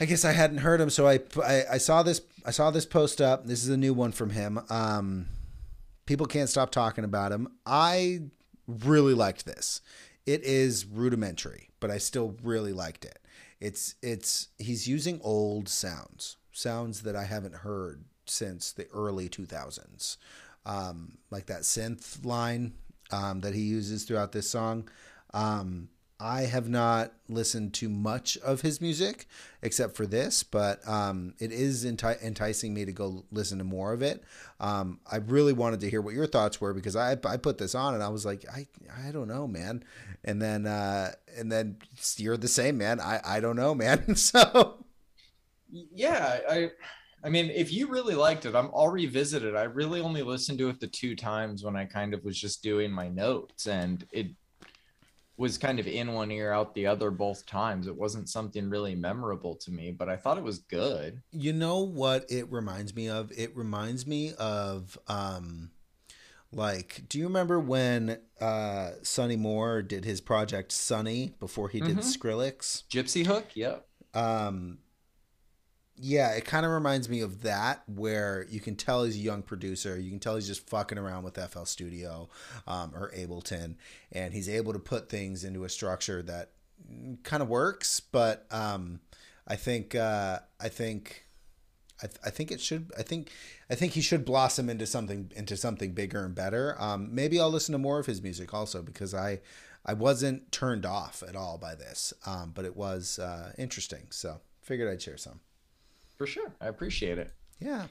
I 0.00 0.06
guess 0.06 0.24
I 0.24 0.32
hadn't 0.32 0.58
heard 0.58 0.80
him, 0.80 0.90
so 0.90 1.06
I, 1.06 1.20
I 1.42 1.62
I 1.72 1.78
saw 1.78 2.02
this 2.02 2.20
I 2.44 2.50
saw 2.50 2.70
this 2.70 2.86
post 2.86 3.20
up. 3.20 3.46
This 3.46 3.62
is 3.62 3.68
a 3.68 3.76
new 3.76 3.94
one 3.94 4.12
from 4.12 4.30
him. 4.30 4.60
Um, 4.68 5.26
people 6.06 6.26
can't 6.26 6.48
stop 6.48 6.70
talking 6.70 7.04
about 7.04 7.32
him. 7.32 7.48
I 7.64 8.22
really 8.66 9.14
liked 9.14 9.46
this. 9.46 9.80
It 10.26 10.42
is 10.42 10.86
rudimentary, 10.86 11.70
but 11.80 11.90
I 11.90 11.98
still 11.98 12.36
really 12.42 12.72
liked 12.72 13.04
it. 13.04 13.18
It's 13.60 13.94
it's 14.02 14.48
he's 14.58 14.88
using 14.88 15.20
old 15.22 15.68
sounds, 15.68 16.36
sounds 16.52 17.02
that 17.02 17.14
I 17.14 17.24
haven't 17.24 17.56
heard 17.56 18.04
since 18.26 18.72
the 18.72 18.88
early 18.92 19.28
2000s. 19.28 20.16
Um, 20.66 21.18
like 21.30 21.46
that 21.46 21.62
synth 21.62 22.24
line 22.24 22.72
um, 23.10 23.40
that 23.40 23.54
he 23.54 23.60
uses 23.60 24.04
throughout 24.04 24.32
this 24.32 24.48
song. 24.48 24.88
Um, 25.34 25.88
I 26.20 26.42
have 26.42 26.68
not 26.68 27.12
listened 27.28 27.74
to 27.74 27.88
much 27.88 28.36
of 28.38 28.60
his 28.60 28.80
music 28.80 29.26
except 29.62 29.96
for 29.96 30.06
this, 30.06 30.44
but 30.44 30.86
um, 30.88 31.34
it 31.40 31.50
is 31.50 31.84
enti- 31.84 32.22
enticing 32.22 32.72
me 32.72 32.84
to 32.84 32.92
go 32.92 33.24
listen 33.32 33.58
to 33.58 33.64
more 33.64 33.92
of 33.92 34.00
it. 34.00 34.22
Um, 34.60 35.00
I 35.10 35.16
really 35.16 35.52
wanted 35.52 35.80
to 35.80 35.90
hear 35.90 36.00
what 36.00 36.14
your 36.14 36.26
thoughts 36.26 36.60
were 36.60 36.72
because 36.72 36.94
I 36.94 37.16
I 37.24 37.36
put 37.36 37.58
this 37.58 37.74
on 37.74 37.94
and 37.94 38.02
I 38.02 38.08
was 38.08 38.24
like 38.24 38.44
I 38.48 38.66
I 39.06 39.10
don't 39.10 39.28
know 39.28 39.48
man, 39.48 39.84
and 40.22 40.40
then 40.40 40.66
uh, 40.66 41.12
and 41.36 41.50
then 41.50 41.78
you're 42.16 42.36
the 42.36 42.48
same 42.48 42.78
man. 42.78 43.00
I 43.00 43.20
I 43.24 43.40
don't 43.40 43.56
know 43.56 43.74
man. 43.74 44.14
so 44.16 44.84
Yeah, 45.70 46.38
I 46.48 46.70
I 47.24 47.30
mean, 47.30 47.50
if 47.50 47.72
you 47.72 47.88
really 47.88 48.14
liked 48.14 48.44
it, 48.44 48.54
I'm 48.54 48.70
all 48.72 48.90
revisited. 48.90 49.56
I 49.56 49.62
really 49.62 50.00
only 50.00 50.22
listened 50.22 50.58
to 50.58 50.68
it 50.68 50.78
the 50.78 50.86
two 50.86 51.16
times 51.16 51.64
when 51.64 51.74
I 51.74 51.86
kind 51.86 52.12
of 52.12 52.22
was 52.22 52.38
just 52.38 52.62
doing 52.62 52.92
my 52.92 53.08
notes 53.08 53.66
and 53.66 54.06
it 54.12 54.28
was 55.36 55.58
kind 55.58 55.80
of 55.80 55.86
in 55.88 56.12
one 56.12 56.30
ear 56.30 56.52
out 56.52 56.74
the 56.74 56.86
other 56.86 57.10
both 57.10 57.44
times. 57.46 57.86
It 57.86 57.96
wasn't 57.96 58.28
something 58.28 58.70
really 58.70 58.94
memorable 58.94 59.56
to 59.56 59.70
me, 59.72 59.90
but 59.90 60.08
I 60.08 60.16
thought 60.16 60.38
it 60.38 60.44
was 60.44 60.58
good. 60.60 61.22
you 61.32 61.52
know 61.52 61.80
what 61.80 62.24
it 62.30 62.50
reminds 62.52 62.94
me 62.94 63.08
of? 63.08 63.32
It 63.36 63.56
reminds 63.56 64.06
me 64.06 64.32
of 64.38 64.96
um, 65.08 65.70
like 66.52 67.02
do 67.08 67.18
you 67.18 67.24
remember 67.24 67.58
when 67.58 68.18
uh 68.40 68.90
Sonny 69.02 69.36
Moore 69.36 69.82
did 69.82 70.04
his 70.04 70.20
project 70.20 70.70
Sunny 70.70 71.34
before 71.40 71.68
he 71.68 71.80
did 71.80 71.96
Mhm. 71.96 72.16
Skrillex? 72.16 72.84
Gypsy 72.88 73.26
Hook, 73.26 73.46
yep. 73.54 73.88
um 74.14 74.78
yeah 75.96 76.30
it 76.32 76.44
kind 76.44 76.66
of 76.66 76.72
reminds 76.72 77.08
me 77.08 77.20
of 77.20 77.42
that 77.42 77.82
where 77.86 78.46
you 78.50 78.60
can 78.60 78.74
tell 78.74 79.04
he's 79.04 79.16
a 79.16 79.20
young 79.20 79.42
producer 79.42 79.98
you 79.98 80.10
can 80.10 80.18
tell 80.18 80.34
he's 80.34 80.46
just 80.46 80.68
fucking 80.68 80.98
around 80.98 81.22
with 81.22 81.36
fl 81.50 81.64
studio 81.64 82.28
um, 82.66 82.92
or 82.94 83.10
ableton 83.12 83.76
and 84.12 84.34
he's 84.34 84.48
able 84.48 84.72
to 84.72 84.78
put 84.78 85.08
things 85.08 85.44
into 85.44 85.64
a 85.64 85.68
structure 85.68 86.22
that 86.22 86.50
kind 87.22 87.42
of 87.42 87.48
works 87.48 88.00
but 88.00 88.46
um, 88.50 89.00
i 89.46 89.54
think 89.54 89.94
uh, 89.94 90.38
i 90.60 90.68
think 90.68 91.26
I, 92.02 92.06
th- 92.06 92.18
I 92.24 92.30
think 92.30 92.50
it 92.50 92.60
should 92.60 92.90
i 92.98 93.02
think 93.02 93.30
i 93.70 93.76
think 93.76 93.92
he 93.92 94.00
should 94.00 94.24
blossom 94.24 94.68
into 94.68 94.86
something 94.86 95.30
into 95.36 95.56
something 95.56 95.92
bigger 95.92 96.24
and 96.24 96.34
better. 96.34 96.74
Um, 96.78 97.14
maybe 97.14 97.38
i'll 97.38 97.50
listen 97.50 97.72
to 97.72 97.78
more 97.78 98.00
of 98.00 98.06
his 98.06 98.20
music 98.20 98.52
also 98.52 98.82
because 98.82 99.14
i 99.14 99.40
i 99.86 99.94
wasn't 99.94 100.50
turned 100.50 100.84
off 100.84 101.22
at 101.26 101.36
all 101.36 101.56
by 101.56 101.76
this 101.76 102.12
um, 102.26 102.50
but 102.52 102.64
it 102.64 102.76
was 102.76 103.20
uh, 103.20 103.52
interesting 103.56 104.08
so 104.10 104.40
figured 104.60 104.92
i'd 104.92 105.00
share 105.00 105.16
some 105.16 105.38
For 106.16 106.26
sure. 106.26 106.54
I 106.60 106.68
appreciate 106.68 107.18
it. 107.18 107.32
yeah 107.60 107.86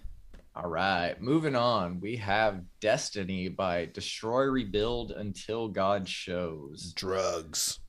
All 0.55 0.69
right, 0.69 1.19
moving 1.19 1.55
on. 1.55 1.99
We 1.99 2.15
have 2.17 2.61
Destiny 2.79 3.49
by 3.49 3.85
Destroy 3.93 4.43
Rebuild 4.43 5.11
Until 5.11 5.67
God 5.67 6.07
Shows. 6.07 6.93
drugs 6.95 7.79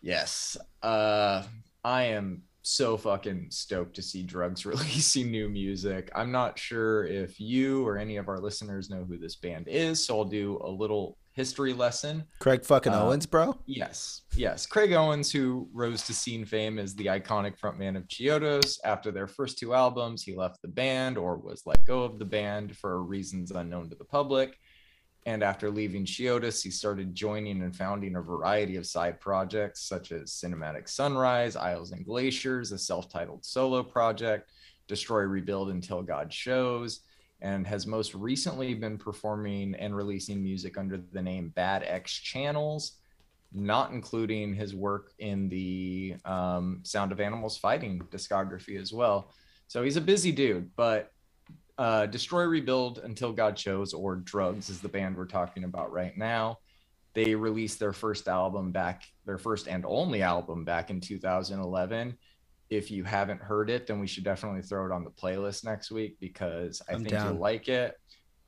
Yes. 0.00 0.56
Uh 0.82 1.44
I 1.84 2.04
am 2.04 2.42
so 2.62 2.96
fucking 2.96 3.48
stoked 3.50 3.96
to 3.96 4.02
see 4.02 4.22
Drugs 4.22 4.64
releasing 4.72 5.30
new 5.30 5.48
music. 5.48 6.10
I'm 6.14 6.30
not 6.30 6.58
sure 6.58 7.04
if 7.04 7.40
you 7.40 7.86
or 7.86 7.98
any 7.98 8.16
of 8.16 8.28
our 8.28 8.38
listeners 8.38 8.88
know 8.88 9.04
who 9.04 9.18
this 9.18 9.36
band 9.36 9.66
is, 9.68 10.04
so 10.04 10.18
I'll 10.18 10.24
do 10.24 10.60
a 10.64 10.70
little 10.70 11.18
history 11.32 11.72
lesson. 11.72 12.24
craig 12.38 12.64
fucking 12.64 12.92
Uh, 12.92 13.04
owens 13.04 13.26
bro 13.26 13.58
Yes, 13.66 14.22
yes. 14.36 14.66
Craig 14.66 14.92
Owens, 14.92 15.32
who 15.32 15.68
rose 15.72 16.02
to 16.06 16.14
scene 16.14 16.44
fame 16.44 16.78
as 16.78 16.94
the 16.94 17.06
iconic 17.06 17.58
frontman 17.58 17.96
of 17.96 18.06
Chiodos, 18.08 18.78
after 18.84 19.10
their 19.10 19.26
first 19.26 19.58
two 19.58 19.74
albums, 19.74 20.22
he 20.22 20.34
left 20.36 20.60
the 20.62 20.68
band 20.68 21.16
or 21.16 21.36
was 21.36 21.62
let 21.66 21.84
go 21.86 22.02
of 22.02 22.18
the 22.18 22.24
band 22.24 22.76
for 22.76 23.02
reasons 23.02 23.50
unknown 23.50 23.88
to 23.90 23.96
the 23.96 24.04
public. 24.04 24.58
And 25.24 25.44
after 25.44 25.70
leaving 25.70 26.04
Chiodos, 26.04 26.62
he 26.62 26.70
started 26.70 27.14
joining 27.14 27.62
and 27.62 27.74
founding 27.74 28.16
a 28.16 28.20
variety 28.20 28.74
of 28.76 28.86
side 28.86 29.20
projects 29.20 29.82
such 29.82 30.10
as 30.10 30.32
Cinematic 30.32 30.88
Sunrise, 30.88 31.54
Isles 31.54 31.92
and 31.92 32.04
Glaciers, 32.04 32.72
a 32.72 32.78
self 32.78 33.08
titled 33.08 33.44
solo 33.44 33.84
project, 33.84 34.50
Destroy 34.88 35.20
Rebuild 35.22 35.70
Until 35.70 36.02
God 36.02 36.32
Shows, 36.32 37.02
and 37.42 37.66
has 37.66 37.86
most 37.86 38.14
recently 38.14 38.72
been 38.72 38.96
performing 38.96 39.74
and 39.74 39.94
releasing 39.94 40.42
music 40.42 40.78
under 40.78 40.98
the 41.12 41.20
name 41.20 41.48
Bad 41.48 41.82
X 41.84 42.12
Channels, 42.12 42.92
not 43.52 43.90
including 43.90 44.54
his 44.54 44.74
work 44.74 45.10
in 45.18 45.48
the 45.48 46.14
um, 46.24 46.80
Sound 46.84 47.12
of 47.12 47.20
Animals 47.20 47.58
Fighting 47.58 48.00
discography 48.10 48.80
as 48.80 48.92
well. 48.92 49.32
So 49.66 49.82
he's 49.82 49.96
a 49.96 50.00
busy 50.00 50.32
dude, 50.32 50.70
but 50.76 51.10
uh, 51.78 52.06
Destroy 52.06 52.44
Rebuild 52.44 52.98
Until 52.98 53.32
God 53.32 53.58
Shows, 53.58 53.92
or 53.92 54.16
Drugs, 54.16 54.70
is 54.70 54.80
the 54.80 54.88
band 54.88 55.16
we're 55.16 55.26
talking 55.26 55.64
about 55.64 55.92
right 55.92 56.16
now. 56.16 56.58
They 57.14 57.34
released 57.34 57.78
their 57.78 57.92
first 57.92 58.28
album 58.28 58.70
back, 58.70 59.02
their 59.26 59.38
first 59.38 59.66
and 59.66 59.84
only 59.84 60.22
album 60.22 60.64
back 60.64 60.90
in 60.90 61.00
2011 61.00 62.16
if 62.76 62.90
you 62.90 63.04
haven't 63.04 63.40
heard 63.40 63.68
it, 63.70 63.86
then 63.86 64.00
we 64.00 64.06
should 64.06 64.24
definitely 64.24 64.62
throw 64.62 64.86
it 64.86 64.92
on 64.92 65.04
the 65.04 65.10
playlist 65.10 65.64
next 65.64 65.90
week 65.90 66.16
because 66.20 66.80
I 66.88 66.94
I'm 66.94 67.04
think 67.04 67.10
down. 67.14 67.32
you'll 67.32 67.40
like 67.40 67.68
it. 67.68 67.98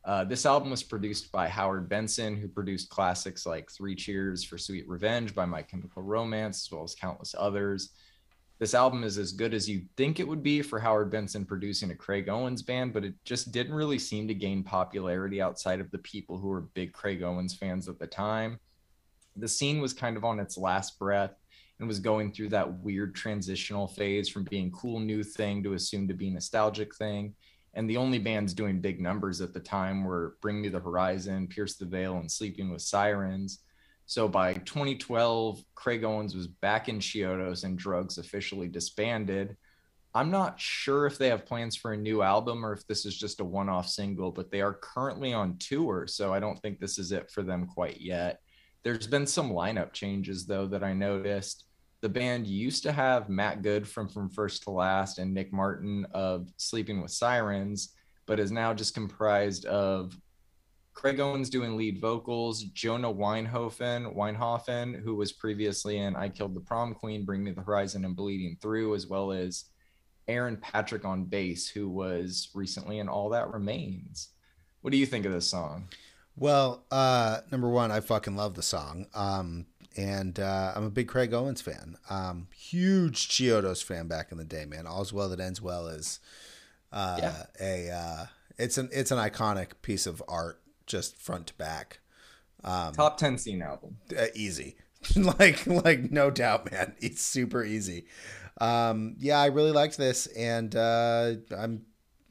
Uh, 0.04 0.24
this 0.24 0.44
album 0.44 0.70
was 0.70 0.82
produced 0.82 1.32
by 1.32 1.48
Howard 1.48 1.88
Benson, 1.88 2.36
who 2.36 2.48
produced 2.48 2.90
classics 2.90 3.46
like 3.46 3.70
Three 3.70 3.94
Cheers 3.94 4.44
for 4.44 4.58
Sweet 4.58 4.86
Revenge 4.88 5.34
by 5.34 5.46
My 5.46 5.62
Chemical 5.62 6.02
Romance, 6.02 6.66
as 6.66 6.72
well 6.72 6.84
as 6.84 6.94
countless 6.94 7.34
others. 7.38 7.90
This 8.58 8.74
album 8.74 9.02
is 9.02 9.18
as 9.18 9.32
good 9.32 9.52
as 9.52 9.68
you'd 9.68 9.88
think 9.96 10.20
it 10.20 10.28
would 10.28 10.42
be 10.42 10.62
for 10.62 10.78
Howard 10.78 11.10
Benson 11.10 11.44
producing 11.44 11.90
a 11.90 11.94
Craig 11.94 12.28
Owens 12.28 12.62
band, 12.62 12.92
but 12.92 13.04
it 13.04 13.14
just 13.24 13.50
didn't 13.50 13.74
really 13.74 13.98
seem 13.98 14.28
to 14.28 14.34
gain 14.34 14.62
popularity 14.62 15.40
outside 15.40 15.80
of 15.80 15.90
the 15.90 15.98
people 15.98 16.38
who 16.38 16.48
were 16.48 16.60
big 16.60 16.92
Craig 16.92 17.22
Owens 17.22 17.54
fans 17.54 17.88
at 17.88 17.98
the 17.98 18.06
time. 18.06 18.60
The 19.36 19.48
scene 19.48 19.80
was 19.80 19.92
kind 19.92 20.16
of 20.16 20.24
on 20.24 20.38
its 20.38 20.56
last 20.56 20.98
breath 20.98 21.34
and 21.78 21.88
was 21.88 21.98
going 21.98 22.32
through 22.32 22.50
that 22.50 22.80
weird 22.80 23.14
transitional 23.14 23.86
phase 23.86 24.28
from 24.28 24.44
being 24.44 24.70
cool 24.70 25.00
new 25.00 25.22
thing 25.22 25.62
to 25.62 25.74
assume 25.74 26.06
to 26.08 26.14
be 26.14 26.30
nostalgic 26.30 26.94
thing. 26.94 27.34
And 27.74 27.90
the 27.90 27.96
only 27.96 28.18
bands 28.18 28.54
doing 28.54 28.80
big 28.80 29.00
numbers 29.00 29.40
at 29.40 29.52
the 29.52 29.60
time 29.60 30.04
were 30.04 30.36
Bring 30.40 30.60
Me 30.60 30.68
the 30.68 30.78
Horizon, 30.78 31.48
Pierce 31.48 31.76
the 31.76 31.84
Veil, 31.84 32.18
and 32.18 32.30
Sleeping 32.30 32.70
with 32.70 32.82
Sirens. 32.82 33.60
So 34.06 34.28
by 34.28 34.54
2012, 34.54 35.62
Craig 35.74 36.04
Owens 36.04 36.36
was 36.36 36.46
back 36.46 36.88
in 36.88 37.00
Chiodos 37.00 37.64
and 37.64 37.76
Drugs 37.76 38.18
officially 38.18 38.68
disbanded. 38.68 39.56
I'm 40.14 40.30
not 40.30 40.60
sure 40.60 41.06
if 41.06 41.18
they 41.18 41.28
have 41.28 41.46
plans 41.46 41.74
for 41.74 41.92
a 41.92 41.96
new 41.96 42.22
album 42.22 42.64
or 42.64 42.72
if 42.72 42.86
this 42.86 43.04
is 43.04 43.18
just 43.18 43.40
a 43.40 43.44
one 43.44 43.68
off 43.68 43.88
single, 43.88 44.30
but 44.30 44.50
they 44.50 44.60
are 44.60 44.74
currently 44.74 45.32
on 45.32 45.58
tour. 45.58 46.06
So 46.06 46.32
I 46.32 46.38
don't 46.38 46.60
think 46.60 46.78
this 46.78 46.98
is 46.98 47.10
it 47.10 47.32
for 47.32 47.42
them 47.42 47.66
quite 47.66 48.00
yet. 48.00 48.40
There's 48.84 49.06
been 49.06 49.26
some 49.26 49.50
lineup 49.50 49.92
changes 49.94 50.46
though 50.46 50.66
that 50.66 50.84
I 50.84 50.92
noticed. 50.92 51.64
The 52.02 52.08
band 52.10 52.46
used 52.46 52.82
to 52.82 52.92
have 52.92 53.30
Matt 53.30 53.62
Good 53.62 53.88
from 53.88 54.08
From 54.08 54.28
First 54.28 54.64
to 54.64 54.70
Last 54.70 55.18
and 55.18 55.32
Nick 55.32 55.54
Martin 55.54 56.06
of 56.12 56.50
Sleeping 56.58 57.00
with 57.00 57.10
Sirens, 57.10 57.94
but 58.26 58.38
is 58.38 58.52
now 58.52 58.74
just 58.74 58.92
comprised 58.92 59.64
of 59.64 60.14
Craig 60.92 61.18
Owens 61.18 61.48
doing 61.48 61.78
lead 61.78 61.98
vocals, 61.98 62.62
Jonah 62.64 63.12
Weinhofen, 63.12 64.14
Weinhofen, 64.14 65.02
who 65.02 65.16
was 65.16 65.32
previously 65.32 65.98
in 65.98 66.14
I 66.14 66.28
Killed 66.28 66.54
the 66.54 66.60
Prom 66.60 66.94
Queen, 66.94 67.24
Bring 67.24 67.42
Me 67.42 67.52
the 67.52 67.62
Horizon, 67.62 68.04
and 68.04 68.14
Bleeding 68.14 68.58
Through, 68.60 68.94
as 68.94 69.06
well 69.06 69.32
as 69.32 69.64
Aaron 70.28 70.58
Patrick 70.58 71.06
on 71.06 71.24
bass, 71.24 71.68
who 71.68 71.88
was 71.88 72.50
recently 72.54 72.98
in 72.98 73.08
All 73.08 73.30
That 73.30 73.50
Remains. 73.50 74.28
What 74.82 74.92
do 74.92 74.98
you 74.98 75.06
think 75.06 75.24
of 75.24 75.32
this 75.32 75.46
song? 75.46 75.88
Well, 76.36 76.84
uh, 76.90 77.40
number 77.50 77.68
one, 77.68 77.90
I 77.92 78.00
fucking 78.00 78.36
love 78.36 78.54
the 78.54 78.62
song. 78.62 79.06
Um, 79.14 79.66
and 79.96 80.40
uh, 80.40 80.72
I'm 80.74 80.84
a 80.84 80.90
big 80.90 81.06
Craig 81.08 81.32
Owens 81.32 81.60
fan. 81.60 81.96
Um, 82.10 82.48
huge 82.56 83.28
Chiodos 83.28 83.82
fan 83.82 84.08
back 84.08 84.32
in 84.32 84.38
the 84.38 84.44
day, 84.44 84.64
man. 84.64 84.86
All's 84.86 85.12
well 85.12 85.28
that 85.28 85.38
ends 85.40 85.62
well 85.62 85.86
is 85.86 86.18
uh, 86.92 87.18
Yeah. 87.20 87.42
a 87.60 87.90
uh, 87.90 88.26
it's 88.58 88.76
an 88.78 88.88
it's 88.92 89.10
an 89.12 89.18
iconic 89.18 89.68
piece 89.82 90.06
of 90.06 90.22
art, 90.26 90.60
just 90.86 91.16
front 91.16 91.46
to 91.48 91.54
back. 91.54 92.00
Um, 92.64 92.92
Top 92.94 93.18
10 93.18 93.38
scene 93.38 93.62
album. 93.62 93.98
uh, 94.18 94.26
easy, 94.34 94.76
like 95.16 95.64
like 95.66 96.10
no 96.10 96.30
doubt, 96.30 96.72
man. 96.72 96.94
It's 96.98 97.22
super 97.22 97.62
easy. 97.64 98.06
Um, 98.60 99.14
yeah, 99.18 99.38
I 99.38 99.46
really 99.46 99.72
liked 99.72 99.96
this, 99.96 100.26
and 100.28 100.74
uh, 100.74 101.34
I'm 101.56 101.82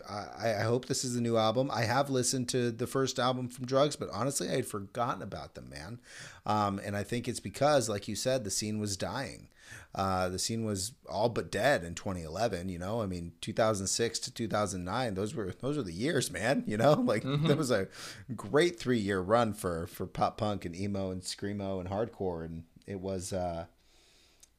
I, 0.10 0.56
I 0.60 0.64
hope 0.64 0.86
this 0.86 1.04
is 1.04 1.16
a 1.16 1.22
new 1.22 1.38
album. 1.38 1.70
I 1.72 1.84
have 1.84 2.10
listened 2.10 2.49
to 2.49 2.72
the 2.72 2.88
first 2.88 3.20
album 3.20 3.47
from 3.49 3.66
Drugs, 3.66 3.95
but 3.95 4.10
honestly, 4.12 4.49
I 4.49 4.56
had 4.58 4.66
forgotten 4.66 5.22
about 5.22 5.56
them, 5.56 5.70
man. 5.70 5.99
Um, 6.45 6.80
and 6.84 6.95
I 6.95 7.04
think 7.04 7.28
it's 7.28 7.39
because, 7.39 7.88
like 7.89 8.08
you 8.08 8.16
said, 8.16 8.43
the 8.43 8.51
scene 8.51 8.80
was 8.80 8.97
dying. 8.97 9.49
Uh, 9.95 10.28
the 10.30 10.39
scene 10.39 10.66
was 10.66 10.93
all 11.08 11.30
but 11.30 11.51
dead 11.51 11.84
in 11.84 11.93
2011. 11.95 12.68
You 12.70 12.80
know, 12.80 13.01
I 13.01 13.06
mean, 13.06 13.32
2006 13.41 14.20
to 14.20 14.32
2009. 14.34 15.14
Those 15.14 15.36
were 15.36 15.54
those 15.62 15.78
were 15.78 15.84
the 15.84 15.93
years, 15.93 16.32
man. 16.32 16.64
You 16.68 16.78
know, 16.78 16.93
like 17.06 17.24
Mhm. 17.24 17.47
that 17.47 17.58
was 17.58 17.72
a 17.72 17.88
great 18.36 18.80
three 18.80 18.97
year 18.99 19.20
run 19.22 19.54
for 19.54 19.88
for 19.88 20.06
pop 20.08 20.38
punk 20.38 20.66
and 20.66 20.76
emo 20.76 21.12
and 21.12 21.22
screamo 21.22 21.80
and 21.80 21.89
hardcore, 21.89 22.43
and 22.45 22.64
it 22.88 22.99
was. 22.99 23.34
Uh, 23.34 23.66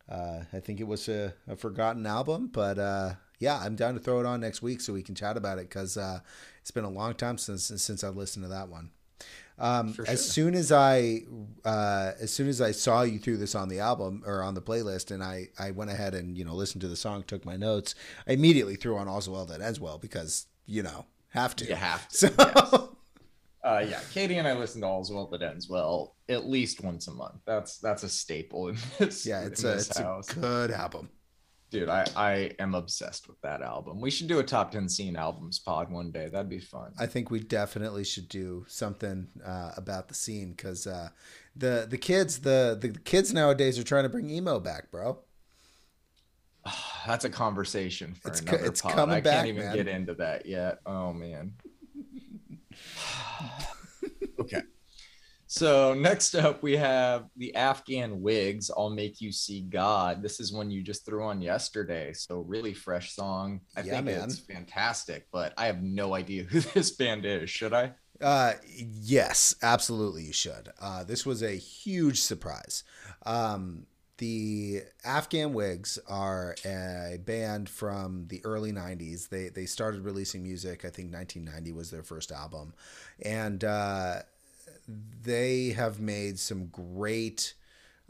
uh, 0.09 0.41
I 0.53 0.61
think 0.61 0.81
it 0.81 0.87
was 0.87 1.09
a, 1.09 1.33
a 1.49 1.57
forgotten 1.57 2.07
album, 2.07 2.49
but 2.53 2.79
uh, 2.79 3.15
yeah, 3.39 3.59
I'm 3.59 3.77
down 3.77 3.95
to 3.95 4.01
throw 4.01 4.21
it 4.21 4.27
on 4.27 4.41
next 4.41 4.63
week 4.63 4.81
so 4.81 4.93
we 4.93 5.03
can 5.03 5.15
chat 5.15 5.37
about 5.37 5.59
it 5.59 5.69
because 5.69 5.97
uh, 5.97 6.21
it's 6.61 6.71
been 6.71 6.85
a 6.85 6.91
long 6.91 7.15
time 7.15 7.39
since 7.39 7.65
since 7.65 8.05
I've 8.05 8.17
listened 8.17 8.45
to 8.45 8.49
that 8.51 8.69
one. 8.69 8.91
Um, 9.57 9.93
For 9.93 10.07
as 10.09 10.29
soon 10.29 10.55
as 10.55 10.73
I 10.73 11.23
uh, 11.65 12.13
as 12.21 12.33
soon 12.33 12.49
as 12.49 12.61
I 12.61 12.73
saw 12.73 13.03
you 13.03 13.19
threw 13.19 13.37
this 13.37 13.55
on 13.55 13.69
the 13.69 13.79
album 13.81 14.23
or 14.27 14.43
on 14.43 14.55
the 14.55 14.63
playlist, 14.63 15.11
and 15.11 15.23
I 15.23 15.49
I 15.59 15.71
went 15.71 15.91
ahead 15.91 16.15
and 16.15 16.37
you 16.37 16.45
know 16.45 16.55
listened 16.55 16.81
to 16.83 16.89
the 16.89 16.97
song, 16.97 17.23
took 17.23 17.45
my 17.45 17.57
notes, 17.57 17.95
I 18.27 18.33
immediately 18.33 18.77
threw 18.77 18.97
on 18.97 19.09
All's 19.09 19.29
Well 19.29 19.47
That 19.47 19.61
Ends 19.61 19.79
Well 19.79 19.99
because 19.99 20.47
you 20.67 20.83
know 20.83 21.07
have 21.29 21.55
to. 21.57 21.67
You 21.67 21.75
have 21.77 22.09
to. 22.09 22.17
So 22.17 22.29
yes. 22.39 22.89
Uh, 23.65 23.83
yeah, 23.89 24.01
Katie 24.13 24.37
and 24.37 24.47
I 24.47 24.53
listen 24.53 24.83
to 24.83 24.87
All's 24.87 25.11
Well 25.11 25.27
That 25.29 25.43
Ends 25.43 25.69
Well 25.71 26.17
at 26.29 26.47
least 26.47 26.83
once 26.83 27.09
a 27.09 27.13
month. 27.13 27.37
That's 27.47 27.79
that's 27.79 28.03
a 28.03 28.09
staple 28.09 28.69
in 28.69 28.77
this. 28.99 29.25
yeah, 29.25 29.45
it's 29.45 29.65
a 29.65 29.75
it's 29.75 29.97
house. 29.97 30.31
a 30.31 30.35
good 30.35 30.71
album. 30.71 31.09
Dude, 31.75 31.89
I, 31.89 32.07
I 32.15 32.51
am 32.61 32.77
obsessed 32.77 33.27
with 33.27 33.41
that 33.41 33.61
album. 33.61 34.01
We 34.01 34.09
should 34.09 34.29
do 34.29 34.39
a 34.39 34.45
top 34.45 34.71
10 34.71 34.89
scene 34.89 35.17
albums 35.17 35.59
pod 35.59 35.91
one 35.91 36.13
day. 36.13 36.29
That'd 36.29 36.49
be 36.49 36.61
fun. 36.61 36.93
I 37.01 37.07
think 37.07 37.33
we 37.33 37.41
definitely 37.41 38.05
should 38.05 38.29
do 38.29 38.65
something 38.69 39.27
uh, 39.45 39.73
about 39.77 40.07
the 40.07 40.15
scene 40.15 40.53
because 40.53 40.87
uh, 40.87 41.09
the 41.57 41.87
the 41.91 41.99
kids 41.99 42.39
the, 42.39 42.79
the 42.81 42.91
kids 42.91 43.35
nowadays 43.35 43.77
are 43.77 43.83
trying 43.83 44.05
to 44.05 44.09
bring 44.09 44.31
emo 44.31 44.61
back, 44.61 44.93
bro. 44.93 45.19
That's 47.09 47.25
a 47.25 47.31
conversation 47.31 48.15
for 48.15 48.29
It's 48.29 48.41
co- 48.41 48.55
another 48.55 48.69
it's 48.71 48.81
pod. 48.81 48.93
coming 48.93 49.17
I 49.17 49.21
can't 49.21 49.49
even 49.49 49.65
man. 49.65 49.75
get 49.75 49.89
into 49.89 50.15
that 50.15 50.47
yet. 50.47 50.79
Oh 50.87 51.13
man. 51.13 51.55
okay. 54.41 54.63
So 55.57 55.95
next 55.95 56.35
up 56.35 56.63
we 56.65 56.77
have 56.77 57.27
the 57.37 57.55
Afghan 57.55 58.21
Whigs. 58.21 58.71
I'll 58.77 58.91
make 58.91 59.21
you 59.21 59.31
see 59.31 59.61
God. 59.63 60.21
This 60.21 60.41
is 60.41 60.53
one 60.53 60.69
you 60.71 60.83
just 60.83 61.07
threw 61.07 61.23
on 61.23 61.41
yesterday. 61.41 62.13
So 62.13 62.41
really 62.41 62.75
fresh 62.75 63.13
song. 63.15 63.61
I 63.77 63.83
Yeah, 63.83 64.01
think 64.01 64.07
man. 64.07 64.21
it's 64.25 64.41
fantastic, 64.41 65.29
but 65.31 65.55
I 65.57 65.67
have 65.67 65.81
no 65.83 66.15
idea 66.15 66.43
who 66.51 66.59
this 66.61 66.91
band 66.91 67.25
is. 67.25 67.51
Should 67.51 67.73
I? 67.73 67.95
Uh, 68.21 68.55
yes, 68.77 69.55
absolutely, 69.63 70.23
you 70.25 70.33
should. 70.33 70.71
Uh, 70.81 71.05
this 71.05 71.27
was 71.27 71.43
a 71.43 71.51
huge 71.57 72.21
surprise. 72.21 72.85
Um, 73.27 73.87
the 74.19 74.83
Afghan 75.05 75.53
Whigs 75.53 75.99
are 76.07 76.55
a 76.65 77.19
band 77.25 77.69
from 77.69 78.27
the 78.29 78.41
early 78.45 78.73
'90s. 78.73 79.29
They 79.29 79.49
they 79.49 79.67
started 79.67 80.05
releasing 80.05 80.45
music. 80.45 80.85
I 80.85 80.91
think 80.91 81.13
1990 81.13 81.73
was 81.73 81.91
their 81.91 82.05
first 82.05 82.31
album, 82.31 82.75
and 83.21 83.65
uh, 83.65 84.21
they 84.87 85.71
have 85.71 86.01
made 86.01 86.39
some 86.39 86.67
great. 86.67 87.55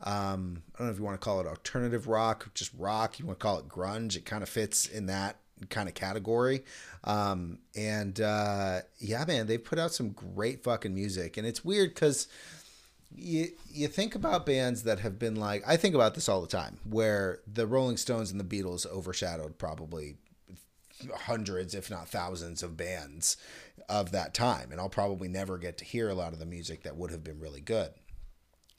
Um, 0.03 0.63
I 0.75 0.79
don't 0.79 0.89
know 0.89 0.93
if 0.93 0.99
you 0.99 1.05
want 1.05 1.21
to 1.21 1.25
call 1.25 1.41
it 1.41 1.47
alternative 1.47 2.09
rock, 2.09 2.53
just 2.55 2.73
rock. 2.77 3.19
You 3.19 3.27
want 3.27 3.39
to 3.39 3.43
call 3.43 3.59
it 3.59 3.69
grunge. 3.69 4.17
It 4.17 4.25
kind 4.25 4.43
of 4.43 4.49
fits 4.49 4.87
in 4.87 5.07
that 5.07 5.37
kind 5.71 5.89
of 5.89 5.95
category. 5.95 6.65
Um, 7.05 7.59
and 7.77 8.21
uh, 8.21 8.81
yeah, 8.99 9.25
man, 9.25 9.47
they've 9.47 9.63
put 9.63 9.79
out 9.79 9.93
some 9.93 10.11
great 10.11 10.63
fucking 10.65 10.95
music, 10.95 11.37
and 11.37 11.47
it's 11.47 11.65
weird 11.65 11.95
because 11.95 12.29
you 13.17 13.49
you 13.71 13.87
think 13.89 14.15
about 14.15 14.45
bands 14.45 14.83
that 14.83 15.01
have 15.01 15.19
been 15.19 15.37
like 15.37 15.63
I 15.67 15.77
think 15.77 15.95
about 15.95 16.15
this 16.15 16.29
all 16.29 16.41
the 16.41 16.49
time, 16.49 16.79
where 16.89 17.41
the 17.53 17.67
Rolling 17.67 17.97
Stones 17.97 18.31
and 18.31 18.41
the 18.41 18.45
Beatles 18.45 18.87
overshadowed 18.87 19.59
probably 19.59 20.17
hundreds, 21.13 21.75
if 21.75 21.91
not 21.91 22.09
thousands, 22.09 22.63
of 22.63 22.77
bands 22.77 23.37
of 23.89 24.13
that 24.13 24.35
time, 24.35 24.71
and 24.71 24.81
I'll 24.81 24.89
probably 24.89 25.29
never 25.29 25.59
get 25.59 25.79
to 25.79 25.85
hear 25.85 26.09
a 26.09 26.15
lot 26.15 26.33
of 26.33 26.39
the 26.39 26.47
music 26.47 26.83
that 26.83 26.97
would 26.97 27.11
have 27.11 27.25
been 27.25 27.41
really 27.41 27.61
good. 27.61 27.91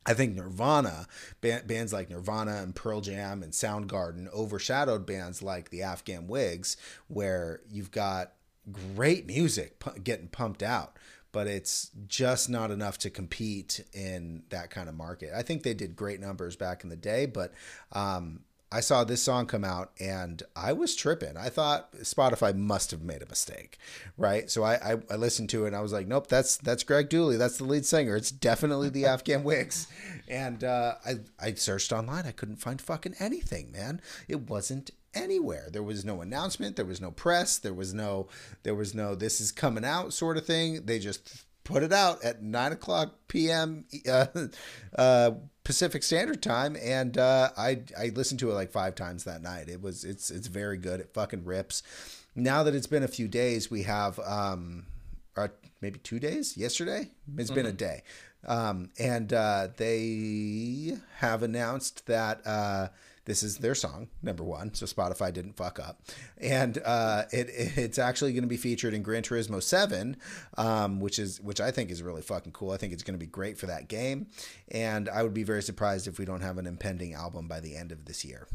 I 0.05 0.13
think 0.13 0.35
Nirvana, 0.35 1.07
ba- 1.41 1.63
bands 1.65 1.91
like 1.91 2.09
Nirvana 2.09 2.61
and 2.61 2.75
Pearl 2.75 3.01
Jam 3.01 3.41
and 3.41 3.51
Soundgarden 3.51 4.31
overshadowed 4.31 5.05
bands 5.05 5.41
like 5.41 5.69
the 5.69 5.81
Afghan 5.81 6.27
Whigs, 6.27 6.77
where 7.07 7.61
you've 7.69 7.91
got 7.91 8.33
great 8.71 9.25
music 9.25 9.81
getting 10.03 10.27
pumped 10.27 10.61
out, 10.61 10.97
but 11.31 11.47
it's 11.47 11.91
just 12.07 12.49
not 12.49 12.71
enough 12.71 12.97
to 12.99 13.09
compete 13.09 13.83
in 13.93 14.43
that 14.49 14.69
kind 14.69 14.89
of 14.89 14.95
market. 14.95 15.31
I 15.35 15.41
think 15.41 15.63
they 15.63 15.73
did 15.73 15.95
great 15.95 16.19
numbers 16.19 16.55
back 16.55 16.83
in 16.83 16.89
the 16.89 16.95
day, 16.95 17.25
but 17.25 17.53
um, 17.91 18.41
I 18.75 18.81
saw 18.81 19.05
this 19.05 19.21
song 19.21 19.45
come 19.45 19.63
out 19.63 19.91
and 20.01 20.43
I 20.53 20.73
was 20.73 20.97
tripping. 20.97 21.37
I 21.37 21.47
thought 21.47 21.93
Spotify 21.99 22.53
must 22.53 22.91
have 22.91 23.03
made 23.03 23.21
a 23.21 23.25
mistake, 23.25 23.77
right? 24.17 24.51
So 24.51 24.63
I, 24.63 24.73
I, 24.73 24.97
I 25.09 25.15
listened 25.15 25.49
to 25.51 25.63
it 25.63 25.67
and 25.67 25.77
I 25.77 25.81
was 25.81 25.93
like, 25.93 26.07
nope, 26.07 26.27
that's 26.27 26.57
that's 26.57 26.83
Greg 26.83 27.09
Dulli. 27.09 27.37
That's 27.37 27.57
the 27.57 27.63
lead 27.63 27.85
singer. 27.85 28.17
It's 28.17 28.31
definitely 28.31 28.89
the 28.89 29.05
Afghan 29.05 29.43
Whigs. 29.45 29.87
And 30.27 30.61
uh, 30.61 30.95
I, 31.05 31.19
I 31.39 31.53
searched 31.53 31.93
online. 31.93 32.25
I 32.25 32.31
couldn't 32.31 32.57
find 32.57 32.81
fucking 32.81 33.15
anything, 33.17 33.71
man. 33.71 34.01
It 34.27 34.49
wasn't 34.49 34.91
anywhere. 35.13 35.69
There 35.71 35.81
was 35.81 36.03
no 36.03 36.19
announcement. 36.19 36.75
There 36.75 36.83
was 36.83 36.99
no 36.99 37.11
press. 37.11 37.57
There 37.57 37.73
was 37.73 37.93
no, 37.93 38.27
there 38.63 38.75
was 38.75 38.93
no, 38.93 39.15
this 39.15 39.39
is 39.39 39.53
coming 39.53 39.85
out 39.85 40.11
sort 40.11 40.35
of 40.35 40.45
thing. 40.45 40.85
They 40.85 40.99
just 40.99 41.44
put 41.65 41.83
it 41.83 41.91
out 41.91 42.23
at 42.23 42.41
9 42.41 42.71
o'clock 42.71 43.15
p.m. 43.27 43.83
Uh, 44.09 44.27
uh, 44.97 45.31
Pacific 45.65 46.03
Standard 46.03 46.41
Time, 46.41 46.77
and 46.81 47.17
uh, 47.17 47.49
I 47.57 47.81
I 47.99 48.11
listened 48.15 48.39
to 48.41 48.51
it 48.51 48.53
like 48.53 48.71
five 48.71 48.95
times 48.95 49.25
that 49.25 49.41
night. 49.41 49.67
It 49.67 49.81
was 49.81 50.05
it's 50.05 50.29
it's 50.31 50.47
very 50.47 50.77
good. 50.77 51.01
It 51.01 51.09
fucking 51.13 51.43
rips. 51.43 51.83
Now 52.35 52.63
that 52.63 52.75
it's 52.75 52.87
been 52.87 53.03
a 53.03 53.07
few 53.07 53.27
days, 53.27 53.69
we 53.69 53.83
have 53.83 54.19
um, 54.19 54.85
or 55.35 55.51
maybe 55.81 55.99
two 55.99 56.19
days. 56.19 56.55
Yesterday, 56.55 57.09
it's 57.35 57.49
mm-hmm. 57.49 57.55
been 57.55 57.65
a 57.65 57.69
mm-hmm. 57.69 57.77
day, 57.77 58.03
um, 58.45 58.89
and 58.99 59.33
uh, 59.33 59.69
they 59.75 60.93
have 61.17 61.41
announced 61.41 62.05
that 62.05 62.45
uh, 62.45 62.89
this 63.25 63.43
is 63.43 63.57
their 63.57 63.75
song, 63.75 64.07
number 64.21 64.43
one. 64.43 64.73
So 64.73 64.85
Spotify 64.85 65.33
didn't 65.33 65.57
fuck 65.57 65.79
up, 65.79 66.01
and 66.37 66.79
uh, 66.85 67.23
it, 67.31 67.47
it's 67.77 67.99
actually 67.99 68.33
going 68.33 68.43
to 68.43 68.47
be 68.47 68.57
featured 68.57 68.93
in 68.93 69.03
Gran 69.03 69.23
Turismo 69.23 69.61
Seven, 69.61 70.17
um, 70.57 70.99
which 70.99 71.19
is 71.19 71.41
which 71.41 71.59
I 71.59 71.71
think 71.71 71.91
is 71.91 72.01
really 72.01 72.21
fucking 72.21 72.53
cool. 72.53 72.71
I 72.71 72.77
think 72.77 72.93
it's 72.93 73.03
going 73.03 73.17
to 73.17 73.23
be 73.23 73.29
great 73.29 73.57
for 73.57 73.65
that 73.65 73.87
game, 73.87 74.27
and 74.69 75.09
I 75.09 75.23
would 75.23 75.33
be 75.33 75.43
very 75.43 75.63
surprised 75.63 76.07
if 76.07 76.19
we 76.19 76.25
don't 76.25 76.41
have 76.41 76.57
an 76.57 76.67
impending 76.67 77.13
album 77.13 77.47
by 77.47 77.59
the 77.59 77.75
end 77.75 77.91
of 77.91 78.05
this 78.05 78.23
year. 78.23 78.47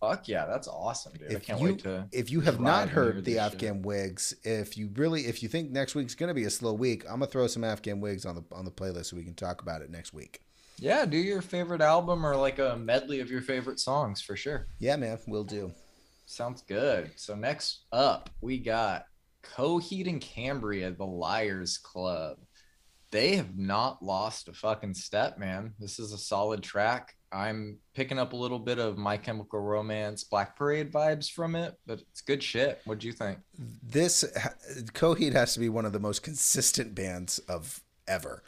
Fuck 0.00 0.28
yeah, 0.28 0.46
that's 0.46 0.66
awesome, 0.66 1.12
dude. 1.12 1.30
If 1.30 1.36
I 1.36 1.40
can't 1.40 1.60
you, 1.60 1.66
wait 1.66 1.78
to. 1.80 2.08
If 2.10 2.30
you 2.30 2.40
have 2.40 2.58
not 2.58 2.88
heard 2.88 3.22
the 3.24 3.38
Afghan 3.38 3.76
shit. 3.76 3.86
Whigs, 3.86 4.34
if 4.44 4.78
you 4.78 4.90
really, 4.94 5.26
if 5.26 5.42
you 5.42 5.48
think 5.48 5.70
next 5.70 5.94
week's 5.94 6.14
gonna 6.14 6.34
be 6.34 6.44
a 6.44 6.50
slow 6.50 6.72
week, 6.72 7.04
I'm 7.04 7.20
gonna 7.20 7.26
throw 7.26 7.46
some 7.46 7.64
Afghan 7.64 8.00
Whigs 8.00 8.24
on 8.24 8.34
the 8.34 8.44
on 8.50 8.64
the 8.64 8.70
playlist 8.70 9.06
so 9.06 9.16
we 9.16 9.24
can 9.24 9.34
talk 9.34 9.60
about 9.60 9.82
it 9.82 9.90
next 9.90 10.14
week. 10.14 10.40
Yeah, 10.80 11.04
do 11.04 11.18
your 11.18 11.42
favorite 11.42 11.82
album 11.82 12.24
or 12.24 12.34
like 12.34 12.58
a 12.58 12.76
medley 12.76 13.20
of 13.20 13.30
your 13.30 13.42
favorite 13.42 13.78
songs 13.78 14.22
for 14.22 14.34
sure. 14.34 14.66
Yeah, 14.78 14.96
man, 14.96 15.18
we'll 15.28 15.44
do. 15.44 15.72
Sounds 16.24 16.62
good. 16.62 17.10
So 17.16 17.34
next 17.34 17.80
up, 17.92 18.30
we 18.40 18.58
got 18.58 19.04
Coheed 19.42 20.08
and 20.08 20.22
Cambria, 20.22 20.90
the 20.90 21.04
Liars 21.04 21.76
Club. 21.76 22.38
They 23.10 23.36
have 23.36 23.58
not 23.58 24.02
lost 24.02 24.48
a 24.48 24.54
fucking 24.54 24.94
step, 24.94 25.38
man. 25.38 25.74
This 25.78 25.98
is 25.98 26.12
a 26.12 26.18
solid 26.18 26.62
track. 26.62 27.14
I'm 27.30 27.78
picking 27.94 28.18
up 28.18 28.32
a 28.32 28.36
little 28.36 28.58
bit 28.58 28.78
of 28.78 28.96
My 28.96 29.18
Chemical 29.18 29.60
Romance, 29.60 30.24
Black 30.24 30.56
Parade 30.56 30.90
vibes 30.90 31.30
from 31.30 31.56
it, 31.56 31.74
but 31.86 32.00
it's 32.10 32.22
good 32.22 32.42
shit. 32.42 32.80
What 32.86 33.00
do 33.00 33.06
you 33.06 33.12
think? 33.12 33.38
This 33.82 34.24
Coheed 34.94 35.34
has 35.34 35.52
to 35.54 35.60
be 35.60 35.68
one 35.68 35.84
of 35.84 35.92
the 35.92 36.00
most 36.00 36.22
consistent 36.22 36.94
bands 36.94 37.38
of 37.40 37.82
ever. 38.08 38.42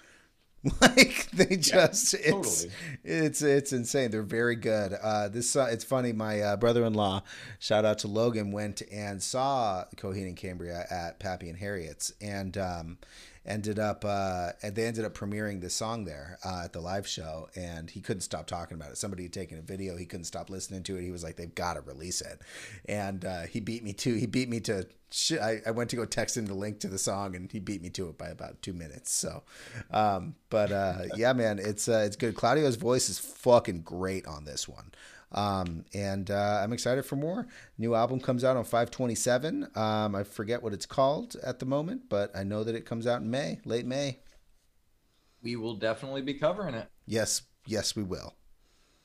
like 0.81 1.29
they 1.33 1.57
just 1.57 2.15
yeah, 2.15 2.21
it's 2.23 2.63
totally. 2.63 2.75
it's 3.05 3.43
it's 3.43 3.73
insane. 3.73 4.11
They're 4.11 4.23
very 4.23 4.55
good. 4.55 4.93
Uh 4.93 5.29
this 5.29 5.57
uh, 5.57 5.69
it's 5.71 5.85
funny 5.85 6.13
my 6.13 6.41
uh, 6.41 6.57
brother-in-law 6.57 7.23
shout 7.59 7.85
out 7.85 7.99
to 8.01 8.09
logan 8.09 8.53
went 8.53 8.81
and 8.93 9.21
saw 9.23 9.85
coheed 9.97 10.27
and 10.27 10.37
cambria 10.37 10.85
at 10.91 11.19
pappy 11.19 11.49
and 11.49 11.59
harriet's. 11.59 12.13
And 12.21 12.57
um 12.57 12.99
ended 13.45 13.79
up 13.79 14.05
uh, 14.05 14.51
they 14.63 14.85
ended 14.85 15.05
up 15.05 15.15
premiering 15.15 15.61
this 15.61 15.75
song 15.75 16.05
there 16.05 16.39
uh, 16.45 16.63
at 16.65 16.73
the 16.73 16.81
live 16.81 17.07
show 17.07 17.49
and 17.57 17.91
he 17.91 18.01
couldn't 18.01 18.21
stop 18.21 18.47
talking 18.47 18.77
about 18.77 18.91
it. 18.91 18.99
Somebody 18.99 19.25
had 19.25 19.33
taken 19.33 19.59
a 19.59 19.63
video 19.63 19.97
he 19.97 20.07
couldn't 20.07 20.25
stop 20.25 20.51
listening 20.51 20.83
to 20.85 20.97
it. 20.97 21.03
He 21.03 21.11
was 21.11 21.25
like 21.25 21.37
they've 21.37 21.55
got 21.55 21.75
to 21.75 21.81
release 21.81 22.21
it. 22.21 22.41
And 22.87 23.25
uh, 23.25 23.43
he 23.43 23.61
beat 23.61 23.83
me 23.83 23.93
to 23.95 24.15
he 24.15 24.27
beat 24.27 24.49
me 24.49 24.61
to 24.61 24.87
I, 25.33 25.61
I 25.67 25.71
went 25.73 25.91
to 25.91 25.97
go 25.97 26.05
text 26.05 26.37
him 26.37 26.47
the 26.47 26.55
link 26.55 26.81
to 26.81 26.89
the 26.89 26.99
song 26.99 27.37
and 27.37 27.51
he 27.51 27.59
beat 27.59 27.83
me 27.83 27.91
to 27.91 28.09
it 28.09 28.17
by 28.17 28.29
about 28.29 28.63
two 28.63 28.73
minutes 28.73 29.13
so 29.13 29.43
um, 29.91 30.37
but 30.49 30.73
uh, 30.73 31.03
yeah 31.17 31.33
man 31.33 31.59
it's 31.59 31.89
uh, 31.89 32.05
it's 32.07 32.17
good. 32.17 32.35
Claudio's 32.35 32.77
voice 32.77 33.09
is 33.09 33.19
fucking 33.19 33.83
great 33.83 34.27
on 34.27 34.45
this 34.45 34.69
one 34.69 34.93
um, 35.33 35.85
and 35.95 36.31
uh, 36.31 36.61
I'm 36.63 36.73
excited 36.73 37.05
for 37.05 37.17
more. 37.17 37.47
New 37.79 37.95
album 37.95 38.21
comes 38.21 38.45
out 38.45 38.57
on 38.57 38.65
527. 38.65 39.69
Um, 39.75 40.15
I 40.15 40.23
forget 40.23 40.63
what 40.63 40.73
it's 40.73 40.87
called 40.87 41.37
at 41.43 41.59
the 41.59 41.67
moment, 41.67 42.03
but 42.09 42.35
I 42.37 42.45
know 42.45 42.65
that 42.65 42.75
it 42.75 42.87
comes 42.87 43.07
out 43.07 43.23
in 43.23 43.31
May, 43.31 43.61
late 43.65 43.87
May. 43.87 44.21
We 45.43 45.57
will 45.57 45.75
definitely 45.75 46.23
be 46.23 46.35
covering 46.35 46.75
it. 46.75 46.89
Yes, 47.07 47.43
yes, 47.67 47.97
we 47.97 48.03
will. 48.03 48.35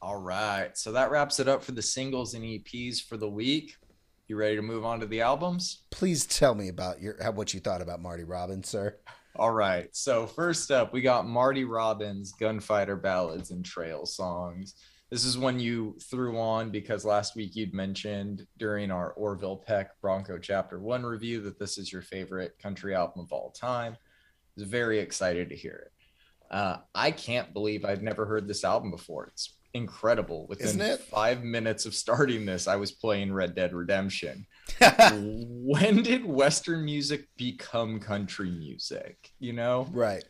All 0.01 0.17
right. 0.17 0.77
So 0.77 0.91
that 0.91 1.09
wraps 1.09 1.39
it 1.39 1.47
up 1.47 1.63
for 1.63 1.71
the 1.71 1.81
singles 1.81 2.35
and 2.35 2.43
EPs 2.43 3.01
for 3.01 3.17
the 3.17 3.29
week. 3.29 3.75
You 4.27 4.35
ready 4.35 4.57
to 4.57 4.61
move 4.61 4.85
on 4.85 4.99
to 4.99 5.05
the 5.05 5.21
albums? 5.21 5.83
Please 5.89 6.25
tell 6.25 6.53
me 6.53 6.67
about 6.67 7.01
your 7.01 7.15
what 7.31 7.53
you 7.53 7.59
thought 7.59 7.81
about 7.81 8.01
Marty 8.01 8.25
Robbins, 8.25 8.67
sir. 8.67 8.97
All 9.37 9.51
right. 9.51 9.87
So 9.95 10.27
first 10.27 10.69
up, 10.69 10.91
we 10.91 11.01
got 11.01 11.27
Marty 11.27 11.63
Robbins, 11.63 12.33
Gunfighter 12.33 12.97
Ballads 12.97 13.51
and 13.51 13.63
Trail 13.63 14.05
Songs. 14.05 14.75
This 15.09 15.23
is 15.23 15.37
one 15.37 15.57
you 15.57 15.95
threw 16.11 16.37
on 16.37 16.69
because 16.69 17.05
last 17.05 17.35
week 17.35 17.55
you'd 17.55 17.73
mentioned 17.73 18.45
during 18.57 18.91
our 18.91 19.11
Orville 19.11 19.55
Peck 19.55 19.91
Bronco 20.01 20.37
Chapter 20.37 20.79
1 20.79 21.03
review 21.03 21.39
that 21.41 21.57
this 21.57 21.77
is 21.77 21.93
your 21.93 22.01
favorite 22.01 22.59
country 22.59 22.93
album 22.93 23.21
of 23.21 23.31
all 23.31 23.51
time. 23.51 23.93
I 23.93 23.97
was 24.55 24.67
very 24.67 24.99
excited 24.99 25.47
to 25.49 25.55
hear 25.55 25.85
it. 25.85 26.53
Uh, 26.53 26.77
I 26.93 27.11
can't 27.11 27.53
believe 27.53 27.85
I've 27.85 28.01
never 28.01 28.25
heard 28.25 28.49
this 28.49 28.65
album 28.65 28.91
before. 28.91 29.27
It's 29.27 29.53
incredible. 29.73 30.45
Within 30.47 30.81
it? 30.81 30.99
five 30.99 31.41
minutes 31.41 31.85
of 31.85 31.95
starting 31.95 32.45
this, 32.45 32.67
I 32.67 32.75
was 32.75 32.91
playing 32.91 33.31
Red 33.31 33.55
Dead 33.55 33.73
Redemption. 33.73 34.45
when 35.13 36.03
did 36.03 36.25
Western 36.25 36.83
music 36.83 37.29
become 37.37 38.01
country 38.01 38.49
music? 38.49 39.31
You 39.39 39.53
know? 39.53 39.87
Right. 39.91 40.25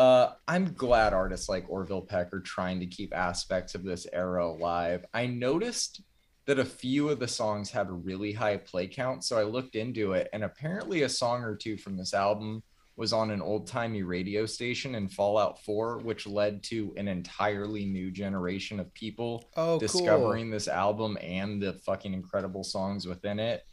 Uh, 0.00 0.32
I'm 0.48 0.72
glad 0.72 1.12
artists 1.12 1.50
like 1.50 1.68
Orville 1.68 2.00
Peck 2.00 2.32
are 2.32 2.40
trying 2.40 2.80
to 2.80 2.86
keep 2.86 3.14
aspects 3.14 3.74
of 3.74 3.84
this 3.84 4.06
era 4.14 4.46
alive. 4.46 5.04
I 5.12 5.26
noticed 5.26 6.00
that 6.46 6.58
a 6.58 6.64
few 6.64 7.10
of 7.10 7.18
the 7.18 7.28
songs 7.28 7.70
had 7.70 7.86
a 7.86 7.92
really 7.92 8.32
high 8.32 8.56
play 8.56 8.86
count, 8.86 9.24
so 9.24 9.38
I 9.38 9.42
looked 9.42 9.76
into 9.76 10.14
it, 10.14 10.30
and 10.32 10.42
apparently 10.42 11.02
a 11.02 11.08
song 11.10 11.42
or 11.42 11.54
two 11.54 11.76
from 11.76 11.98
this 11.98 12.14
album 12.14 12.62
was 12.96 13.12
on 13.12 13.30
an 13.30 13.42
old 13.42 13.66
timey 13.66 14.02
radio 14.02 14.46
station 14.46 14.94
in 14.94 15.06
Fallout 15.06 15.62
4, 15.64 15.98
which 15.98 16.26
led 16.26 16.62
to 16.62 16.94
an 16.96 17.06
entirely 17.06 17.84
new 17.84 18.10
generation 18.10 18.80
of 18.80 18.94
people 18.94 19.50
oh, 19.58 19.78
discovering 19.78 20.46
cool. 20.46 20.52
this 20.52 20.66
album 20.66 21.18
and 21.20 21.60
the 21.60 21.74
fucking 21.84 22.14
incredible 22.14 22.64
songs 22.64 23.06
within 23.06 23.38
it 23.38 23.64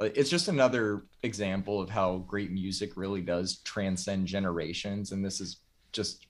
it's 0.00 0.30
just 0.30 0.48
another 0.48 1.04
example 1.22 1.80
of 1.80 1.90
how 1.90 2.18
great 2.18 2.50
music 2.50 2.96
really 2.96 3.20
does 3.20 3.58
transcend 3.58 4.26
generations 4.26 5.12
and 5.12 5.24
this 5.24 5.40
is 5.40 5.60
just 5.92 6.26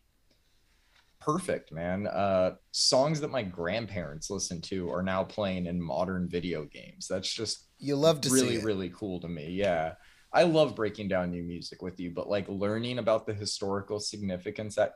perfect 1.20 1.72
man. 1.72 2.06
Uh 2.06 2.52
songs 2.70 3.20
that 3.20 3.30
my 3.30 3.42
grandparents 3.42 4.30
listened 4.30 4.64
to 4.64 4.90
are 4.90 5.02
now 5.02 5.24
playing 5.24 5.66
in 5.66 5.80
modern 5.80 6.28
video 6.28 6.64
games. 6.64 7.06
That's 7.08 7.32
just 7.32 7.66
you 7.78 7.96
love 7.96 8.20
to 8.22 8.30
really 8.30 8.58
really 8.58 8.90
cool 8.90 9.20
to 9.20 9.28
me. 9.28 9.50
Yeah. 9.50 9.94
I 10.32 10.42
love 10.42 10.76
breaking 10.76 11.08
down 11.08 11.30
new 11.30 11.42
music 11.42 11.82
with 11.82 11.98
you 12.00 12.10
but 12.10 12.28
like 12.28 12.48
learning 12.48 12.98
about 12.98 13.26
the 13.26 13.34
historical 13.34 14.00
significance 14.00 14.76
that, 14.76 14.94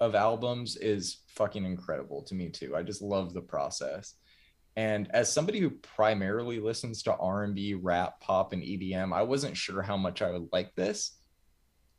of 0.00 0.14
albums 0.14 0.76
is 0.76 1.18
fucking 1.28 1.64
incredible 1.64 2.22
to 2.22 2.34
me 2.34 2.48
too. 2.48 2.74
I 2.74 2.82
just 2.82 3.02
love 3.02 3.34
the 3.34 3.40
process 3.40 4.14
and 4.78 5.10
as 5.10 5.32
somebody 5.32 5.58
who 5.58 5.70
primarily 5.70 6.60
listens 6.60 7.02
to 7.02 7.12
R&B, 7.12 7.74
rap, 7.74 8.20
pop 8.20 8.52
and 8.52 8.62
EDM, 8.62 9.12
I 9.12 9.22
wasn't 9.22 9.56
sure 9.56 9.82
how 9.82 9.96
much 9.96 10.22
I 10.22 10.30
would 10.30 10.50
like 10.52 10.72
this, 10.76 11.16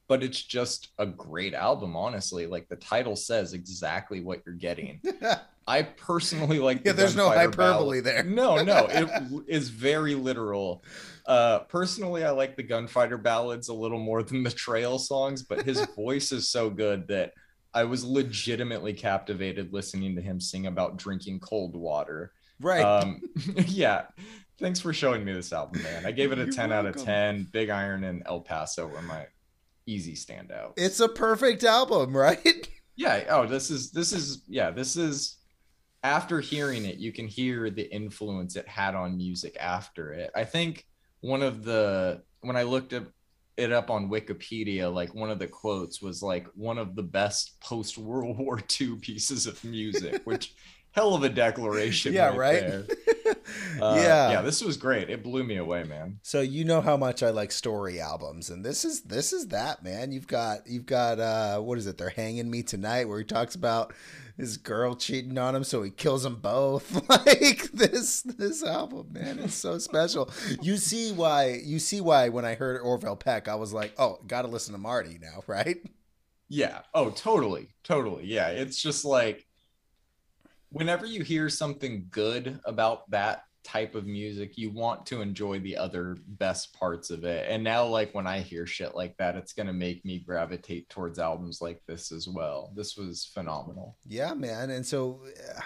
but 0.07 0.23
it's 0.23 0.41
just 0.41 0.87
a 0.97 1.05
great 1.05 1.53
album 1.53 1.97
honestly. 1.97 2.47
Like 2.47 2.69
the 2.69 2.77
title 2.77 3.17
says 3.17 3.51
exactly 3.51 4.21
what 4.21 4.43
you're 4.45 4.55
getting. 4.55 5.01
I 5.67 5.81
personally 5.83 6.59
like 6.59 6.85
the 6.85 6.91
Yeah, 6.91 6.93
there's 6.93 7.17
no 7.17 7.27
hyperbole 7.27 8.01
ballad. 8.01 8.03
there. 8.05 8.23
no, 8.23 8.63
no, 8.63 8.87
it 8.89 9.43
is 9.49 9.67
very 9.67 10.15
literal. 10.15 10.81
Uh, 11.25 11.59
personally, 11.67 12.23
I 12.23 12.29
like 12.29 12.55
the 12.55 12.63
gunfighter 12.63 13.17
ballads 13.17 13.67
a 13.67 13.73
little 13.73 13.99
more 13.99 14.23
than 14.23 14.41
the 14.41 14.51
trail 14.51 14.97
songs, 14.99 15.43
but 15.43 15.65
his 15.65 15.85
voice 15.97 16.31
is 16.31 16.47
so 16.47 16.69
good 16.69 17.09
that 17.09 17.33
I 17.73 17.83
was 17.83 18.05
legitimately 18.05 18.93
captivated 18.93 19.73
listening 19.73 20.15
to 20.15 20.21
him 20.21 20.39
sing 20.39 20.65
about 20.65 20.95
drinking 20.95 21.41
cold 21.41 21.75
water 21.75 22.31
Right. 22.59 22.81
Um, 22.81 23.21
yeah. 23.67 24.05
Thanks 24.59 24.79
for 24.79 24.91
showing 24.91 25.23
me 25.23 25.31
this 25.31 25.53
album, 25.53 25.81
man. 25.83 26.05
I 26.05 26.11
gave 26.11 26.31
it 26.31 26.39
a 26.39 26.43
You're 26.43 26.51
10 26.51 26.69
welcome. 26.69 26.87
out 26.87 26.97
of 26.97 27.03
10. 27.03 27.47
Big 27.51 27.69
Iron 27.69 28.03
and 28.03 28.23
El 28.25 28.41
Paso 28.41 28.87
were 28.87 29.01
my 29.01 29.25
easy 29.85 30.13
standout. 30.13 30.73
It's 30.75 30.99
a 30.99 31.07
perfect 31.07 31.63
album, 31.63 32.15
right? 32.17 32.67
Yeah. 32.95 33.23
Oh, 33.29 33.45
this 33.47 33.69
is 33.69 33.91
this 33.91 34.11
is 34.11 34.43
yeah, 34.47 34.71
this 34.71 34.97
is 34.97 35.37
after 36.03 36.39
hearing 36.39 36.85
it, 36.85 36.97
you 36.97 37.11
can 37.11 37.27
hear 37.27 37.69
the 37.69 37.93
influence 37.93 38.55
it 38.55 38.67
had 38.67 38.95
on 38.95 39.17
music 39.17 39.57
after 39.59 40.13
it. 40.13 40.31
I 40.35 40.43
think 40.45 40.85
one 41.21 41.41
of 41.41 41.63
the 41.63 42.21
when 42.41 42.55
I 42.55 42.63
looked 42.63 42.93
at 42.93 43.03
it 43.57 43.73
up 43.73 43.89
on 43.89 44.09
Wikipedia, 44.09 44.93
like 44.93 45.13
one 45.13 45.29
of 45.29 45.39
the 45.39 45.47
quotes 45.47 46.01
was 46.01 46.23
like 46.23 46.47
one 46.55 46.77
of 46.77 46.95
the 46.95 47.03
best 47.03 47.59
post 47.59 47.97
World 47.97 48.37
War 48.39 48.61
II 48.79 48.95
pieces 48.95 49.47
of 49.47 49.63
music, 49.63 50.21
which 50.25 50.53
hell 50.99 51.15
of 51.15 51.23
a 51.23 51.29
declaration. 51.29 52.13
Yeah, 52.13 52.35
right. 52.35 52.59
there. 52.59 52.85
Uh, 53.81 53.95
Yeah. 53.97 54.31
yeah. 54.31 54.41
This 54.41 54.61
was 54.61 54.75
great. 54.75 55.09
It 55.09 55.23
blew 55.23 55.43
me 55.43 55.57
away, 55.57 55.83
man. 55.83 56.19
So 56.23 56.41
you 56.41 56.65
know 56.65 56.81
how 56.81 56.97
much 56.97 57.23
I 57.23 57.29
like 57.29 57.51
story 57.51 58.01
albums, 58.01 58.49
and 58.49 58.65
this 58.65 58.83
is 58.83 59.01
this 59.03 59.31
is 59.33 59.47
that 59.47 59.83
man. 59.83 60.11
You've 60.11 60.27
got 60.27 60.67
you've 60.67 60.85
got 60.85 61.19
uh, 61.19 61.59
what 61.59 61.77
is 61.77 61.87
it? 61.87 61.97
They're 61.97 62.09
hanging 62.09 62.49
me 62.49 62.63
tonight, 62.63 63.07
where 63.07 63.19
he 63.19 63.25
talks 63.25 63.55
about 63.55 63.93
his 64.37 64.57
girl 64.57 64.95
cheating 64.95 65.37
on 65.37 65.55
him, 65.55 65.63
so 65.63 65.83
he 65.83 65.91
kills 65.91 66.23
them 66.23 66.37
both. 66.37 67.07
like 67.09 67.71
this 67.71 68.23
this 68.23 68.63
album, 68.63 69.07
man, 69.11 69.39
it's 69.39 69.55
so 69.55 69.77
special. 69.77 70.29
You 70.61 70.77
see 70.77 71.11
why 71.11 71.59
you 71.63 71.79
see 71.79 72.01
why 72.01 72.29
when 72.29 72.45
I 72.45 72.55
heard 72.55 72.81
Orville 72.81 73.15
Peck, 73.15 73.47
I 73.47 73.55
was 73.55 73.73
like, 73.73 73.93
oh, 73.97 74.19
got 74.27 74.41
to 74.41 74.47
listen 74.47 74.73
to 74.73 74.79
Marty 74.79 75.17
now, 75.21 75.43
right? 75.47 75.77
Yeah. 76.49 76.79
Oh, 76.93 77.11
totally. 77.11 77.69
Totally. 77.83 78.25
Yeah. 78.25 78.47
It's 78.49 78.81
just 78.81 79.05
like 79.05 79.45
whenever 80.69 81.05
you 81.05 81.23
hear 81.23 81.49
something 81.49 82.07
good 82.11 82.59
about 82.65 83.09
that 83.11 83.43
type 83.63 83.93
of 83.93 84.05
music, 84.05 84.57
you 84.57 84.71
want 84.71 85.05
to 85.05 85.21
enjoy 85.21 85.59
the 85.59 85.77
other 85.77 86.17
best 86.25 86.73
parts 86.73 87.09
of 87.09 87.23
it. 87.23 87.45
And 87.49 87.63
now, 87.63 87.85
like, 87.85 88.13
when 88.15 88.25
I 88.25 88.39
hear 88.39 88.65
shit 88.65 88.95
like 88.95 89.15
that, 89.17 89.35
it's 89.35 89.53
going 89.53 89.67
to 89.67 89.73
make 89.73 90.03
me 90.05 90.19
gravitate 90.19 90.89
towards 90.89 91.19
albums 91.19 91.61
like 91.61 91.81
this 91.85 92.11
as 92.11 92.27
well. 92.27 92.71
This 92.75 92.97
was 92.97 93.25
phenomenal. 93.33 93.97
Yeah, 94.07 94.33
man. 94.33 94.69
And 94.71 94.85
so 94.85 95.21
uh, 95.55 95.59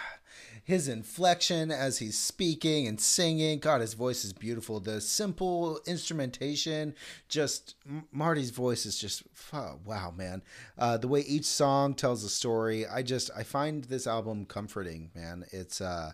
his 0.64 0.88
inflection 0.88 1.72
as 1.72 2.00
he's 2.00 2.18
speaking 2.18 2.88
and 2.88 3.00
singing, 3.00 3.60
God, 3.60 3.82
his 3.82 3.96
voice 3.96 4.24
is 4.24 4.32
beautiful. 4.32 4.80
The 4.80 5.02
simple 5.02 5.82
instrumentation, 5.86 6.96
just 7.28 7.76
Marty's 8.12 8.50
voice 8.50 8.86
is 8.86 8.98
just 8.98 9.24
wow, 9.52 10.14
man. 10.16 10.42
Uh, 10.78 10.98
the 10.98 11.08
way 11.08 11.22
each 11.22 11.46
song 11.46 11.94
tells 11.94 12.24
a 12.24 12.30
story, 12.30 12.88
I 12.88 13.04
just 13.04 13.30
I 13.36 13.44
find 13.44 13.84
this 13.84 14.08
album 14.08 14.46
comforting, 14.46 15.12
man. 15.14 15.44
It's 15.52 15.82
uh 15.82 16.14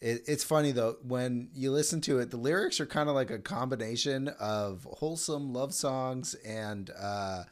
it, 0.00 0.24
it's 0.26 0.42
funny 0.42 0.72
though 0.72 0.96
when 1.06 1.50
you 1.54 1.70
listen 1.70 2.00
to 2.02 2.18
it 2.18 2.30
the 2.30 2.36
lyrics 2.36 2.80
are 2.80 2.86
kind 2.86 3.08
of 3.08 3.14
like 3.14 3.30
a 3.30 3.38
combination 3.38 4.28
of 4.40 4.84
wholesome 4.90 5.52
love 5.52 5.72
songs 5.72 6.34
and 6.44 6.90
uh 7.00 7.44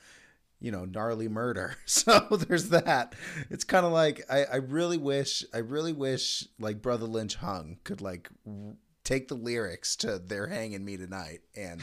you 0.61 0.71
know, 0.71 0.85
gnarly 0.85 1.29
murder. 1.29 1.77
So 1.87 2.21
there's 2.31 2.71
that. 2.71 3.15
It's 3.51 3.65
kind 3.65 3.85
of 3.85 3.93
like 3.93 4.23
I, 4.31 4.45
I 4.45 4.57
really 4.57 4.97
wish 4.97 5.45
I 5.53 5.59
really 5.59 5.93
wish 5.93 6.47
like 6.59 6.81
Brotha 6.81 7.07
Lynch 7.11 7.35
Hung 7.37 7.79
could 7.85 8.01
like 8.01 8.31
r- 8.47 8.77
take 9.05 9.29
the 9.29 9.35
lyrics 9.35 9.97
to 9.97 10.19
"They're 10.19 10.47
Hanging 10.47 10.85
Me 10.85 10.97
Tonight" 10.97 11.41
and 11.57 11.81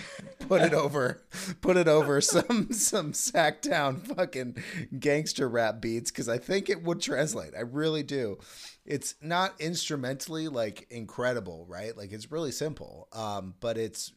put 0.48 0.62
it 0.62 0.74
over 0.74 1.24
put 1.62 1.78
it 1.78 1.88
over 1.88 2.20
some 2.22 2.72
some 2.72 3.14
sack 3.14 3.62
down 3.62 3.98
fucking 3.98 4.64
gangster 4.98 5.48
rap 5.48 5.82
beats 5.82 6.10
because 6.10 6.30
I 6.30 6.38
think 6.38 6.70
it 6.70 6.84
would 6.84 7.02
translate. 7.02 7.54
I 7.56 7.62
really 7.62 8.04
do. 8.04 8.38
It's 8.86 9.16
not 9.22 9.60
instrumentally 9.60 10.48
like 10.48 10.88
incredible, 10.90 11.66
right? 11.68 11.96
Like 11.96 12.12
it's 12.12 12.32
really 12.32 12.52
simple, 12.52 13.08
um, 13.14 13.56
but 13.60 13.78
it's 13.78 14.14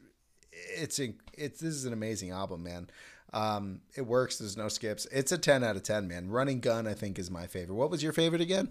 it's 0.52 0.98
it's 0.98 1.60
this 1.60 1.74
is 1.74 1.84
an 1.84 1.92
amazing 1.92 2.30
album, 2.30 2.62
man. 2.62 2.88
Um, 3.32 3.80
it 3.96 4.02
works. 4.02 4.38
There's 4.38 4.56
no 4.56 4.68
skips. 4.68 5.06
It's 5.12 5.32
a 5.32 5.38
10 5.38 5.62
out 5.62 5.76
of 5.76 5.82
10, 5.82 6.08
man. 6.08 6.30
Running 6.30 6.60
Gun, 6.60 6.86
I 6.86 6.94
think, 6.94 7.18
is 7.18 7.30
my 7.30 7.46
favorite. 7.46 7.76
What 7.76 7.90
was 7.90 8.02
your 8.02 8.12
favorite 8.12 8.40
again? 8.40 8.68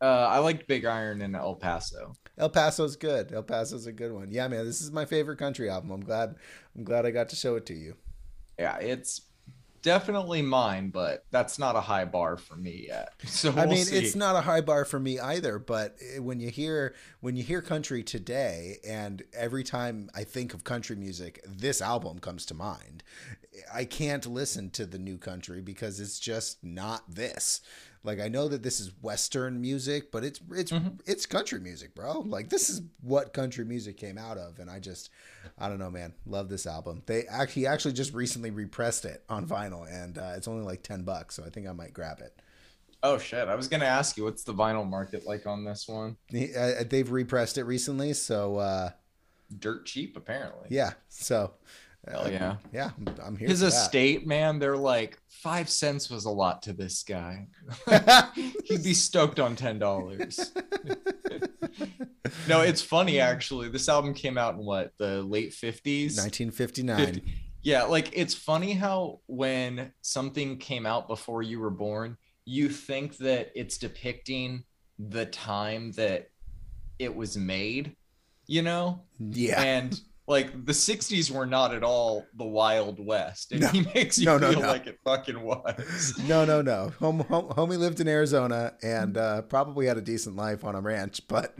Uh, 0.00 0.28
I 0.30 0.38
liked 0.38 0.66
Big 0.66 0.84
Iron 0.84 1.20
and 1.20 1.36
El 1.36 1.56
Paso. 1.56 2.14
El 2.38 2.48
Paso's 2.48 2.96
good. 2.96 3.32
El 3.32 3.42
Paso's 3.42 3.86
a 3.86 3.92
good 3.92 4.12
one. 4.12 4.30
Yeah, 4.30 4.48
man. 4.48 4.64
This 4.64 4.80
is 4.80 4.90
my 4.90 5.04
favorite 5.04 5.38
country 5.38 5.68
album. 5.68 5.90
I'm 5.90 6.04
glad. 6.04 6.36
I'm 6.74 6.84
glad 6.84 7.04
I 7.04 7.10
got 7.10 7.28
to 7.30 7.36
show 7.36 7.56
it 7.56 7.66
to 7.66 7.74
you. 7.74 7.96
Yeah, 8.58 8.78
it's 8.78 9.20
definitely 9.82 10.42
mine, 10.42 10.90
but 10.90 11.24
that's 11.30 11.58
not 11.58 11.76
a 11.76 11.80
high 11.80 12.04
bar 12.04 12.36
for 12.36 12.56
me 12.56 12.86
yet. 12.88 13.14
So 13.26 13.50
I 13.50 13.66
we'll 13.66 13.76
mean, 13.76 13.84
see. 13.84 13.96
it's 13.96 14.14
not 14.14 14.36
a 14.36 14.42
high 14.42 14.60
bar 14.60 14.84
for 14.84 15.00
me 15.00 15.18
either. 15.18 15.58
But 15.58 15.96
eh, 16.00 16.18
when 16.18 16.40
you 16.40 16.50
hear 16.50 16.94
when 17.20 17.36
you 17.36 17.42
hear 17.42 17.62
country 17.62 18.02
today, 18.02 18.78
and 18.86 19.22
every 19.32 19.64
time 19.64 20.10
I 20.14 20.24
think 20.24 20.52
of 20.52 20.64
country 20.64 20.96
music, 20.96 21.42
this 21.46 21.80
album 21.80 22.18
comes 22.18 22.44
to 22.46 22.54
mind. 22.54 23.02
I 23.72 23.84
can't 23.84 24.26
listen 24.26 24.70
to 24.70 24.86
the 24.86 24.98
new 24.98 25.18
country 25.18 25.60
because 25.60 26.00
it's 26.00 26.20
just 26.20 26.62
not 26.62 27.02
this. 27.14 27.60
Like 28.02 28.18
I 28.18 28.28
know 28.28 28.48
that 28.48 28.62
this 28.62 28.80
is 28.80 28.90
Western 29.02 29.60
music, 29.60 30.10
but 30.10 30.24
it's 30.24 30.40
it's 30.52 30.72
it's 31.06 31.26
country 31.26 31.60
music, 31.60 31.94
bro. 31.94 32.20
Like 32.20 32.48
this 32.48 32.70
is 32.70 32.80
what 33.02 33.34
country 33.34 33.64
music 33.64 33.98
came 33.98 34.16
out 34.16 34.38
of, 34.38 34.58
and 34.58 34.70
I 34.70 34.78
just 34.78 35.10
I 35.58 35.68
don't 35.68 35.78
know, 35.78 35.90
man. 35.90 36.14
Love 36.24 36.48
this 36.48 36.66
album. 36.66 37.02
They 37.04 37.24
actually 37.26 37.66
actually 37.66 37.92
just 37.92 38.14
recently 38.14 38.50
repressed 38.50 39.04
it 39.04 39.22
on 39.28 39.46
vinyl, 39.46 39.86
and 39.92 40.16
uh, 40.16 40.32
it's 40.36 40.48
only 40.48 40.64
like 40.64 40.82
ten 40.82 41.02
bucks, 41.02 41.34
so 41.34 41.44
I 41.44 41.50
think 41.50 41.68
I 41.68 41.72
might 41.72 41.92
grab 41.92 42.20
it. 42.20 42.34
Oh 43.02 43.18
shit! 43.18 43.48
I 43.48 43.54
was 43.54 43.68
gonna 43.68 43.84
ask 43.84 44.16
you 44.16 44.24
what's 44.24 44.44
the 44.44 44.54
vinyl 44.54 44.88
market 44.88 45.26
like 45.26 45.46
on 45.46 45.64
this 45.64 45.86
one? 45.86 46.16
The- 46.30 46.54
uh, 46.56 46.84
they've 46.88 47.10
repressed 47.10 47.58
it 47.58 47.64
recently, 47.64 48.14
so 48.14 48.56
uh, 48.56 48.90
Dirt 49.58 49.84
cheap, 49.84 50.16
apparently. 50.16 50.68
yeah. 50.70 50.92
So 51.10 51.52
Hell 52.08 52.30
yeah. 52.30 52.56
yeah, 52.72 52.90
I'm, 52.96 53.14
I'm 53.22 53.36
here. 53.36 53.48
His 53.48 53.60
for 53.60 53.66
that. 53.66 53.72
estate, 53.72 54.26
man, 54.26 54.58
they're 54.58 54.76
like 54.76 55.18
five 55.28 55.68
cents 55.68 56.08
was 56.08 56.24
a 56.24 56.30
lot 56.30 56.62
to 56.62 56.72
this 56.72 57.02
guy. 57.02 57.48
He'd 58.64 58.82
be 58.82 58.94
stoked 58.94 59.38
on 59.38 59.54
ten 59.54 59.78
dollars. 59.78 60.52
no, 62.48 62.62
it's 62.62 62.80
funny 62.80 63.20
actually. 63.20 63.68
This 63.68 63.88
album 63.88 64.14
came 64.14 64.38
out 64.38 64.54
in 64.54 64.64
what 64.64 64.92
the 64.98 65.22
late 65.22 65.52
fifties. 65.52 66.16
1959. 66.16 67.22
Yeah, 67.62 67.82
like 67.82 68.10
it's 68.14 68.34
funny 68.34 68.72
how 68.72 69.20
when 69.26 69.92
something 70.00 70.56
came 70.56 70.86
out 70.86 71.06
before 71.06 71.42
you 71.42 71.60
were 71.60 71.70
born, 71.70 72.16
you 72.46 72.68
think 72.68 73.18
that 73.18 73.50
it's 73.54 73.76
depicting 73.76 74.64
the 74.98 75.26
time 75.26 75.92
that 75.92 76.30
it 76.98 77.14
was 77.14 77.36
made, 77.36 77.96
you 78.46 78.62
know? 78.62 79.02
Yeah. 79.18 79.60
And 79.60 80.00
like 80.30 80.64
the 80.64 80.72
60s 80.72 81.28
were 81.30 81.44
not 81.44 81.74
at 81.74 81.82
all 81.82 82.24
the 82.36 82.44
Wild 82.46 83.04
West. 83.04 83.50
And 83.50 83.62
No. 83.62 83.68
he 83.68 83.82
makes 83.94 84.16
you 84.16 84.26
No, 84.26 84.38
no, 84.38 84.52
feel 84.52 84.60
like 84.60 84.86
it 84.86 84.98
fucking 85.04 85.42
was. 85.42 86.14
No, 86.28 86.44
no, 86.44 86.62
no. 86.62 86.92
Hom- 87.00 87.24
hom- 87.28 87.48
homie 87.48 87.76
lived 87.76 87.98
in 88.00 88.06
Arizona 88.06 88.74
and 88.82 89.16
uh, 89.18 89.42
probably 89.42 89.86
had 89.86 89.98
a 89.98 90.02
decent 90.02 90.36
life 90.36 90.64
on 90.64 90.76
a 90.76 90.80
ranch, 90.80 91.20
but 91.28 91.58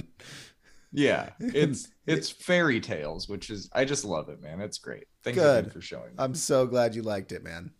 Yeah. 0.92 1.30
It's 1.40 1.88
it's 2.06 2.30
fairy 2.30 2.80
tales, 2.80 3.28
which 3.28 3.50
is 3.50 3.68
I 3.72 3.84
just 3.84 4.04
love 4.04 4.28
it, 4.28 4.40
man. 4.40 4.60
It's 4.60 4.78
great. 4.78 5.04
Thank 5.24 5.36
you 5.36 5.42
Good. 5.42 5.72
for 5.72 5.80
showing 5.80 6.10
me. 6.10 6.14
I'm 6.18 6.34
so 6.34 6.66
glad 6.66 6.94
you 6.94 7.02
liked 7.02 7.32
it, 7.32 7.42
man. 7.42 7.72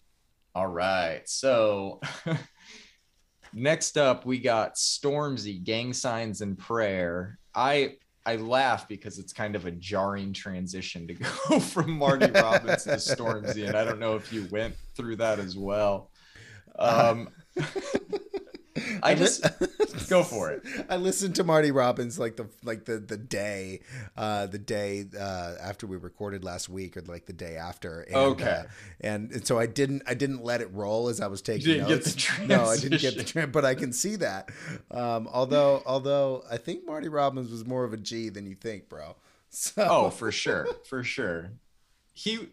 All 0.56 0.66
right. 0.66 1.22
So 1.28 2.00
next 3.52 3.96
up 3.96 4.26
we 4.26 4.38
got 4.40 4.74
Stormzy, 4.74 5.62
Gang 5.62 5.92
Signs 5.92 6.40
and 6.40 6.58
Prayer. 6.58 7.38
I 7.54 7.94
I 8.30 8.36
laugh 8.36 8.86
because 8.86 9.18
it's 9.18 9.32
kind 9.32 9.56
of 9.56 9.66
a 9.66 9.72
jarring 9.72 10.32
transition 10.32 11.08
to 11.08 11.14
go 11.48 11.58
from 11.58 11.90
Marty 11.98 12.30
Robbins 12.30 12.84
to 12.84 12.90
Stormzy, 12.90 13.66
and 13.66 13.76
I 13.76 13.84
don't 13.84 13.98
know 13.98 14.14
if 14.14 14.32
you 14.32 14.46
went 14.52 14.76
through 14.94 15.16
that 15.16 15.40
as 15.40 15.56
well. 15.56 16.10
Um, 16.78 17.30
I 19.02 19.14
just 19.14 19.42
go 20.08 20.22
for 20.22 20.50
it. 20.50 20.62
I 20.88 20.96
listened 20.96 21.34
to 21.36 21.44
Marty 21.44 21.70
Robbins 21.70 22.18
like 22.18 22.36
the 22.36 22.48
like 22.64 22.84
the 22.84 22.98
the 22.98 23.16
day, 23.16 23.80
uh, 24.16 24.46
the 24.46 24.58
day 24.58 25.06
uh, 25.18 25.54
after 25.60 25.86
we 25.86 25.96
recorded 25.96 26.44
last 26.44 26.68
week, 26.68 26.96
or 26.96 27.02
like 27.02 27.26
the 27.26 27.32
day 27.32 27.56
after. 27.56 28.00
And, 28.02 28.16
Okay. 28.16 28.44
uh, 28.50 28.62
and, 29.00 29.30
and 29.32 29.46
so 29.46 29.58
I 29.58 29.66
didn't 29.66 30.02
I 30.06 30.14
didn't 30.14 30.42
let 30.44 30.60
it 30.60 30.72
roll 30.72 31.08
as 31.08 31.20
I 31.20 31.26
was 31.26 31.42
taking 31.42 31.66
didn't 31.66 31.88
get 31.88 32.04
notes. 32.06 32.30
no, 32.46 32.64
I 32.64 32.76
didn't 32.76 33.00
get 33.00 33.16
the 33.16 33.24
tra- 33.24 33.46
but 33.46 33.64
I 33.64 33.74
can 33.74 33.92
see 33.92 34.16
that. 34.16 34.48
Um, 34.90 35.28
although 35.32 35.82
although 35.86 36.44
I 36.50 36.56
think 36.56 36.86
Marty 36.86 37.08
Robbins 37.08 37.50
was 37.50 37.64
more 37.66 37.84
of 37.84 37.92
a 37.92 37.96
G 37.96 38.28
than 38.28 38.46
you 38.46 38.54
think, 38.54 38.88
bro. 38.88 39.16
So 39.52 39.84
Oh, 39.90 40.10
for 40.10 40.30
sure, 40.30 40.68
for 40.88 41.02
sure. 41.02 41.50
He 42.12 42.50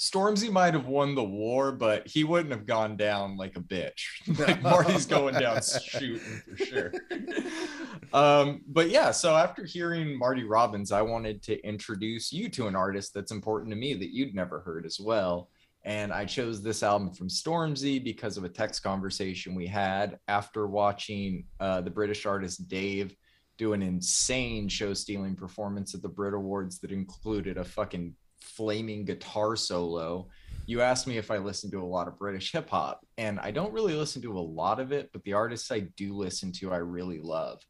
Stormzy 0.00 0.50
might 0.50 0.72
have 0.72 0.86
won 0.86 1.14
the 1.14 1.22
war, 1.22 1.72
but 1.72 2.08
he 2.08 2.24
wouldn't 2.24 2.52
have 2.52 2.64
gone 2.64 2.96
down 2.96 3.36
like 3.36 3.54
a 3.58 3.60
bitch. 3.60 4.06
like 4.38 4.62
Marty's 4.62 5.04
going 5.04 5.34
down 5.34 5.60
shooting 5.60 6.18
for 6.18 6.64
sure. 6.64 6.92
um, 8.14 8.62
but 8.66 8.88
yeah, 8.88 9.10
so 9.10 9.36
after 9.36 9.62
hearing 9.62 10.18
Marty 10.18 10.44
Robbins, 10.44 10.90
I 10.90 11.02
wanted 11.02 11.42
to 11.42 11.62
introduce 11.66 12.32
you 12.32 12.48
to 12.48 12.66
an 12.66 12.74
artist 12.74 13.12
that's 13.12 13.30
important 13.30 13.70
to 13.72 13.76
me 13.76 13.92
that 13.92 14.14
you'd 14.14 14.34
never 14.34 14.60
heard 14.60 14.86
as 14.86 14.98
well. 14.98 15.50
And 15.84 16.14
I 16.14 16.24
chose 16.24 16.62
this 16.62 16.82
album 16.82 17.12
from 17.12 17.28
Stormzy 17.28 18.02
because 18.02 18.38
of 18.38 18.44
a 18.44 18.48
text 18.48 18.82
conversation 18.82 19.54
we 19.54 19.66
had 19.66 20.18
after 20.28 20.66
watching 20.66 21.44
uh, 21.58 21.82
the 21.82 21.90
British 21.90 22.24
artist 22.24 22.68
Dave 22.68 23.14
do 23.58 23.74
an 23.74 23.82
insane 23.82 24.66
show 24.66 24.94
stealing 24.94 25.36
performance 25.36 25.94
at 25.94 26.00
the 26.00 26.08
Brit 26.08 26.32
Awards 26.32 26.78
that 26.78 26.90
included 26.90 27.58
a 27.58 27.64
fucking 27.64 28.14
flaming 28.40 29.04
guitar 29.04 29.56
solo. 29.56 30.28
You 30.66 30.82
asked 30.82 31.06
me 31.06 31.18
if 31.18 31.30
I 31.30 31.38
listen 31.38 31.70
to 31.72 31.82
a 31.82 31.84
lot 31.84 32.08
of 32.08 32.18
British 32.18 32.52
hip 32.52 32.70
hop, 32.70 33.04
and 33.18 33.40
I 33.40 33.50
don't 33.50 33.72
really 33.72 33.94
listen 33.94 34.22
to 34.22 34.38
a 34.38 34.40
lot 34.40 34.78
of 34.80 34.92
it, 34.92 35.10
but 35.12 35.24
the 35.24 35.32
artists 35.32 35.72
I 35.72 35.80
do 35.80 36.14
listen 36.14 36.52
to, 36.52 36.72
I 36.72 36.78
really 36.78 37.18
love. 37.18 37.60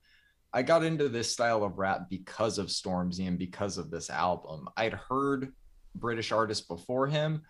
I 0.53 0.62
got 0.62 0.85
into 0.85 1.09
this 1.09 1.31
style 1.31 1.62
of 1.62 1.79
rap 1.79 2.11
because 2.11 2.59
of 2.59 2.66
Stormzy 2.66 3.29
and 3.29 3.39
because 3.39 3.79
of 3.79 3.91
this 3.91 4.11
album. 4.11 4.68
I'd 4.77 4.95
heard 4.95 5.53
British 5.95 6.33
artists 6.33 6.66
before 6.66 7.07
him, 7.07 7.43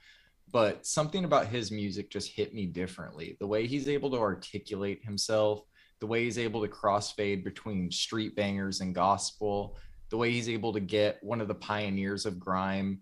but 0.53 0.85
something 0.85 1.25
about 1.25 1.47
his 1.47 1.71
music 1.71 2.11
just 2.11 2.33
hit 2.33 2.55
me 2.55 2.67
differently. 2.67 3.37
The 3.41 3.47
way 3.47 3.67
he's 3.67 3.89
able 3.89 4.11
to 4.11 4.19
articulate 4.19 5.03
himself, 5.03 5.63
the 6.01 6.07
way 6.07 6.25
he's 6.25 6.39
able 6.39 6.63
to 6.63 6.69
crossfade 6.69 7.43
between 7.43 7.91
street 7.91 8.37
bangers 8.37 8.81
and 8.81 8.95
gospel, 8.95 9.79
the 10.11 10.17
way 10.17 10.33
he's 10.33 10.49
able 10.49 10.73
to 10.73 10.81
get 10.81 11.23
one 11.23 11.41
of 11.41 11.49
the 11.49 11.55
pioneers 11.55 12.27
of 12.27 12.41
grime 12.41 13.01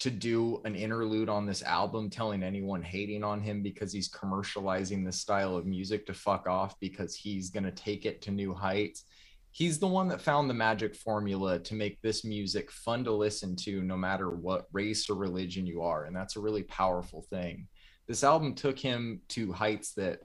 to 0.00 0.10
do 0.10 0.60
an 0.64 0.76
interlude 0.76 1.28
on 1.28 1.44
this 1.44 1.62
album 1.62 2.08
telling 2.08 2.42
anyone 2.42 2.82
hating 2.82 3.24
on 3.24 3.40
him 3.40 3.62
because 3.62 3.92
he's 3.92 4.08
commercializing 4.08 5.04
this 5.04 5.20
style 5.20 5.56
of 5.56 5.66
music 5.66 6.06
to 6.06 6.14
fuck 6.14 6.46
off 6.46 6.78
because 6.78 7.16
he's 7.16 7.50
going 7.50 7.64
to 7.64 7.72
take 7.72 8.06
it 8.06 8.22
to 8.22 8.30
new 8.30 8.54
heights. 8.54 9.04
He's 9.50 9.78
the 9.80 9.88
one 9.88 10.06
that 10.08 10.20
found 10.20 10.48
the 10.48 10.54
magic 10.54 10.94
formula 10.94 11.58
to 11.58 11.74
make 11.74 12.00
this 12.00 12.24
music 12.24 12.70
fun 12.70 13.02
to 13.04 13.12
listen 13.12 13.56
to 13.56 13.82
no 13.82 13.96
matter 13.96 14.30
what 14.30 14.68
race 14.72 15.10
or 15.10 15.16
religion 15.16 15.66
you 15.66 15.82
are. 15.82 16.04
And 16.04 16.14
that's 16.14 16.36
a 16.36 16.40
really 16.40 16.62
powerful 16.64 17.22
thing. 17.22 17.66
This 18.06 18.22
album 18.22 18.54
took 18.54 18.78
him 18.78 19.20
to 19.30 19.52
heights 19.52 19.94
that 19.94 20.20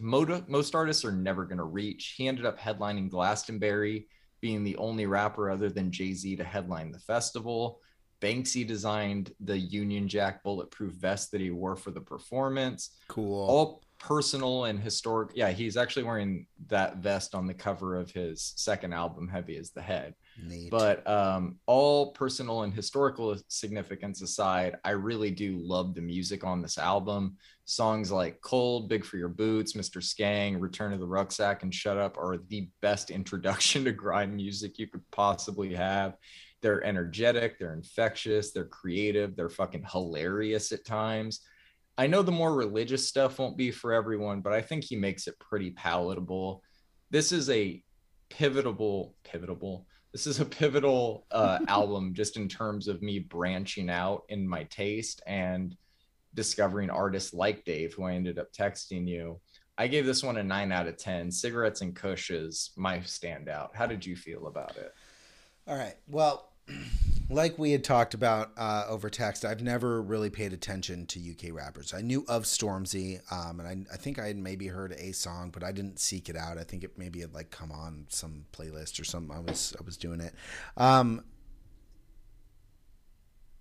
most 0.00 0.74
artists 0.74 1.04
are 1.04 1.12
never 1.12 1.44
going 1.44 1.58
to 1.58 1.64
reach. 1.64 2.14
He 2.16 2.28
ended 2.28 2.44
up 2.44 2.58
headlining 2.58 3.08
Glastonbury, 3.08 4.06
being 4.40 4.64
the 4.64 4.76
only 4.76 5.06
rapper 5.06 5.50
other 5.50 5.70
than 5.70 5.90
Jay 5.90 6.12
Z 6.12 6.36
to 6.36 6.44
headline 6.44 6.92
the 6.92 7.00
festival. 7.00 7.80
Banksy 8.20 8.66
designed 8.66 9.32
the 9.40 9.58
Union 9.58 10.08
Jack 10.08 10.42
bulletproof 10.42 10.94
vest 10.94 11.30
that 11.32 11.40
he 11.40 11.50
wore 11.50 11.76
for 11.76 11.90
the 11.90 12.00
performance. 12.00 12.96
Cool. 13.08 13.48
All 13.48 13.82
personal 13.98 14.64
and 14.64 14.80
historic. 14.80 15.30
Yeah, 15.34 15.50
he's 15.50 15.76
actually 15.76 16.04
wearing 16.04 16.46
that 16.68 16.98
vest 16.98 17.34
on 17.34 17.46
the 17.46 17.54
cover 17.54 17.96
of 17.96 18.10
his 18.10 18.52
second 18.56 18.92
album, 18.92 19.28
Heavy 19.28 19.56
as 19.56 19.70
the 19.70 19.82
Head. 19.82 20.14
Neat. 20.42 20.70
But 20.70 21.08
um, 21.08 21.56
all 21.66 22.12
personal 22.12 22.62
and 22.62 22.72
historical 22.72 23.36
significance 23.48 24.22
aside, 24.22 24.76
I 24.84 24.90
really 24.90 25.30
do 25.30 25.58
love 25.58 25.94
the 25.94 26.00
music 26.00 26.44
on 26.44 26.62
this 26.62 26.78
album. 26.78 27.36
Songs 27.64 28.10
like 28.10 28.40
Cold, 28.40 28.88
Big 28.88 29.04
for 29.04 29.16
Your 29.16 29.28
Boots, 29.28 29.74
Mr. 29.74 30.00
Skeng, 30.02 30.60
Return 30.60 30.92
of 30.92 31.00
the 31.00 31.06
Rucksack, 31.06 31.62
and 31.64 31.74
Shut 31.74 31.98
Up 31.98 32.16
are 32.16 32.38
the 32.48 32.68
best 32.80 33.10
introduction 33.18 33.84
to 33.84 33.92
grime 33.92 34.36
music 34.36 34.78
you 34.78 34.86
could 34.86 35.02
possibly 35.10 35.74
have. 35.74 36.14
They're 36.60 36.84
energetic, 36.84 37.58
they're 37.58 37.74
infectious, 37.74 38.52
they're 38.52 38.64
creative, 38.64 39.36
they're 39.36 39.48
fucking 39.48 39.86
hilarious 39.90 40.72
at 40.72 40.84
times. 40.84 41.40
I 41.96 42.06
know 42.06 42.22
the 42.22 42.32
more 42.32 42.54
religious 42.54 43.06
stuff 43.06 43.38
won't 43.38 43.56
be 43.56 43.70
for 43.70 43.92
everyone, 43.92 44.40
but 44.40 44.52
I 44.52 44.60
think 44.60 44.84
he 44.84 44.96
makes 44.96 45.26
it 45.26 45.38
pretty 45.38 45.70
palatable. 45.70 46.62
This 47.10 47.32
is 47.32 47.50
a 47.50 47.82
pivotal, 48.30 49.14
pivotal. 49.24 49.86
This 50.12 50.26
is 50.26 50.40
a 50.40 50.44
pivotal 50.44 51.26
uh, 51.30 51.58
album 51.68 52.14
just 52.14 52.36
in 52.36 52.48
terms 52.48 52.88
of 52.88 53.02
me 53.02 53.18
branching 53.18 53.90
out 53.90 54.22
in 54.28 54.48
my 54.48 54.64
taste 54.64 55.22
and 55.26 55.76
discovering 56.34 56.90
artists 56.90 57.34
like 57.34 57.64
Dave, 57.64 57.94
who 57.94 58.04
I 58.04 58.14
ended 58.14 58.38
up 58.38 58.52
texting 58.52 59.08
you. 59.08 59.40
I 59.76 59.86
gave 59.86 60.06
this 60.06 60.22
one 60.22 60.36
a 60.36 60.42
nine 60.42 60.72
out 60.72 60.88
of 60.88 60.98
10. 60.98 61.30
Cigarettes 61.30 61.80
and 61.80 61.94
Cush 61.94 62.30
is 62.30 62.70
my 62.76 62.98
standout. 62.98 63.74
How 63.74 63.86
did 63.86 64.04
you 64.04 64.16
feel 64.16 64.46
about 64.46 64.76
it? 64.76 64.92
All 65.66 65.76
right. 65.76 65.96
Well, 66.06 66.47
like 67.30 67.58
we 67.58 67.72
had 67.72 67.84
talked 67.84 68.14
about 68.14 68.52
uh, 68.56 68.84
over 68.88 69.10
text, 69.10 69.44
I've 69.44 69.62
never 69.62 70.00
really 70.00 70.30
paid 70.30 70.52
attention 70.52 71.06
to 71.06 71.20
UK 71.20 71.54
rappers. 71.54 71.92
I 71.92 72.00
knew 72.00 72.24
of 72.28 72.44
Stormzy, 72.44 73.20
um, 73.32 73.60
and 73.60 73.68
I, 73.68 73.94
I, 73.94 73.96
think 73.96 74.18
I 74.18 74.28
had 74.28 74.36
maybe 74.36 74.68
heard 74.68 74.92
a 74.92 75.12
song, 75.12 75.50
but 75.50 75.62
I 75.62 75.72
didn't 75.72 75.98
seek 75.98 76.28
it 76.28 76.36
out. 76.36 76.58
I 76.58 76.64
think 76.64 76.84
it 76.84 76.98
maybe 76.98 77.20
had 77.20 77.34
like 77.34 77.50
come 77.50 77.70
on 77.70 78.06
some 78.08 78.46
playlist 78.52 79.00
or 79.00 79.04
something. 79.04 79.34
I 79.34 79.40
was 79.40 79.74
I 79.78 79.84
was 79.84 79.96
doing 79.96 80.20
it. 80.20 80.34
Um, 80.76 81.24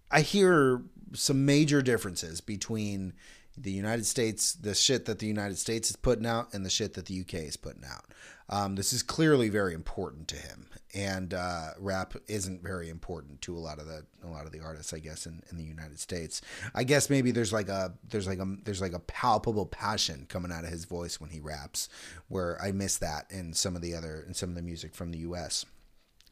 I 0.10 0.22
hear 0.22 0.82
some 1.14 1.46
major 1.46 1.82
differences 1.82 2.40
between 2.40 3.14
the 3.58 3.72
United 3.72 4.06
States, 4.06 4.54
the 4.54 4.76
shit 4.76 5.06
that 5.06 5.20
the 5.20 5.28
United 5.28 5.58
States 5.58 5.90
is 5.90 5.96
putting 5.96 6.26
out, 6.26 6.54
and 6.54 6.66
the 6.66 6.70
shit 6.70 6.94
that 6.94 7.08
the 7.08 7.22
UK 7.22 7.34
is 7.36 7.58
putting 7.58 7.84
out. 7.84 8.06
Um, 8.50 8.76
this 8.76 8.94
is 8.94 9.04
clearly 9.04 9.50
very 9.50 9.74
important 9.74 10.28
to 10.30 10.36
him, 10.38 10.68
and 10.94 11.34
uh, 11.34 11.72
rap 11.80 12.14
isn't 12.28 12.64
very 12.64 12.90
important 12.90 13.42
to 13.42 13.58
a 13.58 13.60
lot 13.60 13.80
of 13.80 13.88
the 13.88 14.06
a 14.24 14.28
lot 14.28 14.46
of 14.46 14.52
the 14.52 14.62
artists, 14.62 14.94
I 14.94 15.00
guess, 15.00 15.26
in, 15.26 15.44
in 15.52 15.58
the 15.58 15.64
United 15.64 16.00
States. 16.00 16.42
I 16.74 16.84
guess 16.84 17.10
maybe 17.10 17.32
there's 17.32 17.52
like 17.52 17.68
a 17.68 17.94
there's 18.10 18.28
like 18.28 18.40
a 18.40 18.56
there's 18.64 18.82
like 18.82 18.94
a 18.94 19.00
palpable 19.00 19.66
passion 19.66 20.26
coming 20.30 20.52
out 20.52 20.64
of 20.64 20.70
his 20.70 20.86
voice 20.86 21.20
when 21.20 21.30
he 21.30 21.40
raps, 21.40 21.90
where 22.30 22.62
I 22.62 22.72
miss 22.72 22.98
that 22.98 23.26
in 23.30 23.54
some 23.54 23.76
of 23.76 23.82
the 23.82 23.94
other 23.94 24.24
in 24.26 24.34
some 24.34 24.50
of 24.50 24.56
the 24.56 24.62
music 24.62 24.96
from 24.96 25.12
the 25.12 25.20
U.S. 25.20 25.66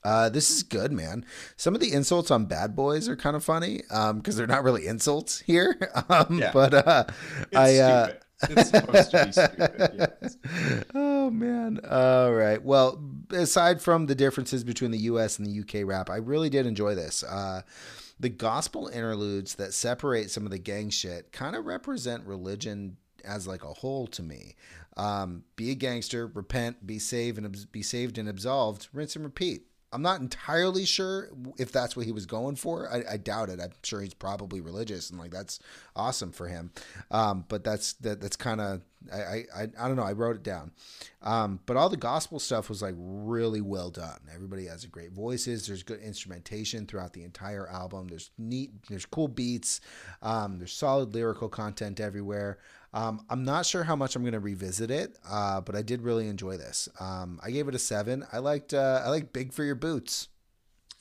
Uh, 0.06 0.30
this 0.30 0.52
is 0.52 0.62
good, 0.62 0.92
man. 0.92 1.26
Some 1.58 1.74
of 1.74 1.82
the 1.82 1.92
insults 1.92 2.30
on 2.30 2.46
Bad 2.46 2.76
Boys 2.76 3.10
are 3.10 3.16
kind 3.16 3.36
of 3.36 3.44
funny 3.44 3.78
because 3.78 4.10
um, 4.10 4.22
they're 4.24 4.46
not 4.46 4.64
really 4.64 4.86
insults 4.86 5.40
here. 5.42 5.92
Um, 6.10 6.38
yeah. 6.40 6.52
But 6.54 6.74
uh, 6.74 7.06
I. 7.56 7.78
Uh, 7.80 8.08
it's 8.44 8.70
supposed 8.70 9.12
to 9.12 9.26
be 9.26 9.32
stupid. 9.32 10.12
Yes. 10.22 10.38
Oh 11.26 11.32
man. 11.32 11.80
All 11.90 12.32
right. 12.34 12.64
Well, 12.64 13.02
aside 13.32 13.82
from 13.82 14.06
the 14.06 14.14
differences 14.14 14.64
between 14.64 14.92
the 14.92 15.00
U.S. 15.00 15.40
and 15.40 15.48
the 15.48 15.52
U.K. 15.52 15.84
rap, 15.84 16.08
I 16.08 16.18
really 16.18 16.52
did 16.52 16.68
enjoy 16.68 16.94
this. 16.94 17.24
Uh, 17.24 17.64
the 18.20 18.30
gospel 18.30 18.90
interludes 18.90 19.56
that 19.56 19.74
separate 19.74 20.30
some 20.30 20.46
of 20.46 20.52
the 20.52 20.60
gang 20.60 20.92
shit 20.92 21.32
kind 21.32 21.56
of 21.56 21.66
represent 21.66 22.28
religion 22.28 22.98
as 23.24 23.48
like 23.48 23.64
a 23.64 23.74
whole 23.74 24.06
to 24.06 24.22
me. 24.22 24.54
Um, 24.98 25.46
be 25.56 25.72
a 25.72 25.76
gangster, 25.76 26.28
repent, 26.28 26.86
be 26.86 27.00
saved 27.00 27.40
and 27.40 27.72
be 27.72 27.82
saved 27.82 28.20
and 28.20 28.30
absolved, 28.30 28.88
rinse 28.94 29.16
and 29.16 29.26
repeat. 29.26 29.64
I'm 29.92 30.04
not 30.04 30.22
entirely 30.22 30.86
sure 30.86 31.32
if 31.58 31.72
that's 31.72 31.96
what 31.96 32.06
he 32.06 32.12
was 32.12 32.28
going 32.28 32.56
for. 32.56 32.88
I, 32.92 33.14
I, 33.14 33.18
doubt 33.18 33.50
it. 33.50 33.62
I'm 33.62 33.72
sure 33.82 34.02
he's 34.02 34.14
probably 34.14 34.60
religious 34.60 35.10
and 35.10 35.18
like 35.18 35.32
that's 35.32 35.58
awesome 35.96 36.34
for 36.34 36.50
him. 36.50 36.72
Um, 37.10 37.46
but 37.48 37.64
that's 37.64 37.94
that, 37.94 38.20
that's 38.22 38.36
kind 38.36 38.62
of 38.62 38.82
I, 39.14 39.46
I 39.56 39.62
I 39.80 39.88
don't 39.88 39.96
know. 39.96 40.04
I 40.04 40.14
wrote 40.14 40.36
it 40.36 40.44
down. 40.44 40.72
Um, 41.22 41.60
but 41.66 41.78
all 41.78 41.90
the 41.90 41.98
gospel 41.98 42.40
stuff 42.40 42.70
was 42.70 42.82
like 42.82 42.96
really 42.98 43.62
well 43.62 43.90
done. 43.90 44.20
Everybody 44.34 44.66
has 44.68 44.84
a 44.84 44.88
great 44.88 45.12
voices. 45.12 45.68
There's 45.68 45.84
good 45.84 46.00
instrumentation 46.00 46.86
throughout 46.86 47.14
the 47.14 47.24
entire 47.24 47.68
album. 47.68 48.08
There's 48.08 48.32
neat. 48.38 48.72
There's 48.90 49.06
cool 49.06 49.28
beats. 49.28 49.82
Um, 50.22 50.58
there's 50.60 50.74
solid 50.74 51.14
lyrical 51.14 51.50
content 51.50 52.00
everywhere. 52.00 52.60
Um, 52.94 53.26
I'm 53.30 53.44
not 53.44 53.66
sure 53.66 53.84
how 53.84 53.98
much 53.98 54.16
I'm 54.16 54.22
going 54.24 54.34
to 54.34 54.40
revisit 54.40 54.90
it, 54.90 55.18
uh, 55.30 55.60
but 55.60 55.76
I 55.76 55.82
did 55.82 56.02
really 56.02 56.30
enjoy 56.30 56.56
this. 56.56 56.88
Um, 57.00 57.42
I 57.44 57.52
gave 57.52 57.68
it 57.68 57.76
a 57.76 57.80
seven. 57.80 58.26
I 58.32 58.38
liked 58.38 58.74
uh, 58.74 59.02
I 59.04 59.10
like 59.10 59.34
Big 59.34 59.52
for 59.52 59.64
Your 59.64 59.76
Boots. 59.76 60.30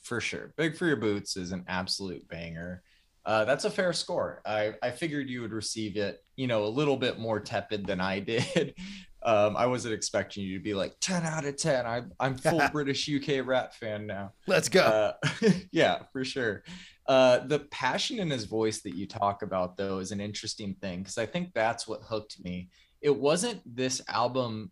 For 0.01 0.19
sure, 0.21 0.53
Big 0.57 0.75
for 0.77 0.85
Your 0.85 0.97
Boots 0.97 1.37
is 1.37 1.51
an 1.51 1.63
absolute 1.67 2.27
banger. 2.27 2.83
Uh, 3.25 3.43
that's 3.43 3.65
a 3.65 3.69
fair 3.69 3.91
score. 3.91 4.41
I, 4.45 4.73
I 4.83 4.91
figured 4.91 5.29
you 5.29 5.41
would 5.41 5.51
receive 5.51 5.97
it, 5.97 6.23
you 6.35 6.47
know, 6.47 6.65
a 6.65 6.67
little 6.67 6.97
bit 6.97 7.19
more 7.19 7.39
tepid 7.39 7.85
than 7.85 7.99
I 7.99 8.19
did. 8.21 8.75
Um, 9.23 9.57
I 9.57 9.65
wasn't 9.65 9.95
expecting 9.95 10.43
you 10.43 10.59
to 10.59 10.63
be 10.63 10.75
like 10.75 10.95
10 11.01 11.23
out 11.23 11.45
of 11.45 11.57
10. 11.57 11.87
I, 11.87 12.03
I'm 12.19 12.37
full 12.37 12.61
British 12.71 13.09
UK 13.09 13.45
rap 13.45 13.73
fan 13.73 14.05
now. 14.05 14.33
Let's 14.45 14.69
go. 14.69 14.81
Uh, 14.81 15.13
yeah, 15.71 16.03
for 16.13 16.23
sure. 16.23 16.63
Uh, 17.07 17.39
the 17.39 17.59
passion 17.59 18.19
in 18.19 18.29
his 18.29 18.45
voice 18.45 18.81
that 18.81 18.95
you 18.95 19.07
talk 19.07 19.41
about, 19.41 19.77
though, 19.77 19.97
is 19.97 20.11
an 20.11 20.21
interesting 20.21 20.75
thing 20.75 20.99
because 20.99 21.17
I 21.17 21.25
think 21.25 21.53
that's 21.55 21.87
what 21.87 22.03
hooked 22.03 22.43
me. 22.43 22.69
It 23.01 23.15
wasn't 23.15 23.61
this 23.65 23.99
album. 24.07 24.71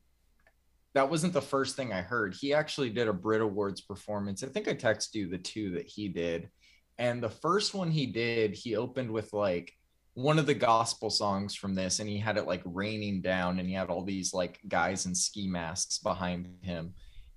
That 0.94 1.10
wasn't 1.10 1.34
the 1.34 1.42
first 1.42 1.76
thing 1.76 1.92
I 1.92 2.02
heard. 2.02 2.36
He 2.40 2.54
actually 2.54 2.92
did 2.92 3.08
a 3.08 3.14
Brit 3.14 3.42
Awards 3.42 3.82
performance. 3.82 4.44
I 4.44 4.48
think 4.48 4.68
I 4.68 4.76
texted 4.76 5.16
you 5.16 5.30
the 5.30 5.40
two 5.40 5.72
that 5.72 5.88
he 5.88 6.08
did. 6.08 6.50
And 6.98 7.22
the 7.22 7.30
first 7.30 7.74
one 7.74 7.92
he 7.92 8.06
did, 8.06 8.54
he 8.54 8.76
opened 8.76 9.12
with 9.12 9.34
like 9.34 9.74
one 10.14 10.38
of 10.38 10.46
the 10.46 10.54
gospel 10.54 11.10
songs 11.10 11.56
from 11.56 11.74
this, 11.74 12.00
and 12.00 12.10
he 12.10 12.20
had 12.20 12.38
it 12.38 12.48
like 12.48 12.62
raining 12.66 13.22
down, 13.22 13.60
and 13.60 13.68
he 13.68 13.74
had 13.74 13.90
all 13.90 14.04
these 14.04 14.34
like 14.34 14.60
guys 14.68 15.06
in 15.06 15.16
ski 15.16 15.48
masks 15.48 15.98
behind 15.98 16.48
him. 16.62 16.94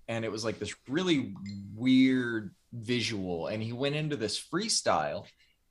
And 0.08 0.24
it 0.24 0.30
was 0.30 0.44
like 0.44 0.58
this 0.58 0.74
really 0.88 1.34
weird 1.74 2.54
visual 2.72 3.46
and 3.46 3.62
he 3.62 3.72
went 3.72 3.94
into 3.94 4.16
this 4.16 4.42
freestyle 4.42 5.24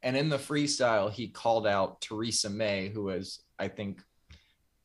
and 0.04 0.18
in 0.18 0.30
the 0.30 0.38
freestyle 0.38 1.12
he 1.12 1.28
called 1.28 1.68
out 1.68 2.02
Theresa 2.02 2.50
May 2.50 2.90
who 2.90 3.04
was 3.04 3.44
I 3.60 3.68
think 3.68 4.02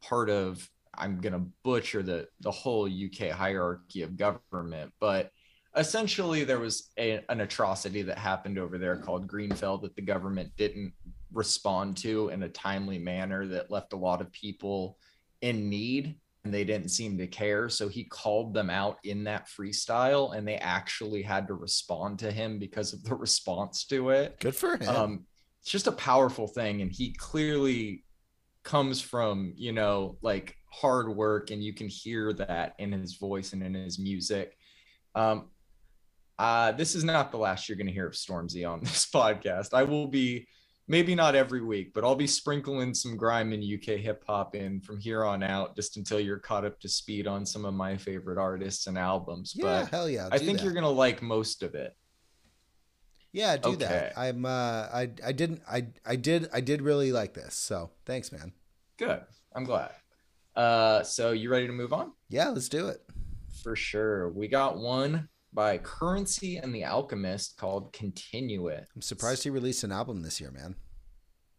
part 0.02 0.28
of 0.28 0.68
I'm 0.94 1.20
to 1.20 1.38
butcher 1.62 2.02
the 2.02 2.28
the 2.40 2.50
whole 2.50 2.86
UK 2.86 3.30
hierarchy 3.30 4.02
of 4.02 4.16
government 4.16 4.92
but 5.00 5.30
essentially 5.76 6.44
there 6.44 6.58
was 6.58 6.90
a, 6.98 7.24
an 7.28 7.40
atrocity 7.40 8.02
that 8.02 8.18
happened 8.18 8.58
over 8.58 8.78
there 8.78 8.96
called 8.96 9.26
Grenfell 9.26 9.78
that 9.78 9.94
the 9.94 10.02
government 10.02 10.50
didn't 10.56 10.92
respond 11.32 11.96
to 11.98 12.28
in 12.30 12.42
a 12.42 12.48
timely 12.48 12.98
manner 12.98 13.46
that 13.46 13.70
left 13.70 13.92
a 13.92 13.96
lot 13.96 14.20
of 14.20 14.32
people 14.32 14.98
in 15.42 15.68
need 15.68 16.16
and 16.44 16.52
they 16.52 16.64
didn't 16.64 16.88
seem 16.88 17.18
to 17.18 17.26
care. 17.26 17.68
So 17.68 17.88
he 17.88 18.04
called 18.04 18.54
them 18.54 18.70
out 18.70 18.98
in 19.04 19.24
that 19.24 19.46
freestyle 19.46 20.34
and 20.36 20.48
they 20.48 20.56
actually 20.56 21.22
had 21.22 21.46
to 21.48 21.54
respond 21.54 22.18
to 22.20 22.32
him 22.32 22.58
because 22.58 22.92
of 22.92 23.04
the 23.04 23.14
response 23.16 23.84
to 23.86 24.10
it. 24.10 24.40
Good 24.40 24.56
for 24.56 24.76
him. 24.76 24.88
Um, 24.88 25.26
it's 25.60 25.70
just 25.70 25.86
a 25.86 25.92
powerful 25.92 26.48
thing. 26.48 26.80
And 26.80 26.90
he 26.90 27.12
clearly 27.12 28.04
comes 28.64 29.00
from, 29.00 29.52
you 29.56 29.72
know, 29.72 30.16
like 30.22 30.56
hard 30.72 31.14
work 31.14 31.50
and 31.50 31.62
you 31.62 31.74
can 31.74 31.88
hear 31.88 32.32
that 32.32 32.74
in 32.78 32.92
his 32.92 33.16
voice 33.16 33.52
and 33.52 33.62
in 33.62 33.74
his 33.74 33.98
music. 33.98 34.56
Um, 35.14 35.49
uh, 36.40 36.72
this 36.72 36.94
is 36.94 37.04
not 37.04 37.30
the 37.30 37.36
last 37.36 37.68
you're 37.68 37.76
going 37.76 37.86
to 37.86 37.92
hear 37.92 38.06
of 38.06 38.14
Stormzy 38.14 38.66
on 38.68 38.80
this 38.84 39.06
podcast. 39.06 39.74
I 39.74 39.82
will 39.82 40.06
be 40.06 40.48
maybe 40.88 41.14
not 41.14 41.34
every 41.34 41.60
week, 41.62 41.92
but 41.92 42.02
I'll 42.02 42.14
be 42.16 42.26
sprinkling 42.26 42.94
some 42.94 43.14
grime 43.18 43.52
and 43.52 43.62
UK 43.62 43.98
hip 43.98 44.24
hop 44.26 44.54
in 44.56 44.80
from 44.80 44.98
here 44.98 45.22
on 45.22 45.42
out, 45.42 45.76
just 45.76 45.98
until 45.98 46.18
you're 46.18 46.38
caught 46.38 46.64
up 46.64 46.80
to 46.80 46.88
speed 46.88 47.26
on 47.26 47.44
some 47.44 47.66
of 47.66 47.74
my 47.74 47.94
favorite 47.94 48.38
artists 48.38 48.86
and 48.86 48.96
albums. 48.96 49.52
Yeah, 49.54 49.82
but 49.82 49.90
hell 49.90 50.08
yeah. 50.08 50.30
I 50.32 50.38
think 50.38 50.58
that. 50.58 50.64
you're 50.64 50.72
gonna 50.72 50.88
like 50.88 51.20
most 51.20 51.62
of 51.62 51.74
it. 51.74 51.94
Yeah, 53.32 53.58
do 53.58 53.70
Okay. 53.70 53.84
that. 53.84 54.18
I'm 54.18 54.46
uh 54.46 54.48
I 54.92 55.10
I 55.24 55.32
didn't 55.32 55.60
I 55.70 55.88
I 56.06 56.16
did 56.16 56.48
I 56.54 56.62
did 56.62 56.80
really 56.80 57.12
like 57.12 57.34
this. 57.34 57.54
So, 57.54 57.90
thanks, 58.06 58.32
man. 58.32 58.52
Good. 58.96 59.20
I'm 59.54 59.64
glad. 59.64 59.90
Uh, 60.56 61.02
so 61.02 61.32
you 61.32 61.50
ready 61.50 61.66
to 61.66 61.72
move 61.72 61.92
on? 61.92 62.12
Yeah, 62.30 62.48
let's 62.48 62.68
do 62.70 62.88
it. 62.88 63.02
For 63.62 63.76
sure. 63.76 64.30
We 64.30 64.48
got 64.48 64.78
one 64.78 65.28
by 65.52 65.78
Curren$y 65.78 66.60
and 66.62 66.74
the 66.74 66.84
Alchemist 66.84 67.56
called 67.56 67.92
Continuance. 67.92 68.86
I'm 68.94 69.02
surprised 69.02 69.44
he 69.44 69.50
released 69.50 69.84
an 69.84 69.92
album 69.92 70.22
this 70.22 70.40
year, 70.40 70.50
man. 70.50 70.76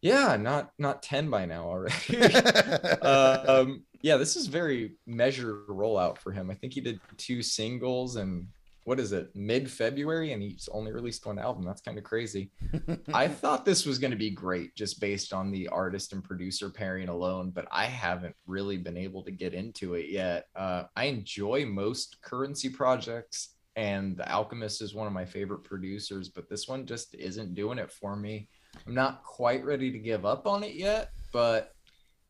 Yeah, 0.01 0.35
not 0.35 0.71
not 0.79 1.03
10 1.03 1.29
by 1.29 1.45
now 1.45 1.65
already. 1.65 2.17
um, 3.01 3.83
yeah, 4.01 4.17
this 4.17 4.35
is 4.35 4.47
very 4.47 4.93
measured 5.05 5.67
rollout 5.67 6.17
for 6.17 6.31
him. 6.31 6.49
I 6.49 6.55
think 6.55 6.73
he 6.73 6.81
did 6.81 6.99
two 7.17 7.43
singles 7.43 8.15
and 8.15 8.47
what 8.83 8.99
is 8.99 9.11
it, 9.11 9.29
mid 9.35 9.69
February, 9.69 10.33
and 10.33 10.41
he's 10.41 10.67
only 10.71 10.91
released 10.91 11.25
one 11.25 11.37
album. 11.37 11.63
That's 11.63 11.81
kind 11.81 11.97
of 11.97 12.03
crazy. 12.03 12.51
I 13.13 13.27
thought 13.27 13.63
this 13.63 13.85
was 13.85 13.99
going 13.99 14.11
to 14.11 14.17
be 14.17 14.31
great 14.31 14.75
just 14.75 14.99
based 14.99 15.33
on 15.33 15.51
the 15.51 15.67
artist 15.67 16.13
and 16.13 16.23
producer 16.23 16.69
pairing 16.69 17.09
alone, 17.09 17.51
but 17.51 17.67
I 17.71 17.85
haven't 17.85 18.35
really 18.47 18.77
been 18.77 18.97
able 18.97 19.23
to 19.23 19.31
get 19.31 19.53
into 19.53 19.93
it 19.93 20.09
yet. 20.09 20.47
Uh, 20.55 20.83
I 20.95 21.05
enjoy 21.05 21.65
most 21.65 22.17
Curren$y 22.21 22.71
projects, 22.73 23.49
and 23.75 24.17
The 24.17 24.29
Alchemist 24.31 24.81
is 24.81 24.93
one 24.93 25.07
of 25.07 25.13
my 25.13 25.25
favorite 25.25 25.63
producers, 25.63 26.29
but 26.29 26.49
this 26.49 26.67
one 26.67 26.85
just 26.85 27.15
isn't 27.15 27.55
doing 27.55 27.79
it 27.79 27.91
for 27.91 28.15
me. 28.15 28.47
I'm 28.85 28.93
not 28.93 29.23
quite 29.23 29.63
ready 29.63 29.91
to 29.91 29.99
give 29.99 30.25
up 30.25 30.47
on 30.47 30.63
it 30.63 30.75
yet, 30.75 31.11
but 31.31 31.73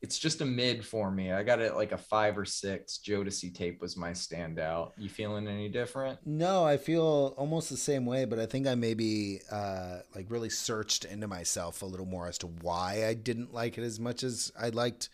it's 0.01 0.17
just 0.17 0.41
a 0.41 0.45
mid 0.45 0.83
for 0.83 1.11
me. 1.11 1.31
I 1.31 1.43
got 1.43 1.59
it 1.59 1.75
like 1.75 1.91
a 1.91 1.97
five 1.97 2.37
or 2.37 2.45
six. 2.45 2.99
Jodeci 3.05 3.53
tape 3.53 3.81
was 3.81 3.95
my 3.95 4.11
standout. 4.11 4.91
You 4.97 5.09
feeling 5.09 5.47
any 5.47 5.69
different? 5.69 6.19
No, 6.25 6.65
I 6.65 6.77
feel 6.77 7.35
almost 7.37 7.69
the 7.69 7.77
same 7.77 8.05
way, 8.07 8.25
but 8.25 8.39
I 8.39 8.47
think 8.47 8.65
I 8.65 8.73
maybe 8.73 9.41
uh, 9.51 9.99
like 10.15 10.25
really 10.29 10.49
searched 10.49 11.05
into 11.05 11.27
myself 11.27 11.83
a 11.83 11.85
little 11.85 12.07
more 12.07 12.27
as 12.27 12.39
to 12.39 12.47
why 12.47 13.05
I 13.05 13.13
didn't 13.13 13.53
like 13.53 13.77
it 13.77 13.83
as 13.83 13.99
much 13.99 14.23
as 14.23 14.51
I 14.59 14.69
liked, 14.69 15.09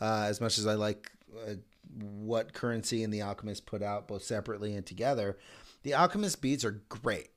uh, 0.00 0.26
as 0.28 0.40
much 0.40 0.58
as 0.58 0.68
I 0.68 0.74
like 0.74 1.10
uh, 1.36 1.54
what 1.98 2.52
Curren$y 2.52 2.98
and 2.98 3.12
The 3.12 3.22
Alchemist 3.22 3.66
put 3.66 3.82
out 3.82 4.06
both 4.06 4.22
separately 4.22 4.74
and 4.74 4.86
together. 4.86 5.36
The 5.82 5.94
Alchemist 5.94 6.40
beats 6.42 6.64
are 6.64 6.82
great, 6.88 7.30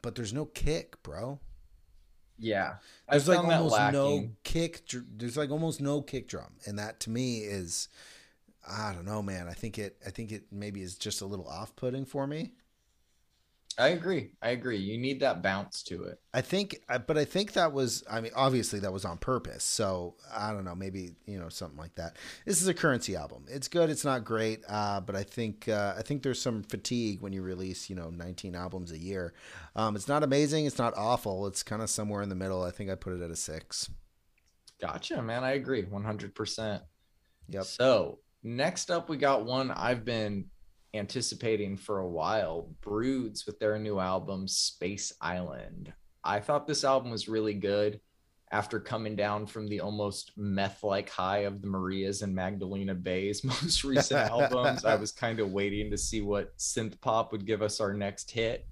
but 0.00 0.14
there's 0.14 0.32
no 0.32 0.46
kick, 0.46 1.02
bro. 1.02 1.40
Yeah, 2.38 2.74
I 3.08 3.12
There's 3.12 3.28
like 3.28 3.38
found 3.38 3.50
that 3.50 3.60
almost 3.60 3.92
no 3.92 4.30
kick. 4.42 4.82
There's 5.16 5.36
like 5.36 5.50
almost 5.50 5.80
no 5.80 6.02
kick 6.02 6.28
drum, 6.28 6.54
and 6.66 6.78
that 6.78 6.98
to 7.00 7.10
me 7.10 7.38
is, 7.40 7.88
I 8.66 8.92
don't 8.92 9.04
know, 9.04 9.22
man. 9.22 9.46
I 9.48 9.52
think 9.52 9.78
it. 9.78 9.96
I 10.06 10.10
think 10.10 10.32
it 10.32 10.44
maybe 10.50 10.82
is 10.82 10.96
just 10.96 11.20
a 11.20 11.26
little 11.26 11.46
off-putting 11.46 12.06
for 12.06 12.26
me. 12.26 12.52
I 13.78 13.88
agree. 13.88 14.32
I 14.42 14.50
agree. 14.50 14.76
You 14.76 14.98
need 14.98 15.20
that 15.20 15.42
bounce 15.42 15.82
to 15.84 16.04
it. 16.04 16.20
I 16.34 16.42
think, 16.42 16.80
but 17.06 17.16
I 17.16 17.24
think 17.24 17.54
that 17.54 17.72
was, 17.72 18.04
I 18.10 18.20
mean, 18.20 18.32
obviously 18.36 18.80
that 18.80 18.92
was 18.92 19.04
on 19.04 19.16
purpose. 19.18 19.64
So 19.64 20.16
I 20.34 20.52
don't 20.52 20.64
know, 20.64 20.74
maybe 20.74 21.12
you 21.26 21.38
know 21.38 21.48
something 21.48 21.78
like 21.78 21.94
that. 21.94 22.16
This 22.44 22.60
is 22.60 22.68
a 22.68 22.74
Curren$y 22.74 23.14
album. 23.14 23.46
It's 23.48 23.68
good. 23.68 23.88
It's 23.88 24.04
not 24.04 24.24
great, 24.24 24.62
uh, 24.68 25.00
but 25.00 25.16
I 25.16 25.22
think 25.22 25.68
uh, 25.68 25.94
I 25.96 26.02
think 26.02 26.22
there's 26.22 26.40
some 26.40 26.62
fatigue 26.62 27.22
when 27.22 27.32
you 27.32 27.42
release, 27.42 27.88
you 27.88 27.96
know, 27.96 28.10
19 28.10 28.54
albums 28.54 28.92
a 28.92 28.98
year. 28.98 29.32
Um, 29.74 29.96
it's 29.96 30.08
not 30.08 30.22
amazing. 30.22 30.66
It's 30.66 30.78
not 30.78 30.94
awful. 30.96 31.46
It's 31.46 31.62
kind 31.62 31.82
of 31.82 31.88
somewhere 31.88 32.22
in 32.22 32.28
the 32.28 32.34
middle. 32.34 32.62
I 32.62 32.70
think 32.70 32.90
I 32.90 32.94
put 32.94 33.14
it 33.14 33.22
at 33.22 33.30
a 33.30 33.36
six. 33.36 33.90
Gotcha, 34.80 35.22
man. 35.22 35.44
I 35.44 35.52
agree 35.52 35.84
100%. 35.84 36.80
Yep. 37.48 37.64
So, 37.64 38.18
next 38.42 38.90
up, 38.90 39.08
we 39.08 39.16
got 39.16 39.44
one 39.44 39.70
I've 39.70 40.04
been 40.04 40.46
anticipating 40.94 41.76
for 41.76 42.00
a 42.00 42.08
while 42.08 42.68
Broods 42.80 43.46
with 43.46 43.58
their 43.58 43.78
new 43.78 43.98
album, 43.98 44.46
Space 44.46 45.12
Island. 45.20 45.92
I 46.24 46.40
thought 46.40 46.66
this 46.66 46.84
album 46.84 47.10
was 47.10 47.28
really 47.28 47.54
good 47.54 48.00
after 48.52 48.78
coming 48.78 49.16
down 49.16 49.46
from 49.46 49.66
the 49.66 49.80
almost 49.80 50.32
meth 50.36 50.84
like 50.84 51.08
high 51.08 51.38
of 51.38 51.62
the 51.62 51.68
Marias 51.68 52.20
and 52.20 52.34
Magdalena 52.34 52.94
Bay's 52.94 53.42
most 53.44 53.82
recent 53.82 54.20
albums. 54.30 54.84
I 54.84 54.94
was 55.00 55.10
kind 55.10 55.40
of 55.40 55.50
waiting 55.50 55.90
to 55.90 55.98
see 55.98 56.20
what 56.20 56.56
synth 56.58 57.00
pop 57.00 57.32
would 57.32 57.46
give 57.46 57.62
us 57.62 57.80
our 57.80 57.94
next 57.94 58.30
hit. 58.30 58.66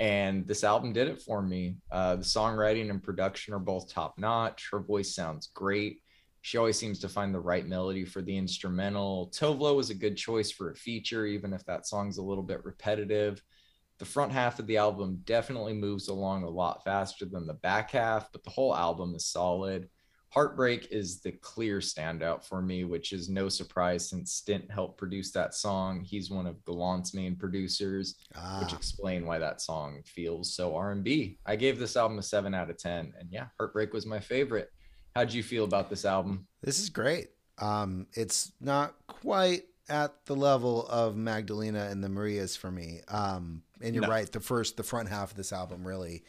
And 0.00 0.44
this 0.48 0.64
album 0.64 0.92
did 0.92 1.06
it 1.06 1.22
for 1.22 1.40
me. 1.40 1.76
Uh, 1.90 2.16
the 2.16 2.24
songwriting 2.24 2.90
and 2.90 3.00
production 3.00 3.54
are 3.54 3.60
both 3.60 3.88
top 3.88 4.18
notch. 4.18 4.68
Her 4.72 4.80
voice 4.80 5.14
sounds 5.14 5.46
great. 5.54 6.01
She 6.42 6.58
always 6.58 6.76
seems 6.78 6.98
to 6.98 7.08
find 7.08 7.32
the 7.32 7.40
right 7.40 7.66
melody 7.66 8.04
for 8.04 8.20
the 8.20 8.36
instrumental. 8.36 9.32
Tove 9.34 9.60
Lo 9.60 9.74
was 9.74 9.90
a 9.90 9.94
good 9.94 10.16
choice 10.16 10.50
for 10.50 10.70
a 10.70 10.76
feature, 10.76 11.24
even 11.24 11.52
if 11.52 11.64
that 11.66 11.86
song's 11.86 12.18
a 12.18 12.22
little 12.22 12.42
bit 12.42 12.64
repetitive. 12.64 13.42
The 13.98 14.04
front 14.04 14.32
half 14.32 14.58
of 14.58 14.66
the 14.66 14.76
album 14.76 15.20
definitely 15.24 15.74
moves 15.74 16.08
along 16.08 16.42
a 16.42 16.50
lot 16.50 16.82
faster 16.82 17.24
than 17.26 17.46
the 17.46 17.54
back 17.54 17.92
half, 17.92 18.32
but 18.32 18.42
the 18.42 18.50
whole 18.50 18.74
album 18.74 19.14
is 19.14 19.26
solid. 19.26 19.88
Heartbreak 20.30 20.88
is 20.90 21.20
the 21.20 21.32
clear 21.32 21.78
standout 21.78 22.42
for 22.42 22.62
me, 22.62 22.84
which 22.84 23.12
is 23.12 23.28
no 23.28 23.48
surprise 23.48 24.08
since 24.08 24.32
Stint 24.32 24.68
helped 24.70 24.98
produce 24.98 25.30
that 25.32 25.54
song. 25.54 26.00
He's 26.00 26.30
one 26.30 26.46
of 26.46 26.64
Gallant's 26.64 27.12
main 27.14 27.36
producers, 27.36 28.16
which 28.30 28.72
Ah, 28.72 28.76
explain 28.76 29.26
why 29.26 29.38
that 29.38 29.60
song 29.60 30.02
feels 30.06 30.54
so 30.54 30.74
R&B. 30.74 31.38
I 31.46 31.54
gave 31.54 31.78
this 31.78 31.96
album 31.96 32.18
a 32.18 32.22
7 32.22 32.54
out 32.54 32.70
of 32.70 32.78
10 32.78 33.12
and 33.20 33.28
yeah, 33.30 33.46
Heartbreak 33.58 33.92
was 33.92 34.06
my 34.06 34.18
favorite. 34.18 34.70
How'd 35.14 35.32
you 35.32 35.42
feel 35.42 35.64
about 35.64 35.90
this 35.90 36.04
album? 36.04 36.46
this 36.62 36.78
is 36.78 36.88
great. 36.90 37.28
Um, 37.58 38.06
it's 38.14 38.52
not 38.60 38.94
quite 39.06 39.64
at 39.88 40.24
the 40.26 40.34
level 40.36 40.86
of 40.86 41.16
Magdalena 41.16 41.88
and 41.90 42.02
the 42.02 42.08
Marias 42.08 42.56
for 42.56 42.70
me. 42.70 43.00
Um, 43.08 43.62
and 43.80 43.94
you're 43.94 44.02
No. 44.02 44.08
right. 44.08 44.30
The 44.30 44.40
first, 44.40 44.76
the 44.76 44.82
front 44.82 45.08
half 45.08 45.32
of 45.32 45.36
this 45.36 45.52
album 45.52 45.86
really, 45.86 46.22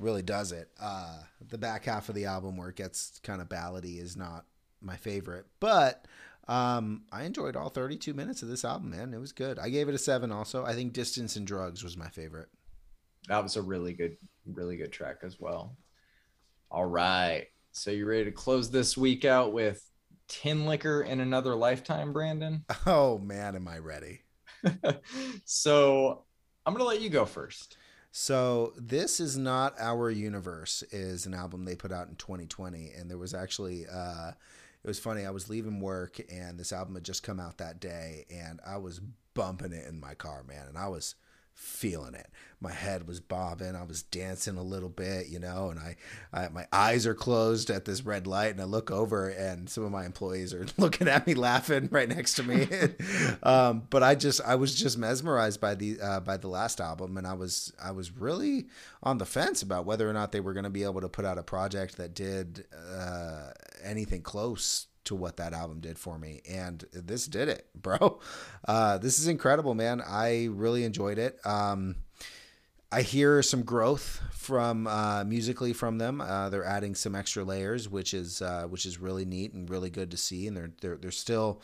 really 0.00 0.22
does 0.22 0.52
it. 0.52 0.70
Uh, 0.80 1.18
the 1.48 1.58
back 1.58 1.84
half 1.84 2.08
of 2.08 2.14
the 2.14 2.24
album 2.24 2.56
where 2.56 2.70
it 2.70 2.76
gets 2.76 3.20
kind 3.22 3.40
of 3.40 3.48
ballady 3.48 3.98
is 4.00 4.16
not 4.16 4.46
my 4.80 4.96
favorite, 4.96 5.46
but 5.60 6.06
um, 6.48 7.04
I 7.12 7.22
enjoyed 7.22 7.54
all 7.54 7.68
32 7.68 8.14
minutes 8.14 8.42
of 8.42 8.48
this 8.48 8.64
album, 8.64 8.90
man. 8.90 9.14
It 9.14 9.18
was 9.20 9.32
good. 9.32 9.58
I 9.60 9.68
gave 9.68 9.88
it 9.88 9.94
a 9.94 9.98
seven. 9.98 10.32
Also, 10.32 10.64
I 10.64 10.72
think 10.74 10.92
Distance 10.92 11.36
and 11.36 11.46
Drugs 11.46 11.84
was 11.84 11.96
my 11.96 12.08
favorite. 12.08 12.48
That 13.28 13.42
was 13.44 13.56
a 13.56 13.62
really 13.62 13.92
good, 13.92 14.16
really 14.44 14.76
good 14.76 14.90
track 14.90 15.18
as 15.22 15.38
well. 15.38 15.76
All 16.70 16.86
right. 16.86 17.46
So 17.74 17.90
you 17.90 18.06
ready 18.06 18.26
to 18.26 18.32
close 18.32 18.70
this 18.70 18.98
week 18.98 19.24
out 19.24 19.54
with 19.54 19.82
Tinlicker 20.28 21.06
in 21.06 21.20
another 21.20 21.54
lifetime, 21.54 22.12
Brandon? 22.12 22.64
Oh 22.86 23.18
man, 23.18 23.56
am 23.56 23.66
I 23.66 23.78
ready? 23.78 24.20
so 25.46 26.24
I'm 26.66 26.74
gonna 26.74 26.84
let 26.84 27.00
you 27.00 27.08
go 27.08 27.24
first. 27.24 27.78
So 28.10 28.74
this 28.76 29.20
is 29.20 29.38
not 29.38 29.74
our 29.80 30.10
universe 30.10 30.82
is 30.90 31.24
an 31.24 31.32
album 31.32 31.64
they 31.64 31.74
put 31.74 31.92
out 31.92 32.08
in 32.08 32.16
2020, 32.16 32.90
and 32.90 33.10
there 33.10 33.16
was 33.16 33.32
actually 33.32 33.86
uh, 33.90 34.32
it 34.84 34.86
was 34.86 34.98
funny. 34.98 35.24
I 35.24 35.30
was 35.30 35.48
leaving 35.48 35.80
work, 35.80 36.20
and 36.30 36.58
this 36.58 36.74
album 36.74 36.94
had 36.94 37.04
just 37.04 37.22
come 37.22 37.40
out 37.40 37.56
that 37.56 37.80
day, 37.80 38.26
and 38.30 38.60
I 38.66 38.76
was 38.76 39.00
bumping 39.32 39.72
it 39.72 39.88
in 39.88 39.98
my 39.98 40.12
car, 40.12 40.44
man, 40.46 40.66
and 40.68 40.76
I 40.76 40.88
was 40.88 41.14
feeling 41.54 42.14
it. 42.14 42.28
My 42.60 42.70
head 42.70 43.08
was 43.08 43.18
bobbing. 43.18 43.74
I 43.74 43.82
was 43.82 44.02
dancing 44.02 44.56
a 44.56 44.62
little 44.62 44.88
bit, 44.88 45.26
you 45.26 45.40
know, 45.40 45.70
and 45.70 45.80
I, 45.80 45.96
I 46.32 46.48
my 46.48 46.66
eyes 46.72 47.08
are 47.08 47.14
closed 47.14 47.70
at 47.70 47.86
this 47.86 48.04
red 48.04 48.28
light, 48.28 48.52
and 48.52 48.60
I 48.60 48.64
look 48.64 48.88
over, 48.88 49.28
and 49.28 49.68
some 49.68 49.82
of 49.82 49.90
my 49.90 50.06
employees 50.06 50.54
are 50.54 50.66
looking 50.78 51.08
at 51.08 51.26
me, 51.26 51.34
laughing 51.34 51.88
right 51.90 52.08
next 52.08 52.34
to 52.34 52.44
me. 52.44 52.68
um, 53.42 53.88
but 53.90 54.04
I 54.04 54.14
just 54.14 54.40
I 54.42 54.54
was 54.54 54.76
just 54.76 54.96
mesmerized 54.96 55.60
by 55.60 55.74
the 55.74 56.00
uh, 56.00 56.20
by 56.20 56.36
the 56.36 56.48
last 56.48 56.80
album, 56.80 57.16
and 57.16 57.26
I 57.26 57.34
was 57.34 57.72
I 57.82 57.90
was 57.90 58.16
really 58.16 58.68
on 59.02 59.18
the 59.18 59.26
fence 59.26 59.62
about 59.62 59.84
whether 59.84 60.08
or 60.08 60.12
not 60.12 60.30
they 60.30 60.40
were 60.40 60.52
going 60.52 60.62
to 60.62 60.70
be 60.70 60.84
able 60.84 61.00
to 61.00 61.08
put 61.08 61.24
out 61.24 61.38
a 61.38 61.42
project 61.42 61.96
that 61.96 62.14
did 62.14 62.64
uh, 62.96 63.50
anything 63.82 64.22
close 64.22 64.86
to 65.04 65.14
what 65.14 65.36
that 65.36 65.52
album 65.52 65.80
did 65.80 65.98
for 65.98 66.18
me 66.18 66.40
and 66.48 66.84
this 66.92 67.26
did 67.26 67.48
it 67.48 67.66
bro 67.74 68.20
uh, 68.66 68.98
this 68.98 69.18
is 69.18 69.26
incredible 69.26 69.74
man 69.74 70.00
i 70.06 70.48
really 70.50 70.84
enjoyed 70.84 71.18
it 71.18 71.38
um, 71.46 71.96
I 72.94 73.00
hear 73.00 73.42
some 73.42 73.62
growth 73.62 74.20
from 74.32 74.86
uh, 74.86 75.24
musically 75.24 75.72
from 75.72 75.96
them. 75.96 76.20
Uh, 76.20 76.50
they're 76.50 76.62
adding 76.62 76.94
some 76.94 77.14
extra 77.14 77.42
layers, 77.42 77.88
which 77.88 78.12
is 78.12 78.42
uh, 78.42 78.64
which 78.64 78.84
is 78.84 79.00
really 79.00 79.24
neat 79.24 79.54
and 79.54 79.68
really 79.70 79.88
good 79.88 80.10
to 80.10 80.18
see. 80.18 80.46
And 80.46 80.54
they're 80.54 80.72
they're 80.82 80.96
they're 80.98 81.10
still 81.10 81.62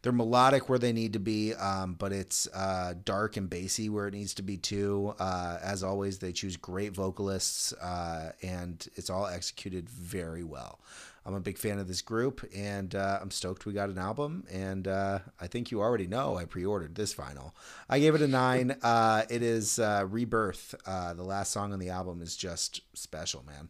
they're 0.00 0.12
melodic 0.12 0.70
where 0.70 0.78
they 0.78 0.92
need 0.92 1.12
to 1.14 1.18
be, 1.18 1.54
um, 1.54 1.94
but 1.94 2.12
it's 2.12 2.46
uh, 2.54 2.94
dark 3.04 3.36
and 3.36 3.48
bassy 3.48 3.90
where 3.90 4.06
it 4.06 4.14
needs 4.14 4.32
to 4.34 4.42
be 4.42 4.56
too. 4.56 5.14
Uh, 5.18 5.58
as 5.62 5.82
always, 5.82 6.18
they 6.18 6.32
choose 6.32 6.56
great 6.56 6.92
vocalists, 6.92 7.74
uh, 7.74 8.32
and 8.42 8.86
it's 8.96 9.10
all 9.10 9.26
executed 9.26 9.90
very 9.90 10.44
well. 10.44 10.78
I'm 11.26 11.34
a 11.34 11.40
big 11.40 11.56
fan 11.58 11.78
of 11.78 11.88
this 11.88 12.02
group, 12.02 12.46
and 12.54 12.94
uh, 12.94 13.18
I'm 13.20 13.30
stoked 13.30 13.64
we 13.64 13.72
got 13.72 13.88
an 13.88 13.98
album. 13.98 14.44
And 14.52 14.86
uh, 14.86 15.20
I 15.40 15.46
think 15.46 15.70
you 15.70 15.80
already 15.80 16.06
know 16.06 16.36
I 16.36 16.44
pre-ordered 16.44 16.94
this 16.94 17.14
vinyl. 17.14 17.52
I 17.88 17.98
gave 17.98 18.14
it 18.14 18.22
a 18.22 18.28
nine. 18.28 18.76
Uh, 18.82 19.24
it 19.30 19.42
is 19.42 19.78
uh, 19.78 20.04
Rebirth. 20.08 20.74
Uh, 20.86 21.14
the 21.14 21.22
last 21.22 21.52
song 21.52 21.72
on 21.72 21.78
the 21.78 21.88
album 21.90 22.20
is 22.20 22.36
just 22.36 22.82
special, 22.94 23.42
man. 23.44 23.68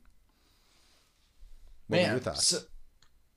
What 1.89 2.01
were 2.03 2.07
Man, 2.07 2.11
your 2.11 2.21
thoughts? 2.21 2.47
so 2.47 2.59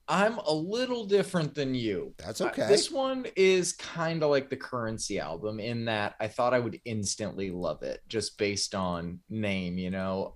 I'm 0.07 0.37
a 0.39 0.53
little 0.53 1.05
different 1.05 1.53
than 1.53 1.75
you. 1.75 2.15
That's 2.17 2.41
Uh, 2.41 2.47
okay. 2.47 2.65
This 2.65 2.89
one 2.89 3.27
is 3.35 3.73
kind 3.73 4.23
of 4.23 4.29
like 4.29 4.49
the 4.49 4.55
Curren$y 4.57 5.17
album 5.17 5.59
in 5.59 5.85
that 5.85 6.15
I 6.19 6.27
thought 6.29 6.53
I 6.53 6.59
would 6.59 6.79
instantly 6.85 7.51
love 7.51 7.83
it 7.83 8.01
just 8.07 8.37
based 8.37 8.73
on 8.73 9.19
name, 9.29 9.77
you 9.77 9.91
know. 9.91 10.33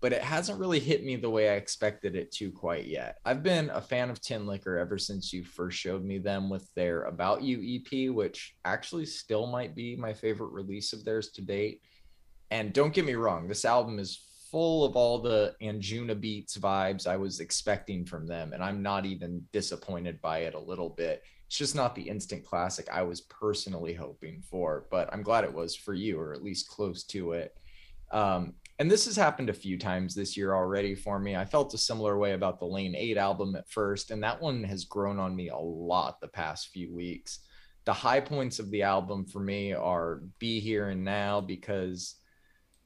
But 0.00 0.12
it 0.12 0.22
hasn't 0.22 0.58
really 0.58 0.80
hit 0.80 1.04
me 1.04 1.16
the 1.16 1.28
way 1.28 1.50
I 1.50 1.54
expected 1.54 2.16
it 2.16 2.32
to 2.32 2.50
quite 2.50 2.86
yet. 2.86 3.18
I've 3.24 3.42
been 3.42 3.68
a 3.70 3.82
fan 3.82 4.08
of 4.08 4.20
Tinlicker 4.20 4.80
ever 4.80 4.96
since 4.96 5.32
you 5.32 5.44
first 5.44 5.78
showed 5.78 6.04
me 6.04 6.18
them 6.18 6.48
with 6.48 6.68
their 6.74 7.02
About 7.02 7.42
You 7.42 7.60
EP, 7.62 8.14
which 8.14 8.54
actually 8.64 9.06
still 9.06 9.46
might 9.46 9.74
be 9.74 9.96
my 9.96 10.14
favorite 10.14 10.52
release 10.52 10.92
of 10.92 11.04
theirs 11.04 11.30
to 11.32 11.42
date. 11.42 11.82
And 12.50 12.72
don't 12.72 12.94
get 12.94 13.04
me 13.04 13.14
wrong, 13.14 13.46
this 13.46 13.64
album 13.64 13.98
is 13.98 14.24
full 14.50 14.84
of 14.84 14.96
all 14.96 15.18
the 15.18 15.54
Anjuna 15.62 16.20
Beats 16.20 16.56
vibes 16.58 17.06
I 17.06 17.16
was 17.16 17.40
expecting 17.40 18.04
from 18.04 18.26
them. 18.26 18.52
And 18.52 18.62
I'm 18.62 18.82
not 18.82 19.06
even 19.06 19.44
disappointed 19.52 20.20
by 20.20 20.40
it 20.40 20.54
a 20.54 20.58
little 20.58 20.90
bit. 20.90 21.22
It's 21.46 21.56
just 21.56 21.74
not 21.74 21.94
the 21.94 22.02
instant 22.02 22.44
classic 22.44 22.88
I 22.92 23.02
was 23.02 23.22
personally 23.22 23.94
hoping 23.94 24.42
for, 24.42 24.86
but 24.90 25.08
I'm 25.12 25.22
glad 25.22 25.44
it 25.44 25.52
was 25.52 25.74
for 25.74 25.94
you, 25.94 26.18
or 26.18 26.32
at 26.32 26.42
least 26.42 26.68
close 26.68 27.04
to 27.04 27.32
it. 27.32 27.56
Um, 28.12 28.54
and 28.80 28.90
this 28.90 29.04
has 29.04 29.14
happened 29.14 29.50
a 29.50 29.52
few 29.54 29.78
times 29.78 30.14
this 30.14 30.38
year 30.38 30.54
already 30.54 30.94
for 30.94 31.18
me. 31.18 31.36
I 31.36 31.44
felt 31.44 31.74
a 31.74 31.78
similar 31.78 32.16
way 32.18 32.32
about 32.32 32.58
the 32.58 32.64
Lane 32.64 32.94
8 32.96 33.18
album 33.18 33.54
at 33.54 33.68
first, 33.68 34.10
and 34.10 34.22
that 34.24 34.40
one 34.40 34.64
has 34.64 34.86
grown 34.86 35.18
on 35.18 35.36
me 35.36 35.50
a 35.50 35.56
lot 35.56 36.18
the 36.18 36.28
past 36.28 36.68
few 36.68 36.92
weeks. 36.94 37.40
The 37.84 37.92
high 37.92 38.20
points 38.20 38.58
of 38.58 38.70
the 38.70 38.82
album 38.82 39.26
for 39.26 39.40
me 39.40 39.74
are 39.74 40.22
Be 40.38 40.60
Here 40.60 40.88
and 40.88 41.04
Now 41.04 41.40
because 41.42 42.16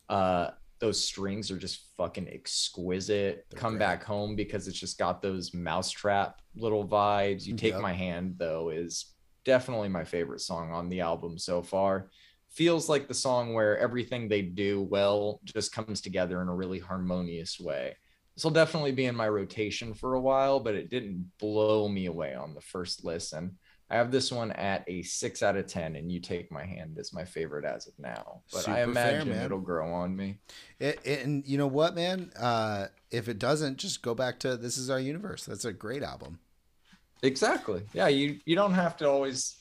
uh 0.08 0.50
those 0.80 1.02
strings 1.02 1.50
are 1.52 1.56
just 1.56 1.86
fucking 1.96 2.28
exquisite. 2.28 3.46
They're 3.48 3.60
Come 3.60 3.74
great. 3.74 3.78
back 3.78 4.02
home 4.04 4.34
because 4.34 4.66
it's 4.66 4.78
just 4.78 4.98
got 4.98 5.22
those 5.22 5.54
mousetrap 5.54 6.42
little 6.56 6.86
vibes. 6.86 7.46
You 7.46 7.54
take 7.54 7.74
Yep. 7.74 7.80
my 7.82 7.92
hand 7.92 8.34
though 8.36 8.70
is 8.70 9.14
definitely 9.44 9.88
my 9.88 10.02
favorite 10.02 10.40
song 10.40 10.72
on 10.72 10.88
the 10.88 11.00
album 11.00 11.38
so 11.38 11.62
far. 11.62 12.10
Feels 12.54 12.88
like 12.88 13.08
the 13.08 13.14
song 13.14 13.52
where 13.52 13.76
everything 13.78 14.28
they 14.28 14.42
do 14.42 14.82
well 14.82 15.40
just 15.44 15.72
comes 15.72 16.00
together 16.00 16.40
in 16.40 16.48
a 16.48 16.54
really 16.54 16.78
harmonious 16.78 17.58
way. 17.58 17.96
This 18.36 18.44
will 18.44 18.52
definitely 18.52 18.92
be 18.92 19.06
in 19.06 19.16
my 19.16 19.28
rotation 19.28 19.92
for 19.92 20.14
a 20.14 20.20
while, 20.20 20.60
but 20.60 20.74
it 20.74 20.88
didn't 20.90 21.30
blow 21.38 21.88
me 21.88 22.06
away 22.06 22.34
on 22.34 22.54
the 22.54 22.60
first 22.60 23.04
listen. 23.04 23.56
I 23.90 23.96
have 23.96 24.10
this 24.10 24.32
one 24.32 24.50
at 24.52 24.84
a 24.88 25.02
six 25.02 25.42
out 25.42 25.56
of 25.56 25.66
10, 25.66 25.96
and 25.96 26.10
You 26.10 26.20
Take 26.20 26.50
My 26.50 26.64
Hand 26.64 26.96
is 26.98 27.12
my 27.12 27.24
favorite 27.24 27.64
as 27.64 27.86
of 27.86 27.92
now. 27.98 28.40
But 28.52 28.62
Super 28.62 28.76
I 28.76 28.82
imagine 28.82 29.28
man. 29.28 29.44
it'll 29.44 29.60
grow 29.60 29.92
on 29.92 30.16
me. 30.16 30.38
It- 30.78 31.04
and 31.06 31.44
you 31.46 31.58
know 31.58 31.66
what, 31.66 31.94
man? 31.94 32.32
Uh, 32.38 32.86
if 33.10 33.28
it 33.28 33.38
doesn't, 33.38 33.76
just 33.78 34.00
go 34.02 34.14
back 34.14 34.38
to 34.40 34.56
"This 34.56 34.78
Is 34.78 34.90
Our 34.90 34.98
Universe." 35.00 35.44
That's 35.44 35.64
a 35.64 35.72
great 35.72 36.02
album. 36.02 36.38
Exactly. 37.22 37.82
Yeah, 37.92 38.08
you 38.08 38.40
you 38.44 38.54
don't 38.56 38.74
have 38.74 38.96
to 38.98 39.08
always 39.08 39.56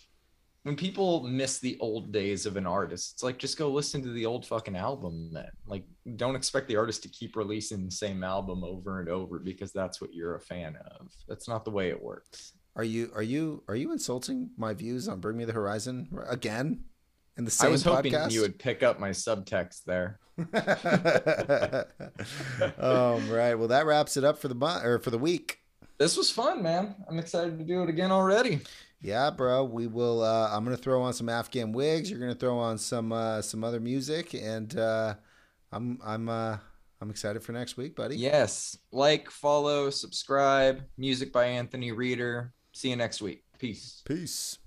when 0.63 0.77
people 0.77 1.23
miss 1.23 1.59
the 1.59 1.77
old 1.81 2.11
days 2.11 2.45
of 2.45 2.55
an 2.55 2.65
artist, 2.65 3.13
it's 3.13 3.23
like 3.23 3.37
just 3.37 3.57
go 3.57 3.69
listen 3.69 4.01
to 4.01 4.09
the 4.09 4.25
old 4.25 4.45
fucking 4.45 4.77
album 4.77 5.29
then. 5.33 5.49
Like 5.67 5.83
don't 6.15 6.35
expect 6.35 6.69
the 6.69 6.77
artist 6.77 7.03
to 7.03 7.09
keep 7.09 7.35
releasing 7.35 7.85
the 7.85 7.91
same 7.91 8.23
album 8.23 8.63
over 8.63 9.01
and 9.01 9.09
over 9.09 9.39
because 9.39 9.73
that's 9.73 9.99
what 9.99 10.13
you're 10.13 10.35
a 10.35 10.41
fan 10.41 10.77
of. 10.99 11.11
That's 11.27 11.49
not 11.49 11.65
the 11.65 11.71
way 11.71 11.89
it 11.89 12.01
works. 12.01 12.53
Are 12.75 12.83
you 12.83 13.11
are 13.13 13.21
you 13.21 13.61
are 13.67 13.75
you 13.75 13.91
insulting 13.91 14.51
my 14.57 14.73
views 14.73 15.07
on 15.07 15.19
Bring 15.19 15.37
Me 15.37 15.45
the 15.45 15.53
Horizon 15.53 16.07
again 16.27 16.85
in 17.37 17.43
the 17.43 17.51
same 17.51 17.67
I 17.67 17.71
was 17.71 17.83
hoping 17.83 18.13
podcast? 18.13 18.31
you 18.31 18.41
would 18.41 18.57
pick 18.57 18.83
up 18.83 18.99
my 18.99 19.09
subtext 19.09 19.83
there. 19.83 20.19
um, 22.79 23.29
right. 23.29 23.53
Well, 23.53 23.67
that 23.67 23.85
wraps 23.85 24.17
it 24.17 24.23
up 24.23 24.39
for 24.39 24.47
the 24.47 24.55
month 24.55 24.85
or 24.85 24.97
for 24.99 25.11
the 25.11 25.17
week. 25.19 25.59
This 25.99 26.17
was 26.17 26.31
fun, 26.31 26.63
man. 26.63 26.95
I'm 27.07 27.19
excited 27.19 27.59
to 27.59 27.65
do 27.65 27.83
it 27.83 27.89
again 27.89 28.11
already. 28.11 28.61
Yeah, 29.03 29.29
bro. 29.31 29.65
We 29.65 29.87
will. 29.87 30.23
Uh, 30.23 30.49
I'm 30.49 30.63
gonna 30.63 30.77
throw 30.77 31.01
on 31.01 31.13
some 31.13 31.27
Afghan 31.27 31.73
Whigs. 31.73 32.09
You're 32.09 32.21
gonna 32.21 32.33
throw 32.33 32.57
on 32.57 32.77
some 32.77 33.11
uh, 33.11 33.41
some 33.41 33.63
other 33.63 33.81
music, 33.81 34.33
and 34.33 34.75
uh, 34.77 35.15
I'm 35.73 35.99
I'm 36.03 36.29
uh, 36.29 36.57
I'm 37.01 37.09
excited 37.09 37.43
for 37.43 37.51
next 37.51 37.75
week, 37.75 37.97
buddy. 37.97 38.15
Yes. 38.15 38.77
Like, 38.93 39.29
follow, 39.29 39.89
subscribe. 39.89 40.83
Music 40.97 41.33
by 41.33 41.47
Anthony 41.47 41.91
Reeder. 41.91 42.53
See 42.71 42.91
you 42.91 42.95
next 42.95 43.21
week. 43.21 43.43
Peace. 43.59 44.01
Peace. 44.05 44.57